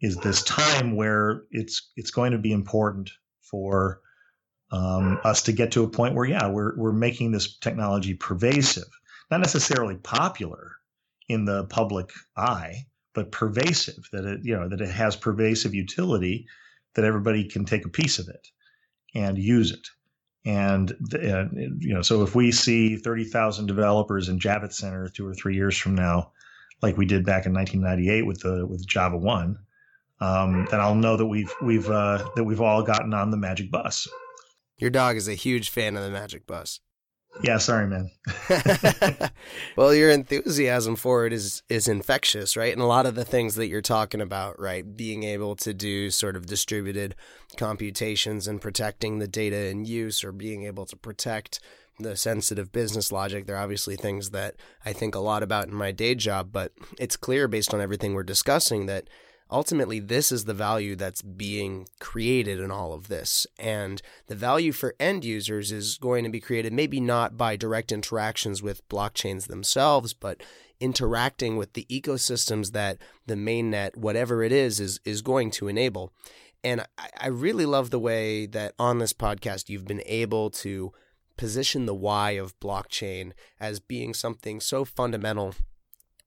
is 0.00 0.16
this 0.16 0.42
time 0.42 0.96
where 0.96 1.44
it's 1.52 1.92
it's 1.96 2.10
going 2.10 2.32
to 2.32 2.38
be 2.38 2.50
important 2.50 3.08
for 3.40 4.00
um, 4.70 5.20
us 5.24 5.42
to 5.42 5.52
get 5.52 5.72
to 5.72 5.84
a 5.84 5.88
point 5.88 6.14
where 6.14 6.26
yeah 6.26 6.48
we're 6.48 6.76
we're 6.76 6.92
making 6.92 7.32
this 7.32 7.56
technology 7.56 8.14
pervasive, 8.14 8.88
not 9.30 9.40
necessarily 9.40 9.96
popular 9.96 10.72
in 11.28 11.44
the 11.44 11.64
public 11.64 12.10
eye, 12.36 12.86
but 13.14 13.32
pervasive 13.32 14.08
that 14.12 14.24
it 14.24 14.40
you 14.42 14.56
know 14.56 14.68
that 14.68 14.80
it 14.80 14.90
has 14.90 15.16
pervasive 15.16 15.74
utility 15.74 16.46
that 16.94 17.04
everybody 17.04 17.48
can 17.48 17.64
take 17.64 17.84
a 17.84 17.90
piece 17.90 18.18
of 18.18 18.28
it 18.28 18.48
and 19.14 19.38
use 19.38 19.70
it. 19.72 19.88
And 20.44 20.92
you 21.80 21.94
know 21.94 22.02
so 22.02 22.22
if 22.22 22.34
we 22.34 22.50
see 22.50 22.96
30,000 22.96 23.66
developers 23.66 24.28
in 24.28 24.38
Javits 24.38 24.74
Center 24.74 25.08
2 25.08 25.26
or 25.26 25.34
3 25.34 25.54
years 25.54 25.76
from 25.76 25.94
now 25.94 26.32
like 26.80 26.96
we 26.96 27.04
did 27.04 27.26
back 27.26 27.44
in 27.44 27.52
1998 27.52 28.22
with 28.22 28.40
the 28.40 28.66
with 28.66 28.86
Java 28.86 29.18
1 29.18 29.58
um, 30.20 30.66
then 30.70 30.80
I'll 30.80 30.94
know 30.94 31.16
that 31.16 31.26
we've 31.26 31.52
we've 31.62 31.90
uh, 31.90 32.26
that 32.36 32.44
we've 32.44 32.60
all 32.60 32.82
gotten 32.82 33.12
on 33.14 33.30
the 33.30 33.36
magic 33.36 33.70
bus 33.70 34.08
your 34.80 34.90
dog 34.90 35.16
is 35.16 35.28
a 35.28 35.34
huge 35.34 35.70
fan 35.70 35.96
of 35.96 36.02
the 36.02 36.10
magic 36.10 36.46
bus 36.46 36.80
yeah, 37.42 37.58
sorry, 37.58 37.86
man. 37.86 38.10
well, 39.76 39.94
your 39.94 40.10
enthusiasm 40.10 40.96
for 40.96 41.26
it 41.26 41.32
is 41.32 41.62
is 41.68 41.88
infectious, 41.88 42.56
right? 42.56 42.72
And 42.72 42.82
a 42.82 42.86
lot 42.86 43.06
of 43.06 43.14
the 43.14 43.24
things 43.24 43.54
that 43.54 43.68
you're 43.68 43.80
talking 43.80 44.20
about, 44.20 44.60
right, 44.60 44.96
being 44.96 45.22
able 45.22 45.56
to 45.56 45.72
do 45.72 46.10
sort 46.10 46.36
of 46.36 46.46
distributed 46.46 47.14
computations 47.56 48.46
and 48.46 48.60
protecting 48.60 49.18
the 49.18 49.28
data 49.28 49.68
in 49.68 49.84
use, 49.84 50.22
or 50.22 50.32
being 50.32 50.64
able 50.64 50.84
to 50.86 50.96
protect 50.96 51.60
the 51.98 52.16
sensitive 52.16 52.72
business 52.72 53.12
logic. 53.12 53.46
They're 53.46 53.56
obviously 53.56 53.96
things 53.96 54.30
that 54.30 54.56
I 54.84 54.92
think 54.92 55.14
a 55.14 55.20
lot 55.20 55.42
about 55.42 55.68
in 55.68 55.74
my 55.74 55.92
day 55.92 56.14
job, 56.14 56.50
but 56.52 56.72
it's 56.98 57.16
clear 57.16 57.48
based 57.48 57.72
on 57.72 57.80
everything 57.80 58.12
we're 58.12 58.22
discussing 58.22 58.86
that 58.86 59.08
ultimately 59.50 60.00
this 60.00 60.30
is 60.30 60.44
the 60.44 60.54
value 60.54 60.96
that's 60.96 61.22
being 61.22 61.86
created 61.98 62.60
in 62.60 62.70
all 62.70 62.92
of 62.92 63.08
this. 63.08 63.46
And 63.58 64.00
the 64.26 64.34
value 64.34 64.72
for 64.72 64.94
end 65.00 65.24
users 65.24 65.72
is 65.72 65.98
going 65.98 66.24
to 66.24 66.30
be 66.30 66.40
created 66.40 66.72
maybe 66.72 67.00
not 67.00 67.36
by 67.36 67.56
direct 67.56 67.92
interactions 67.92 68.62
with 68.62 68.88
blockchains 68.88 69.46
themselves 69.46 70.14
but 70.14 70.42
interacting 70.80 71.56
with 71.56 71.74
the 71.74 71.86
ecosystems 71.90 72.72
that 72.72 72.98
the 73.26 73.34
mainnet 73.34 73.96
whatever 73.96 74.42
it 74.42 74.52
is 74.52 74.80
is 74.80 75.00
is 75.04 75.22
going 75.22 75.50
to 75.50 75.68
enable. 75.68 76.12
And 76.62 76.82
I, 76.98 77.08
I 77.18 77.26
really 77.28 77.66
love 77.66 77.90
the 77.90 77.98
way 77.98 78.46
that 78.46 78.74
on 78.78 78.98
this 78.98 79.12
podcast 79.12 79.68
you've 79.68 79.86
been 79.86 80.02
able 80.06 80.50
to 80.50 80.92
position 81.36 81.86
the 81.86 81.94
why 81.94 82.32
of 82.32 82.58
blockchain 82.60 83.32
as 83.58 83.80
being 83.80 84.12
something 84.12 84.60
so 84.60 84.84
fundamental 84.84 85.54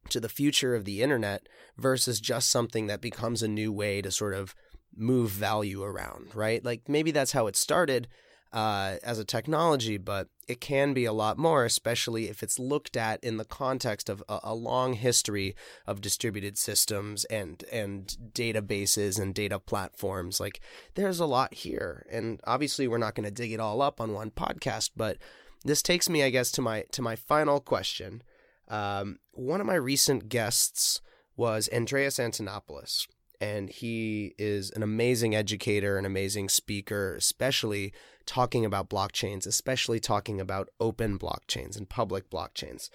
to 0.09 0.19
the 0.19 0.29
future 0.29 0.75
of 0.75 0.85
the 0.85 1.01
internet 1.01 1.47
versus 1.77 2.19
just 2.19 2.49
something 2.49 2.87
that 2.87 3.01
becomes 3.01 3.41
a 3.41 3.47
new 3.47 3.71
way 3.71 4.01
to 4.01 4.11
sort 4.11 4.33
of 4.33 4.55
move 4.95 5.31
value 5.31 5.83
around, 5.83 6.35
right? 6.35 6.63
Like 6.63 6.87
maybe 6.87 7.11
that's 7.11 7.31
how 7.31 7.47
it 7.47 7.55
started 7.55 8.07
uh, 8.53 8.97
as 9.01 9.17
a 9.17 9.25
technology, 9.25 9.97
but 9.97 10.27
it 10.47 10.61
can 10.61 10.93
be 10.93 11.05
a 11.05 11.13
lot 11.13 11.39
more, 11.39 11.65
especially 11.65 12.29
if 12.29 12.43
it's 12.43 12.59
looked 12.59 12.95
at 12.95 13.23
in 13.23 13.37
the 13.37 13.45
context 13.45 14.09
of 14.09 14.23
a, 14.29 14.39
a 14.43 14.53
long 14.53 14.93
history 14.93 15.55
of 15.87 16.01
distributed 16.01 16.57
systems 16.57 17.25
and 17.25 17.63
and 17.71 18.15
databases 18.31 19.19
and 19.19 19.33
data 19.33 19.57
platforms. 19.57 20.39
Like 20.39 20.61
there's 20.93 21.19
a 21.19 21.25
lot 21.25 21.53
here, 21.55 22.05
and 22.11 22.39
obviously 22.45 22.87
we're 22.87 22.99
not 22.99 23.15
going 23.15 23.25
to 23.25 23.31
dig 23.31 23.51
it 23.51 23.59
all 23.59 23.81
up 23.81 23.99
on 23.99 24.13
one 24.13 24.29
podcast, 24.29 24.91
but 24.95 25.17
this 25.65 25.81
takes 25.81 26.07
me, 26.07 26.21
I 26.23 26.29
guess, 26.29 26.51
to 26.51 26.61
my 26.61 26.83
to 26.91 27.01
my 27.01 27.15
final 27.15 27.59
question. 27.59 28.21
Um, 28.67 29.19
one 29.31 29.61
of 29.61 29.67
my 29.67 29.75
recent 29.75 30.29
guests 30.29 31.01
was 31.35 31.69
Andreas 31.73 32.17
Antonopoulos, 32.17 33.07
and 33.41 33.69
he 33.69 34.35
is 34.37 34.71
an 34.71 34.83
amazing 34.83 35.35
educator, 35.35 35.97
an 35.97 36.05
amazing 36.05 36.49
speaker, 36.49 37.15
especially 37.15 37.93
talking 38.25 38.65
about 38.65 38.89
blockchains, 38.89 39.45
especially 39.45 39.99
talking 39.99 40.39
about 40.39 40.69
open 40.79 41.19
blockchains 41.19 41.77
and 41.77 41.89
public 41.89 42.29
blockchains. 42.29 42.89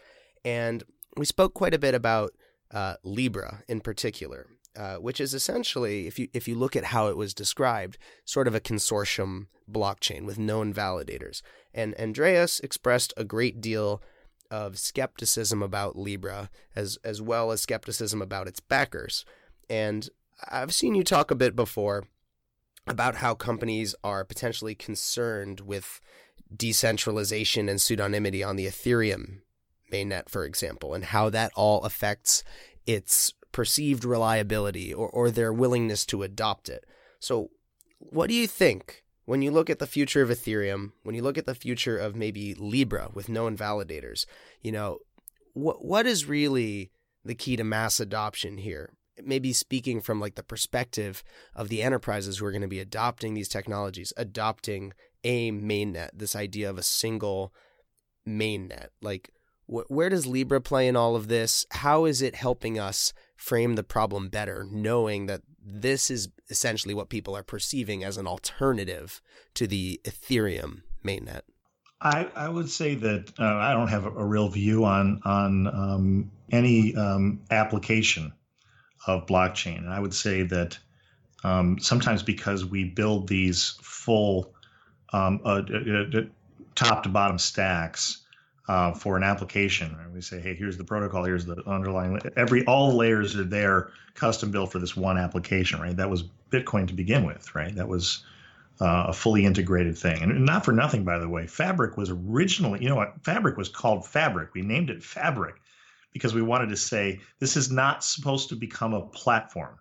And 0.44 0.84
we 1.16 1.26
spoke 1.26 1.54
quite 1.54 1.74
a 1.74 1.78
bit 1.78 1.94
about 1.94 2.32
uh, 2.70 2.94
Libra 3.02 3.62
in 3.68 3.80
particular, 3.80 4.46
uh, 4.76 4.96
which 4.96 5.20
is 5.20 5.34
essentially, 5.34 6.06
if 6.06 6.18
you 6.18 6.28
if 6.32 6.46
you 6.48 6.54
look 6.54 6.76
at 6.76 6.84
how 6.84 7.08
it 7.08 7.16
was 7.16 7.34
described, 7.34 7.98
sort 8.24 8.48
of 8.48 8.54
a 8.54 8.60
consortium 8.60 9.46
blockchain 9.70 10.24
with 10.24 10.38
known 10.38 10.72
validators. 10.72 11.42
And 11.74 11.94
Andreas 11.98 12.60
expressed 12.60 13.12
a 13.16 13.24
great 13.24 13.60
deal 13.60 14.02
of 14.50 14.78
skepticism 14.78 15.62
about 15.62 15.96
Libra 15.96 16.50
as 16.74 16.98
as 17.04 17.20
well 17.20 17.50
as 17.50 17.60
skepticism 17.60 18.22
about 18.22 18.48
its 18.48 18.60
backers. 18.60 19.24
And 19.68 20.08
I've 20.48 20.74
seen 20.74 20.94
you 20.94 21.04
talk 21.04 21.30
a 21.30 21.36
bit 21.36 21.56
before 21.56 22.06
about 22.86 23.16
how 23.16 23.34
companies 23.34 23.94
are 24.02 24.24
potentially 24.24 24.74
concerned 24.74 25.60
with 25.60 26.00
decentralization 26.54 27.68
and 27.68 27.78
pseudonymity 27.78 28.46
on 28.46 28.56
the 28.56 28.66
Ethereum 28.66 29.40
mainnet, 29.92 30.28
for 30.28 30.44
example, 30.44 30.94
and 30.94 31.06
how 31.06 31.28
that 31.30 31.52
all 31.54 31.82
affects 31.82 32.42
its 32.86 33.34
perceived 33.52 34.04
reliability 34.04 34.92
or, 34.92 35.08
or 35.08 35.30
their 35.30 35.52
willingness 35.52 36.06
to 36.06 36.22
adopt 36.22 36.68
it. 36.68 36.84
So, 37.20 37.50
what 37.98 38.28
do 38.28 38.34
you 38.34 38.46
think 38.46 39.04
when 39.28 39.42
you 39.42 39.50
look 39.50 39.68
at 39.68 39.78
the 39.78 39.86
future 39.86 40.22
of 40.22 40.30
Ethereum, 40.30 40.92
when 41.02 41.14
you 41.14 41.20
look 41.20 41.36
at 41.36 41.44
the 41.44 41.54
future 41.54 41.98
of 41.98 42.16
maybe 42.16 42.54
Libra 42.54 43.10
with 43.12 43.28
known 43.28 43.58
validators? 43.58 44.24
You 44.62 44.72
know, 44.72 45.00
what 45.52 45.84
what 45.84 46.06
is 46.06 46.24
really 46.24 46.90
the 47.26 47.34
key 47.34 47.54
to 47.56 47.62
mass 47.62 48.00
adoption 48.00 48.56
here? 48.56 48.94
Maybe 49.22 49.52
speaking 49.52 50.00
from 50.00 50.18
like 50.18 50.36
the 50.36 50.42
perspective 50.42 51.22
of 51.54 51.68
the 51.68 51.82
enterprises 51.82 52.38
who 52.38 52.46
are 52.46 52.50
going 52.50 52.62
to 52.62 52.68
be 52.68 52.80
adopting 52.80 53.34
these 53.34 53.50
technologies, 53.50 54.14
adopting 54.16 54.94
a 55.22 55.52
mainnet, 55.52 56.08
this 56.14 56.34
idea 56.34 56.70
of 56.70 56.78
a 56.78 56.82
single 56.82 57.52
mainnet. 58.26 58.88
Like, 59.02 59.30
wh- 59.66 59.90
where 59.90 60.08
does 60.08 60.26
Libra 60.26 60.62
play 60.62 60.88
in 60.88 60.96
all 60.96 61.14
of 61.14 61.28
this? 61.28 61.66
How 61.72 62.06
is 62.06 62.22
it 62.22 62.34
helping 62.34 62.78
us 62.78 63.12
frame 63.36 63.74
the 63.74 63.84
problem 63.84 64.30
better, 64.30 64.66
knowing 64.70 65.26
that 65.26 65.42
this 65.70 66.10
is 66.10 66.28
essentially 66.48 66.94
what 66.94 67.08
people 67.08 67.36
are 67.36 67.42
perceiving 67.42 68.02
as 68.02 68.16
an 68.16 68.26
alternative 68.26 69.20
to 69.54 69.66
the 69.66 70.00
Ethereum 70.04 70.82
mainnet? 71.04 71.42
I, 72.00 72.28
I 72.34 72.48
would 72.48 72.70
say 72.70 72.94
that 72.94 73.32
uh, 73.38 73.44
I 73.44 73.72
don't 73.72 73.88
have 73.88 74.06
a, 74.06 74.24
real 74.24 74.48
view 74.48 74.84
on 74.84 75.20
on 75.24 75.66
um, 75.66 76.30
any 76.52 76.94
um, 76.94 77.40
application 77.50 78.32
of 79.06 79.26
blockchain. 79.26 79.78
And 79.78 79.90
I 79.90 79.98
would 79.98 80.14
say 80.14 80.42
that 80.44 80.78
um, 81.42 81.78
sometimes 81.80 82.22
because 82.22 82.64
we 82.64 82.84
build 82.84 83.28
these 83.28 83.76
full 83.82 84.54
um, 85.12 85.40
uh, 85.44 85.62
uh, 85.72 86.18
uh, 86.18 86.22
top 86.74 87.02
to 87.02 87.08
bottom 87.08 87.38
stacks 87.38 88.22
uh, 88.68 88.92
for 88.92 89.16
an 89.16 89.22
application. 89.22 89.96
And 90.02 90.12
we 90.12 90.20
say, 90.20 90.40
hey, 90.40 90.54
here's 90.54 90.76
the 90.76 90.84
protocol, 90.84 91.24
here's 91.24 91.46
the 91.46 91.62
underlying 91.66 92.20
every 92.36 92.64
all 92.66 92.94
layers 92.94 93.34
are 93.36 93.44
there, 93.44 93.90
custom 94.14 94.50
built 94.50 94.70
for 94.70 94.78
this 94.78 94.96
one 94.96 95.16
application, 95.18 95.80
right? 95.80 95.96
That 95.96 96.10
was 96.10 96.24
Bitcoin 96.50 96.86
to 96.88 96.94
begin 96.94 97.24
with, 97.24 97.54
right? 97.54 97.74
That 97.74 97.88
was 97.88 98.24
uh, 98.80 99.06
a 99.08 99.12
fully 99.12 99.44
integrated 99.44 99.96
thing, 99.96 100.22
and 100.22 100.44
not 100.44 100.64
for 100.64 100.72
nothing, 100.72 101.04
by 101.04 101.18
the 101.18 101.28
way. 101.28 101.46
Fabric 101.46 101.96
was 101.96 102.10
originally, 102.10 102.82
you 102.82 102.88
know 102.88 102.94
what? 102.94 103.24
Fabric 103.24 103.56
was 103.56 103.68
called 103.68 104.06
Fabric. 104.06 104.54
We 104.54 104.62
named 104.62 104.90
it 104.90 105.02
Fabric 105.02 105.56
because 106.12 106.34
we 106.34 106.42
wanted 106.42 106.68
to 106.68 106.76
say 106.76 107.20
this 107.38 107.56
is 107.56 107.70
not 107.70 108.04
supposed 108.04 108.50
to 108.50 108.56
become 108.56 108.92
a 108.92 109.06
platform. 109.06 109.78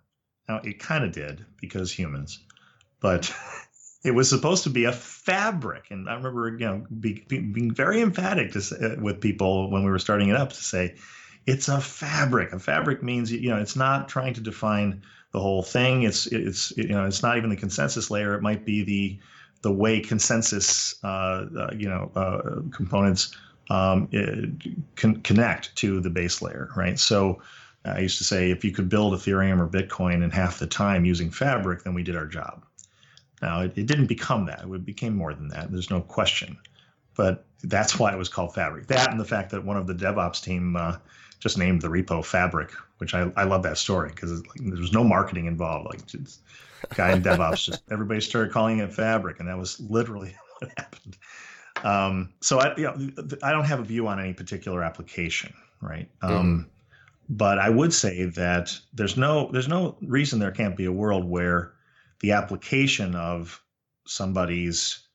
Now 0.48 0.60
it 0.64 0.78
kind 0.78 1.04
of 1.04 1.12
did 1.12 1.44
because 1.60 1.92
humans, 1.92 2.40
but 3.00 3.32
it 4.04 4.12
was 4.12 4.28
supposed 4.28 4.62
to 4.64 4.70
be 4.70 4.84
a 4.84 4.92
fabric. 4.92 5.90
And 5.90 6.08
I 6.08 6.14
remember, 6.14 6.50
you 6.50 6.66
know, 6.66 6.86
be, 7.00 7.24
be, 7.28 7.40
being 7.40 7.72
very 7.72 8.00
emphatic 8.00 8.52
to 8.52 8.62
say, 8.62 8.76
uh, 8.76 9.00
with 9.00 9.20
people 9.20 9.70
when 9.70 9.84
we 9.84 9.90
were 9.90 9.98
starting 9.98 10.28
it 10.28 10.36
up 10.36 10.50
to 10.50 10.62
say, 10.62 10.94
it's 11.46 11.68
a 11.68 11.80
fabric. 11.80 12.52
A 12.52 12.58
fabric 12.58 13.02
means, 13.02 13.32
you 13.32 13.50
know, 13.50 13.58
it's 13.58 13.76
not 13.76 14.08
trying 14.08 14.34
to 14.34 14.40
define 14.40 15.02
the 15.32 15.40
whole 15.40 15.62
thing. 15.62 16.02
It's, 16.02 16.26
it's, 16.26 16.72
you 16.76 16.88
know, 16.88 17.06
it's 17.06 17.22
not 17.22 17.36
even 17.36 17.50
the 17.50 17.56
consensus 17.56 18.10
layer. 18.10 18.34
It 18.34 18.42
might 18.42 18.64
be 18.64 18.84
the, 18.84 19.18
the 19.62 19.72
way 19.72 20.00
consensus, 20.00 20.94
uh, 21.02 21.46
uh, 21.58 21.70
you 21.76 21.88
know, 21.88 22.12
uh, 22.14 22.60
components 22.70 23.36
um, 23.70 24.08
con- 24.94 25.20
connect 25.22 25.74
to 25.76 26.00
the 26.00 26.10
base 26.10 26.40
layer, 26.40 26.70
right? 26.76 26.98
So 26.98 27.42
I 27.84 28.00
used 28.00 28.18
to 28.18 28.24
say, 28.24 28.50
if 28.50 28.64
you 28.64 28.70
could 28.70 28.88
build 28.88 29.14
Ethereum 29.14 29.58
or 29.58 29.68
Bitcoin 29.68 30.22
in 30.22 30.30
half 30.30 30.58
the 30.58 30.66
time 30.66 31.04
using 31.04 31.30
Fabric, 31.30 31.82
then 31.82 31.94
we 31.94 32.02
did 32.02 32.14
our 32.14 32.26
job 32.26 32.64
now, 33.40 33.60
it, 33.60 33.76
it 33.76 33.86
didn't 33.86 34.06
become 34.06 34.46
that. 34.46 34.64
It 34.64 34.84
became 34.84 35.14
more 35.16 35.34
than 35.34 35.48
that. 35.48 35.70
There's 35.70 35.90
no 35.90 36.00
question. 36.00 36.58
But 37.14 37.44
that's 37.62 37.98
why 37.98 38.12
it 38.12 38.18
was 38.18 38.28
called 38.28 38.54
Fabric. 38.54 38.86
That 38.86 39.10
and 39.10 39.18
the 39.18 39.24
fact 39.24 39.50
that 39.50 39.64
one 39.64 39.76
of 39.76 39.86
the 39.86 39.94
DevOps 39.94 40.42
team 40.42 40.76
uh, 40.76 40.96
just 41.40 41.58
named 41.58 41.82
the 41.82 41.88
repo 41.88 42.24
Fabric, 42.24 42.70
which 42.98 43.14
I, 43.14 43.30
I 43.36 43.44
love 43.44 43.62
that 43.64 43.78
story 43.78 44.10
because 44.10 44.40
like, 44.46 44.60
there 44.60 44.80
was 44.80 44.92
no 44.92 45.04
marketing 45.04 45.46
involved. 45.46 45.86
Like, 45.86 46.06
just, 46.06 46.42
guy 46.94 47.12
in 47.12 47.22
DevOps 47.22 47.64
just 47.64 47.82
everybody 47.90 48.20
started 48.20 48.52
calling 48.52 48.78
it 48.78 48.92
Fabric, 48.92 49.40
and 49.40 49.48
that 49.48 49.58
was 49.58 49.80
literally 49.80 50.34
what 50.58 50.70
happened. 50.76 51.16
Um, 51.84 52.32
so 52.40 52.60
I, 52.60 52.76
you 52.76 52.84
know, 52.84 53.10
I 53.42 53.52
don't 53.52 53.64
have 53.64 53.80
a 53.80 53.84
view 53.84 54.08
on 54.08 54.20
any 54.20 54.32
particular 54.32 54.82
application, 54.82 55.52
right? 55.80 56.08
Um, 56.22 56.32
mm-hmm. 56.32 56.68
But 57.30 57.58
I 57.58 57.68
would 57.68 57.92
say 57.92 58.24
that 58.24 58.78
there's 58.94 59.16
no 59.16 59.50
there's 59.52 59.68
no 59.68 59.96
reason 60.02 60.38
there 60.38 60.50
can't 60.50 60.76
be 60.76 60.86
a 60.86 60.92
world 60.92 61.24
where 61.24 61.74
the 62.20 62.32
application 62.32 63.14
of 63.14 63.62
somebody's 64.06 65.08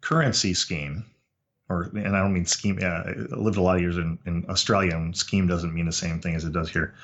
currency 0.00 0.54
scheme, 0.54 1.04
or 1.68 1.90
and 1.94 2.16
I 2.16 2.20
don't 2.20 2.32
mean 2.32 2.46
scheme. 2.46 2.78
Uh, 2.82 2.86
I 2.86 3.12
lived 3.36 3.56
a 3.56 3.62
lot 3.62 3.76
of 3.76 3.82
years 3.82 3.96
in, 3.96 4.18
in 4.26 4.44
Australia, 4.48 4.96
and 4.96 5.16
scheme 5.16 5.46
doesn't 5.46 5.74
mean 5.74 5.86
the 5.86 5.92
same 5.92 6.20
thing 6.20 6.34
as 6.34 6.44
it 6.44 6.52
does 6.52 6.70
here. 6.70 6.94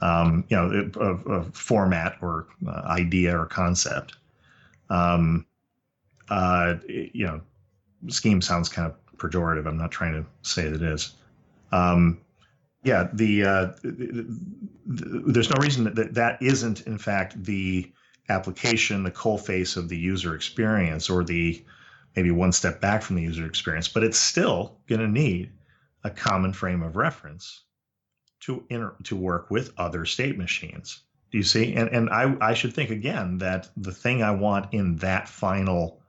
Um, 0.00 0.44
you 0.48 0.56
know, 0.56 0.90
a, 0.96 1.32
a, 1.32 1.44
format 1.52 2.16
or 2.20 2.48
uh, 2.66 2.82
idea 2.86 3.38
or 3.38 3.46
concept. 3.46 4.16
Um, 4.90 5.46
uh, 6.28 6.74
you 6.88 7.26
know, 7.26 7.40
scheme 8.08 8.42
sounds 8.42 8.68
kind 8.68 8.90
of 8.90 9.18
pejorative. 9.18 9.66
I'm 9.66 9.78
not 9.78 9.92
trying 9.92 10.12
to 10.12 10.26
say 10.42 10.68
that 10.68 10.82
it 10.82 10.92
is. 10.92 11.14
Um, 11.72 12.20
yeah, 12.82 13.08
the, 13.14 13.44
uh, 13.44 13.66
the, 13.82 14.26
the, 14.86 15.22
there's 15.32 15.48
no 15.48 15.60
reason 15.60 15.84
that 15.94 16.14
that 16.14 16.42
isn't 16.42 16.82
in 16.82 16.98
fact 16.98 17.42
the 17.42 17.90
application, 18.28 19.02
the 19.02 19.10
coal 19.10 19.38
face 19.38 19.76
of 19.76 19.88
the 19.88 19.98
user 19.98 20.34
experience, 20.34 21.10
or 21.10 21.24
the 21.24 21.64
maybe 22.16 22.30
one 22.30 22.52
step 22.52 22.80
back 22.80 23.02
from 23.02 23.16
the 23.16 23.22
user 23.22 23.46
experience, 23.46 23.88
but 23.88 24.04
it's 24.04 24.18
still 24.18 24.78
going 24.86 25.00
to 25.00 25.08
need 25.08 25.50
a 26.04 26.10
common 26.10 26.52
frame 26.52 26.82
of 26.82 26.96
reference 26.96 27.62
to 28.40 28.64
inter- 28.68 28.94
to 29.04 29.16
work 29.16 29.50
with 29.50 29.72
other 29.78 30.04
state 30.04 30.38
machines. 30.38 31.00
Do 31.32 31.38
you 31.38 31.44
see? 31.44 31.74
And 31.74 31.88
and 31.88 32.10
I 32.10 32.36
I 32.40 32.54
should 32.54 32.74
think 32.74 32.90
again 32.90 33.38
that 33.38 33.70
the 33.76 33.92
thing 33.92 34.22
I 34.22 34.30
want 34.30 34.72
in 34.72 34.96
that 34.96 35.28
final 35.28 36.00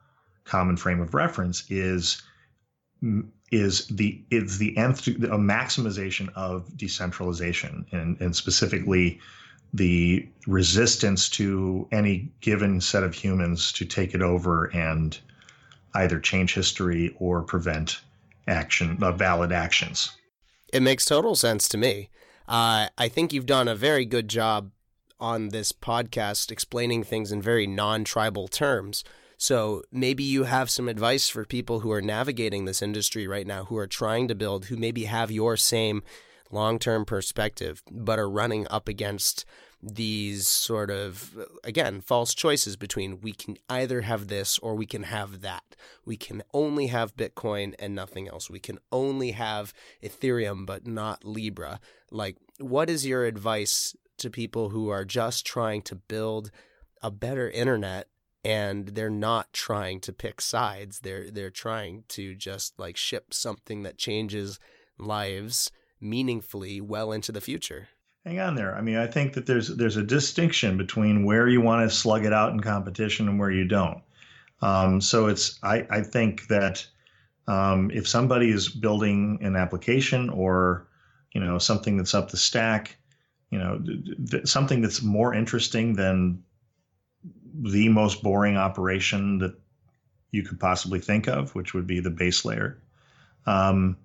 common 0.44 0.76
frame 0.76 1.00
of 1.00 1.14
reference 1.14 1.64
is 1.70 2.22
is 3.50 3.86
the 3.88 4.24
is 4.30 4.58
the 4.58 4.76
nth 4.76 5.08
a 5.08 5.38
maximization 5.38 6.28
of 6.34 6.76
decentralization 6.76 7.86
and 7.90 8.20
and 8.20 8.36
specifically 8.36 9.20
the 9.74 10.26
resistance 10.46 11.28
to 11.30 11.86
any 11.92 12.30
given 12.40 12.80
set 12.80 13.02
of 13.02 13.14
humans 13.14 13.72
to 13.72 13.84
take 13.84 14.14
it 14.14 14.22
over 14.22 14.66
and 14.74 15.18
either 15.94 16.18
change 16.20 16.54
history 16.54 17.14
or 17.18 17.42
prevent 17.42 18.00
action, 18.46 18.98
uh, 19.02 19.12
valid 19.12 19.52
actions. 19.52 20.12
It 20.72 20.80
makes 20.82 21.04
total 21.04 21.34
sense 21.34 21.68
to 21.68 21.78
me. 21.78 22.10
Uh, 22.48 22.88
I 22.96 23.08
think 23.08 23.32
you've 23.32 23.46
done 23.46 23.68
a 23.68 23.74
very 23.74 24.04
good 24.04 24.28
job 24.28 24.70
on 25.18 25.48
this 25.48 25.72
podcast 25.72 26.50
explaining 26.50 27.02
things 27.02 27.32
in 27.32 27.40
very 27.40 27.66
non 27.66 28.04
tribal 28.04 28.48
terms. 28.48 29.04
So 29.38 29.82
maybe 29.92 30.22
you 30.22 30.44
have 30.44 30.70
some 30.70 30.88
advice 30.88 31.28
for 31.28 31.44
people 31.44 31.80
who 31.80 31.92
are 31.92 32.02
navigating 32.02 32.64
this 32.64 32.80
industry 32.80 33.26
right 33.26 33.46
now, 33.46 33.64
who 33.64 33.76
are 33.76 33.86
trying 33.86 34.28
to 34.28 34.34
build, 34.34 34.66
who 34.66 34.76
maybe 34.76 35.04
have 35.04 35.30
your 35.30 35.56
same 35.56 36.02
long 36.50 36.78
term 36.78 37.04
perspective, 37.04 37.82
but 37.90 38.18
are 38.18 38.28
running 38.28 38.66
up 38.70 38.88
against 38.88 39.44
these 39.82 40.48
sort 40.48 40.90
of 40.90 41.36
again 41.62 42.00
false 42.00 42.34
choices 42.34 42.76
between 42.76 43.20
we 43.20 43.32
can 43.32 43.56
either 43.68 44.00
have 44.00 44.28
this 44.28 44.58
or 44.58 44.74
we 44.74 44.86
can 44.86 45.04
have 45.04 45.42
that. 45.42 45.76
We 46.04 46.16
can 46.16 46.42
only 46.52 46.88
have 46.88 47.16
bitcoin 47.16 47.74
and 47.78 47.94
nothing 47.94 48.28
else. 48.28 48.50
We 48.50 48.58
can 48.58 48.78
only 48.90 49.32
have 49.32 49.72
ethereum 50.02 50.66
but 50.66 50.86
not 50.86 51.24
libra. 51.24 51.80
Like 52.10 52.36
what 52.58 52.88
is 52.88 53.06
your 53.06 53.24
advice 53.24 53.94
to 54.18 54.30
people 54.30 54.70
who 54.70 54.88
are 54.88 55.04
just 55.04 55.46
trying 55.46 55.82
to 55.82 55.94
build 55.94 56.50
a 57.02 57.10
better 57.10 57.50
internet 57.50 58.08
and 58.42 58.88
they're 58.88 59.10
not 59.10 59.52
trying 59.52 60.00
to 60.00 60.12
pick 60.12 60.40
sides? 60.40 61.00
They're 61.00 61.30
they're 61.30 61.50
trying 61.50 62.04
to 62.08 62.34
just 62.34 62.78
like 62.78 62.96
ship 62.96 63.34
something 63.34 63.82
that 63.82 63.98
changes 63.98 64.58
lives 64.98 65.70
meaningfully 66.00 66.80
well 66.80 67.12
into 67.12 67.32
the 67.32 67.40
future 67.40 67.88
hang 68.26 68.40
on 68.40 68.56
there. 68.56 68.74
I 68.76 68.80
mean, 68.80 68.96
I 68.96 69.06
think 69.06 69.34
that 69.34 69.46
there's 69.46 69.68
there's 69.68 69.96
a 69.96 70.02
distinction 70.02 70.76
between 70.76 71.24
where 71.24 71.48
you 71.48 71.60
want 71.60 71.88
to 71.88 71.96
slug 71.96 72.26
it 72.26 72.32
out 72.32 72.52
in 72.52 72.60
competition 72.60 73.28
and 73.28 73.38
where 73.38 73.52
you 73.52 73.64
don't. 73.64 74.02
Um, 74.60 75.00
so 75.00 75.28
it's 75.28 75.58
I, 75.62 75.86
I 75.88 76.02
think 76.02 76.48
that 76.48 76.84
um, 77.46 77.90
if 77.92 78.08
somebody 78.08 78.50
is 78.50 78.68
building 78.68 79.38
an 79.40 79.54
application 79.54 80.28
or 80.28 80.88
you 81.32 81.40
know 81.40 81.58
something 81.58 81.96
that's 81.96 82.14
up 82.14 82.30
the 82.30 82.36
stack, 82.36 82.96
you 83.50 83.58
know 83.58 83.80
th- 84.30 84.46
something 84.46 84.82
that's 84.82 85.02
more 85.02 85.32
interesting 85.32 85.94
than 85.94 86.42
the 87.62 87.88
most 87.88 88.22
boring 88.22 88.56
operation 88.56 89.38
that 89.38 89.54
you 90.32 90.42
could 90.42 90.58
possibly 90.58 90.98
think 90.98 91.28
of, 91.28 91.54
which 91.54 91.72
would 91.74 91.86
be 91.86 92.00
the 92.00 92.10
base 92.10 92.44
layer. 92.44 92.82
Um, 93.46 93.96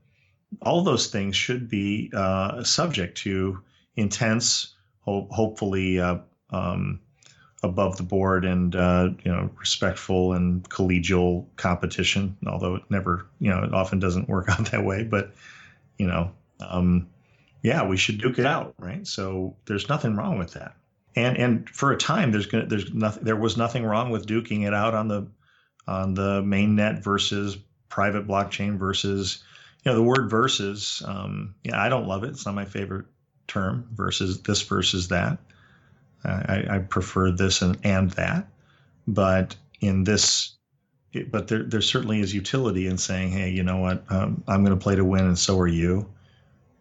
all 0.62 0.84
those 0.84 1.08
things 1.08 1.36
should 1.36 1.70
be 1.70 2.12
uh, 2.14 2.64
subject 2.64 3.18
to 3.20 3.60
intense, 3.96 4.76
ho- 5.02 5.28
hopefully 5.32 6.00
uh, 6.00 6.20
um, 6.52 7.00
above 7.64 7.98
the 7.98 8.04
board 8.04 8.44
and 8.44 8.76
uh, 8.76 9.10
you 9.24 9.32
know 9.32 9.50
respectful 9.58 10.34
and 10.34 10.68
collegial 10.70 11.46
competition. 11.56 12.38
Although 12.48 12.76
it 12.76 12.84
never, 12.90 13.28
you 13.40 13.50
know, 13.50 13.64
it 13.64 13.74
often 13.74 14.00
doesn't 14.00 14.30
work 14.30 14.50
out 14.50 14.72
that 14.72 14.84
way. 14.84 15.04
But 15.04 15.34
you 15.98 16.08
know, 16.08 16.32
um, 16.60 17.08
yeah, 17.62 17.86
we 17.86 17.98
should 17.98 18.20
duke 18.20 18.40
it 18.40 18.46
out, 18.46 18.74
right? 18.78 19.06
So 19.06 19.56
there's 19.66 19.90
nothing 19.90 20.16
wrong 20.16 20.38
with 20.38 20.54
that. 20.54 20.76
And 21.16 21.38
and 21.38 21.70
for 21.70 21.92
a 21.92 21.98
time, 21.98 22.32
there's 22.32 22.46
gonna 22.46 22.66
there's 22.66 22.94
nothing 22.94 23.24
there 23.24 23.36
was 23.36 23.58
nothing 23.58 23.84
wrong 23.84 24.12
with 24.12 24.26
duking 24.26 24.68
it 24.68 24.74
out 24.74 24.94
on 24.94 25.08
the 25.08 25.28
on 25.88 26.14
the 26.14 26.42
main 26.42 26.76
net 26.76 27.04
versus 27.04 27.58
private 27.90 28.28
blockchain 28.28 28.78
versus 28.78 29.44
you 29.84 29.92
know 29.92 29.96
the 29.96 30.04
word 30.04 30.30
versus. 30.30 31.02
Um, 31.06 31.56
yeah, 31.64 31.82
I 31.82 31.90
don't 31.90 32.08
love 32.08 32.24
it. 32.24 32.30
It's 32.30 32.46
not 32.46 32.56
my 32.56 32.66
favorite 32.66 33.06
term. 33.48 33.88
Versus 33.94 34.42
this 34.42 34.62
versus 34.62 35.08
that. 35.10 35.40
I, 36.24 36.66
I 36.70 36.78
prefer 36.80 37.32
this 37.32 37.62
and 37.62 37.78
and 37.84 38.12
that. 38.12 38.48
But 39.08 39.56
in 39.80 40.04
this 40.04 40.54
but 41.30 41.48
there, 41.48 41.64
there 41.64 41.82
certainly 41.82 42.22
is 42.22 42.34
utility 42.34 42.88
in 42.88 42.98
saying, 42.98 43.32
hey, 43.32 43.50
you 43.50 43.64
know 43.64 43.78
what, 43.78 44.04
um, 44.10 44.44
I'm 44.48 44.64
going 44.64 44.78
to 44.78 44.82
play 44.82 44.96
to 44.96 45.04
win, 45.04 45.26
and 45.26 45.38
so 45.38 45.60
are 45.60 45.68
you. 45.68 46.10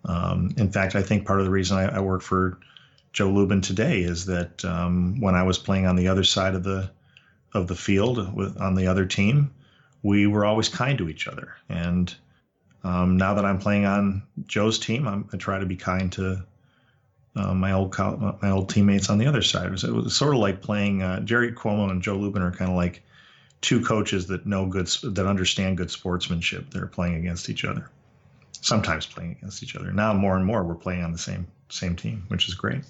Um, 0.04 0.54
in 0.56 0.70
fact, 0.70 0.94
I 0.94 1.02
think 1.02 1.26
part 1.26 1.40
of 1.40 1.46
the 1.46 1.50
reason 1.50 1.76
I, 1.76 1.96
I 1.96 2.00
work 2.00 2.22
for 2.22 2.58
Joe 3.12 3.30
Lubin 3.30 3.60
today 3.60 4.00
is 4.00 4.26
that 4.26 4.64
um, 4.64 5.20
when 5.20 5.34
I 5.34 5.42
was 5.42 5.58
playing 5.58 5.86
on 5.86 5.96
the 5.96 6.08
other 6.08 6.24
side 6.24 6.54
of 6.54 6.62
the 6.62 6.90
of 7.52 7.66
the 7.66 7.74
field 7.74 8.32
with 8.34 8.56
on 8.60 8.76
the 8.76 8.86
other 8.86 9.04
team, 9.04 9.50
we 10.04 10.28
were 10.28 10.44
always 10.44 10.68
kind 10.68 10.96
to 10.98 11.08
each 11.08 11.26
other. 11.26 11.56
And 11.68 12.14
um, 12.84 13.16
now 13.16 13.34
that 13.34 13.44
I'm 13.44 13.58
playing 13.58 13.84
on 13.84 14.22
Joe's 14.46 14.78
team, 14.78 15.06
I'm, 15.06 15.28
i 15.32 15.36
try 15.36 15.58
to 15.58 15.66
be 15.66 15.76
kind 15.76 16.10
to 16.12 16.44
uh, 17.36 17.54
my 17.54 17.72
old 17.72 17.96
my 17.98 18.50
old 18.50 18.68
teammates 18.68 19.10
on 19.10 19.18
the 19.18 19.26
other 19.26 19.42
side. 19.42 19.66
It 19.66 19.72
was, 19.72 19.84
it 19.84 19.92
was 19.92 20.16
sort 20.16 20.34
of 20.34 20.40
like 20.40 20.62
playing 20.62 21.02
uh, 21.02 21.20
Jerry 21.20 21.52
Cuomo 21.52 21.90
and 21.90 22.02
Joe 22.02 22.16
Lubin 22.16 22.42
are 22.42 22.50
kind 22.50 22.70
of 22.70 22.76
like 22.76 23.02
two 23.60 23.80
coaches 23.82 24.26
that 24.28 24.46
know 24.46 24.66
good 24.66 24.86
that 24.86 25.26
understand 25.26 25.76
good 25.76 25.90
sportsmanship. 25.90 26.70
They're 26.70 26.86
playing 26.86 27.16
against 27.16 27.48
each 27.48 27.64
other, 27.64 27.90
sometimes 28.52 29.06
playing 29.06 29.32
against 29.32 29.62
each 29.62 29.76
other. 29.76 29.92
Now 29.92 30.12
more 30.12 30.36
and 30.36 30.44
more 30.44 30.64
we're 30.64 30.74
playing 30.74 31.04
on 31.04 31.12
the 31.12 31.18
same 31.18 31.46
same 31.68 31.94
team, 31.94 32.24
which 32.28 32.48
is 32.48 32.54
great. 32.54 32.82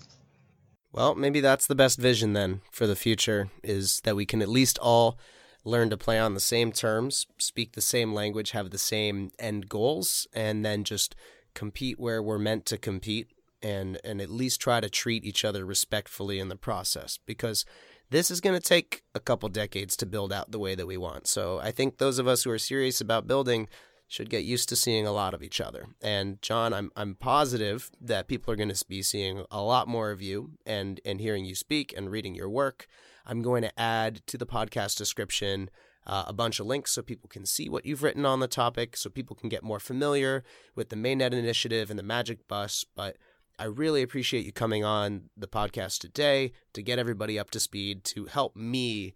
Well, 0.92 1.14
maybe 1.14 1.40
that's 1.40 1.66
the 1.66 1.74
best 1.76 1.98
vision 1.98 2.32
then 2.32 2.62
for 2.72 2.86
the 2.86 2.96
future 2.96 3.48
is 3.62 4.00
that 4.00 4.16
we 4.16 4.26
can 4.26 4.42
at 4.42 4.48
least 4.48 4.78
all 4.78 5.18
learn 5.64 5.90
to 5.90 5.96
play 5.96 6.18
on 6.18 6.34
the 6.34 6.40
same 6.40 6.72
terms, 6.72 7.26
speak 7.38 7.72
the 7.72 7.80
same 7.80 8.14
language, 8.14 8.52
have 8.52 8.70
the 8.70 8.78
same 8.78 9.30
end 9.38 9.68
goals, 9.68 10.26
and 10.32 10.64
then 10.64 10.84
just 10.84 11.14
compete 11.54 11.98
where 11.98 12.22
we're 12.22 12.38
meant 12.38 12.64
to 12.66 12.78
compete 12.78 13.28
and 13.62 13.98
and 14.04 14.20
at 14.20 14.30
least 14.30 14.60
try 14.60 14.80
to 14.80 14.88
treat 14.88 15.24
each 15.24 15.44
other 15.44 15.66
respectfully 15.66 16.38
in 16.38 16.48
the 16.48 16.56
process 16.56 17.18
because 17.26 17.64
this 18.10 18.30
is 18.30 18.40
going 18.40 18.58
to 18.58 18.66
take 18.66 19.02
a 19.14 19.20
couple 19.20 19.48
decades 19.48 19.96
to 19.96 20.06
build 20.06 20.32
out 20.32 20.50
the 20.50 20.58
way 20.58 20.74
that 20.74 20.86
we 20.86 20.96
want. 20.96 21.28
So 21.28 21.60
I 21.60 21.70
think 21.70 21.98
those 21.98 22.18
of 22.18 22.26
us 22.26 22.42
who 22.42 22.50
are 22.50 22.58
serious 22.58 23.00
about 23.00 23.28
building 23.28 23.68
should 24.08 24.28
get 24.28 24.42
used 24.42 24.68
to 24.68 24.74
seeing 24.74 25.06
a 25.06 25.12
lot 25.12 25.34
of 25.34 25.42
each 25.42 25.60
other. 25.60 25.86
And 26.02 26.42
John, 26.42 26.74
I'm 26.74 26.90
I'm 26.96 27.14
positive 27.14 27.90
that 28.00 28.26
people 28.26 28.52
are 28.52 28.56
going 28.56 28.72
to 28.72 28.84
be 28.88 29.02
seeing 29.02 29.44
a 29.50 29.62
lot 29.62 29.86
more 29.86 30.10
of 30.10 30.20
you 30.20 30.52
and 30.66 31.00
and 31.04 31.20
hearing 31.20 31.44
you 31.44 31.54
speak 31.54 31.94
and 31.96 32.10
reading 32.10 32.34
your 32.34 32.48
work. 32.48 32.88
I'm 33.30 33.42
going 33.42 33.62
to 33.62 33.80
add 33.80 34.26
to 34.26 34.36
the 34.36 34.44
podcast 34.44 34.98
description 34.98 35.70
uh, 36.04 36.24
a 36.26 36.32
bunch 36.32 36.58
of 36.58 36.66
links 36.66 36.90
so 36.90 37.00
people 37.00 37.28
can 37.28 37.46
see 37.46 37.68
what 37.68 37.86
you've 37.86 38.02
written 38.02 38.26
on 38.26 38.40
the 38.40 38.48
topic, 38.48 38.96
so 38.96 39.08
people 39.08 39.36
can 39.36 39.48
get 39.48 39.62
more 39.62 39.78
familiar 39.78 40.42
with 40.74 40.88
the 40.88 40.96
Mainnet 40.96 41.32
initiative 41.32 41.90
and 41.90 41.98
the 41.98 42.02
Magic 42.02 42.48
Bus. 42.48 42.84
But 42.96 43.18
I 43.56 43.66
really 43.66 44.02
appreciate 44.02 44.44
you 44.44 44.52
coming 44.52 44.84
on 44.84 45.30
the 45.36 45.46
podcast 45.46 46.00
today 46.00 46.50
to 46.72 46.82
get 46.82 46.98
everybody 46.98 47.38
up 47.38 47.52
to 47.52 47.60
speed, 47.60 48.02
to 48.06 48.24
help 48.24 48.56
me 48.56 49.14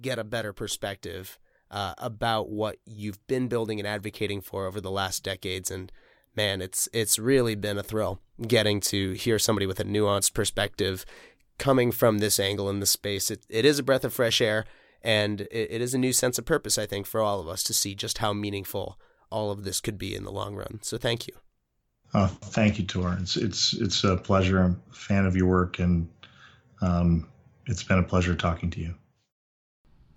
get 0.00 0.16
a 0.16 0.24
better 0.24 0.52
perspective 0.52 1.36
uh, 1.68 1.94
about 1.98 2.48
what 2.48 2.76
you've 2.86 3.26
been 3.26 3.48
building 3.48 3.80
and 3.80 3.88
advocating 3.88 4.40
for 4.42 4.66
over 4.66 4.80
the 4.80 4.92
last 4.92 5.24
decades. 5.24 5.72
And 5.72 5.90
man, 6.36 6.62
it's 6.62 6.88
it's 6.92 7.18
really 7.18 7.56
been 7.56 7.78
a 7.78 7.82
thrill 7.82 8.20
getting 8.46 8.78
to 8.82 9.14
hear 9.14 9.40
somebody 9.40 9.66
with 9.66 9.80
a 9.80 9.84
nuanced 9.84 10.34
perspective 10.34 11.04
coming 11.58 11.92
from 11.92 12.18
this 12.18 12.38
angle 12.38 12.70
in 12.70 12.80
the 12.80 12.86
space. 12.86 13.30
It, 13.30 13.46
it 13.48 13.64
is 13.64 13.78
a 13.78 13.82
breath 13.82 14.04
of 14.04 14.12
fresh 14.12 14.40
air, 14.40 14.64
and 15.02 15.42
it, 15.42 15.68
it 15.70 15.80
is 15.80 15.94
a 15.94 15.98
new 15.98 16.12
sense 16.12 16.38
of 16.38 16.44
purpose, 16.44 16.78
I 16.78 16.86
think, 16.86 17.06
for 17.06 17.20
all 17.20 17.40
of 17.40 17.48
us 17.48 17.62
to 17.64 17.74
see 17.74 17.94
just 17.94 18.18
how 18.18 18.32
meaningful 18.32 18.98
all 19.30 19.50
of 19.50 19.64
this 19.64 19.80
could 19.80 19.98
be 19.98 20.14
in 20.14 20.24
the 20.24 20.32
long 20.32 20.54
run. 20.54 20.80
So 20.82 20.98
thank 20.98 21.26
you. 21.26 21.34
Oh, 22.14 22.26
thank 22.26 22.78
you, 22.78 22.84
Tor. 22.84 23.16
It's 23.20 23.36
it's 23.36 23.72
it's 23.74 24.04
a 24.04 24.16
pleasure. 24.16 24.60
I'm 24.60 24.80
a 24.90 24.94
fan 24.94 25.26
of 25.26 25.36
your 25.36 25.48
work, 25.48 25.80
and 25.80 26.08
um, 26.80 27.28
it's 27.66 27.82
been 27.82 27.98
a 27.98 28.02
pleasure 28.02 28.34
talking 28.34 28.70
to 28.70 28.80
you. 28.80 28.94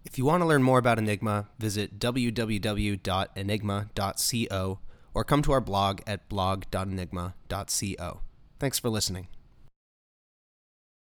If 0.06 0.18
you 0.18 0.24
want 0.26 0.42
to 0.42 0.48
learn 0.48 0.64
more 0.64 0.80
about 0.80 0.98
Enigma, 0.98 1.50
visit 1.60 2.00
www.enigma.co 2.00 4.80
or 5.14 5.24
come 5.24 5.42
to 5.42 5.52
our 5.52 5.62
blog 5.62 6.02
at 6.08 6.30
blog.enigma.co. 6.30 8.22
Thanks 8.60 8.80
for 8.80 8.90
listening. 8.90 9.28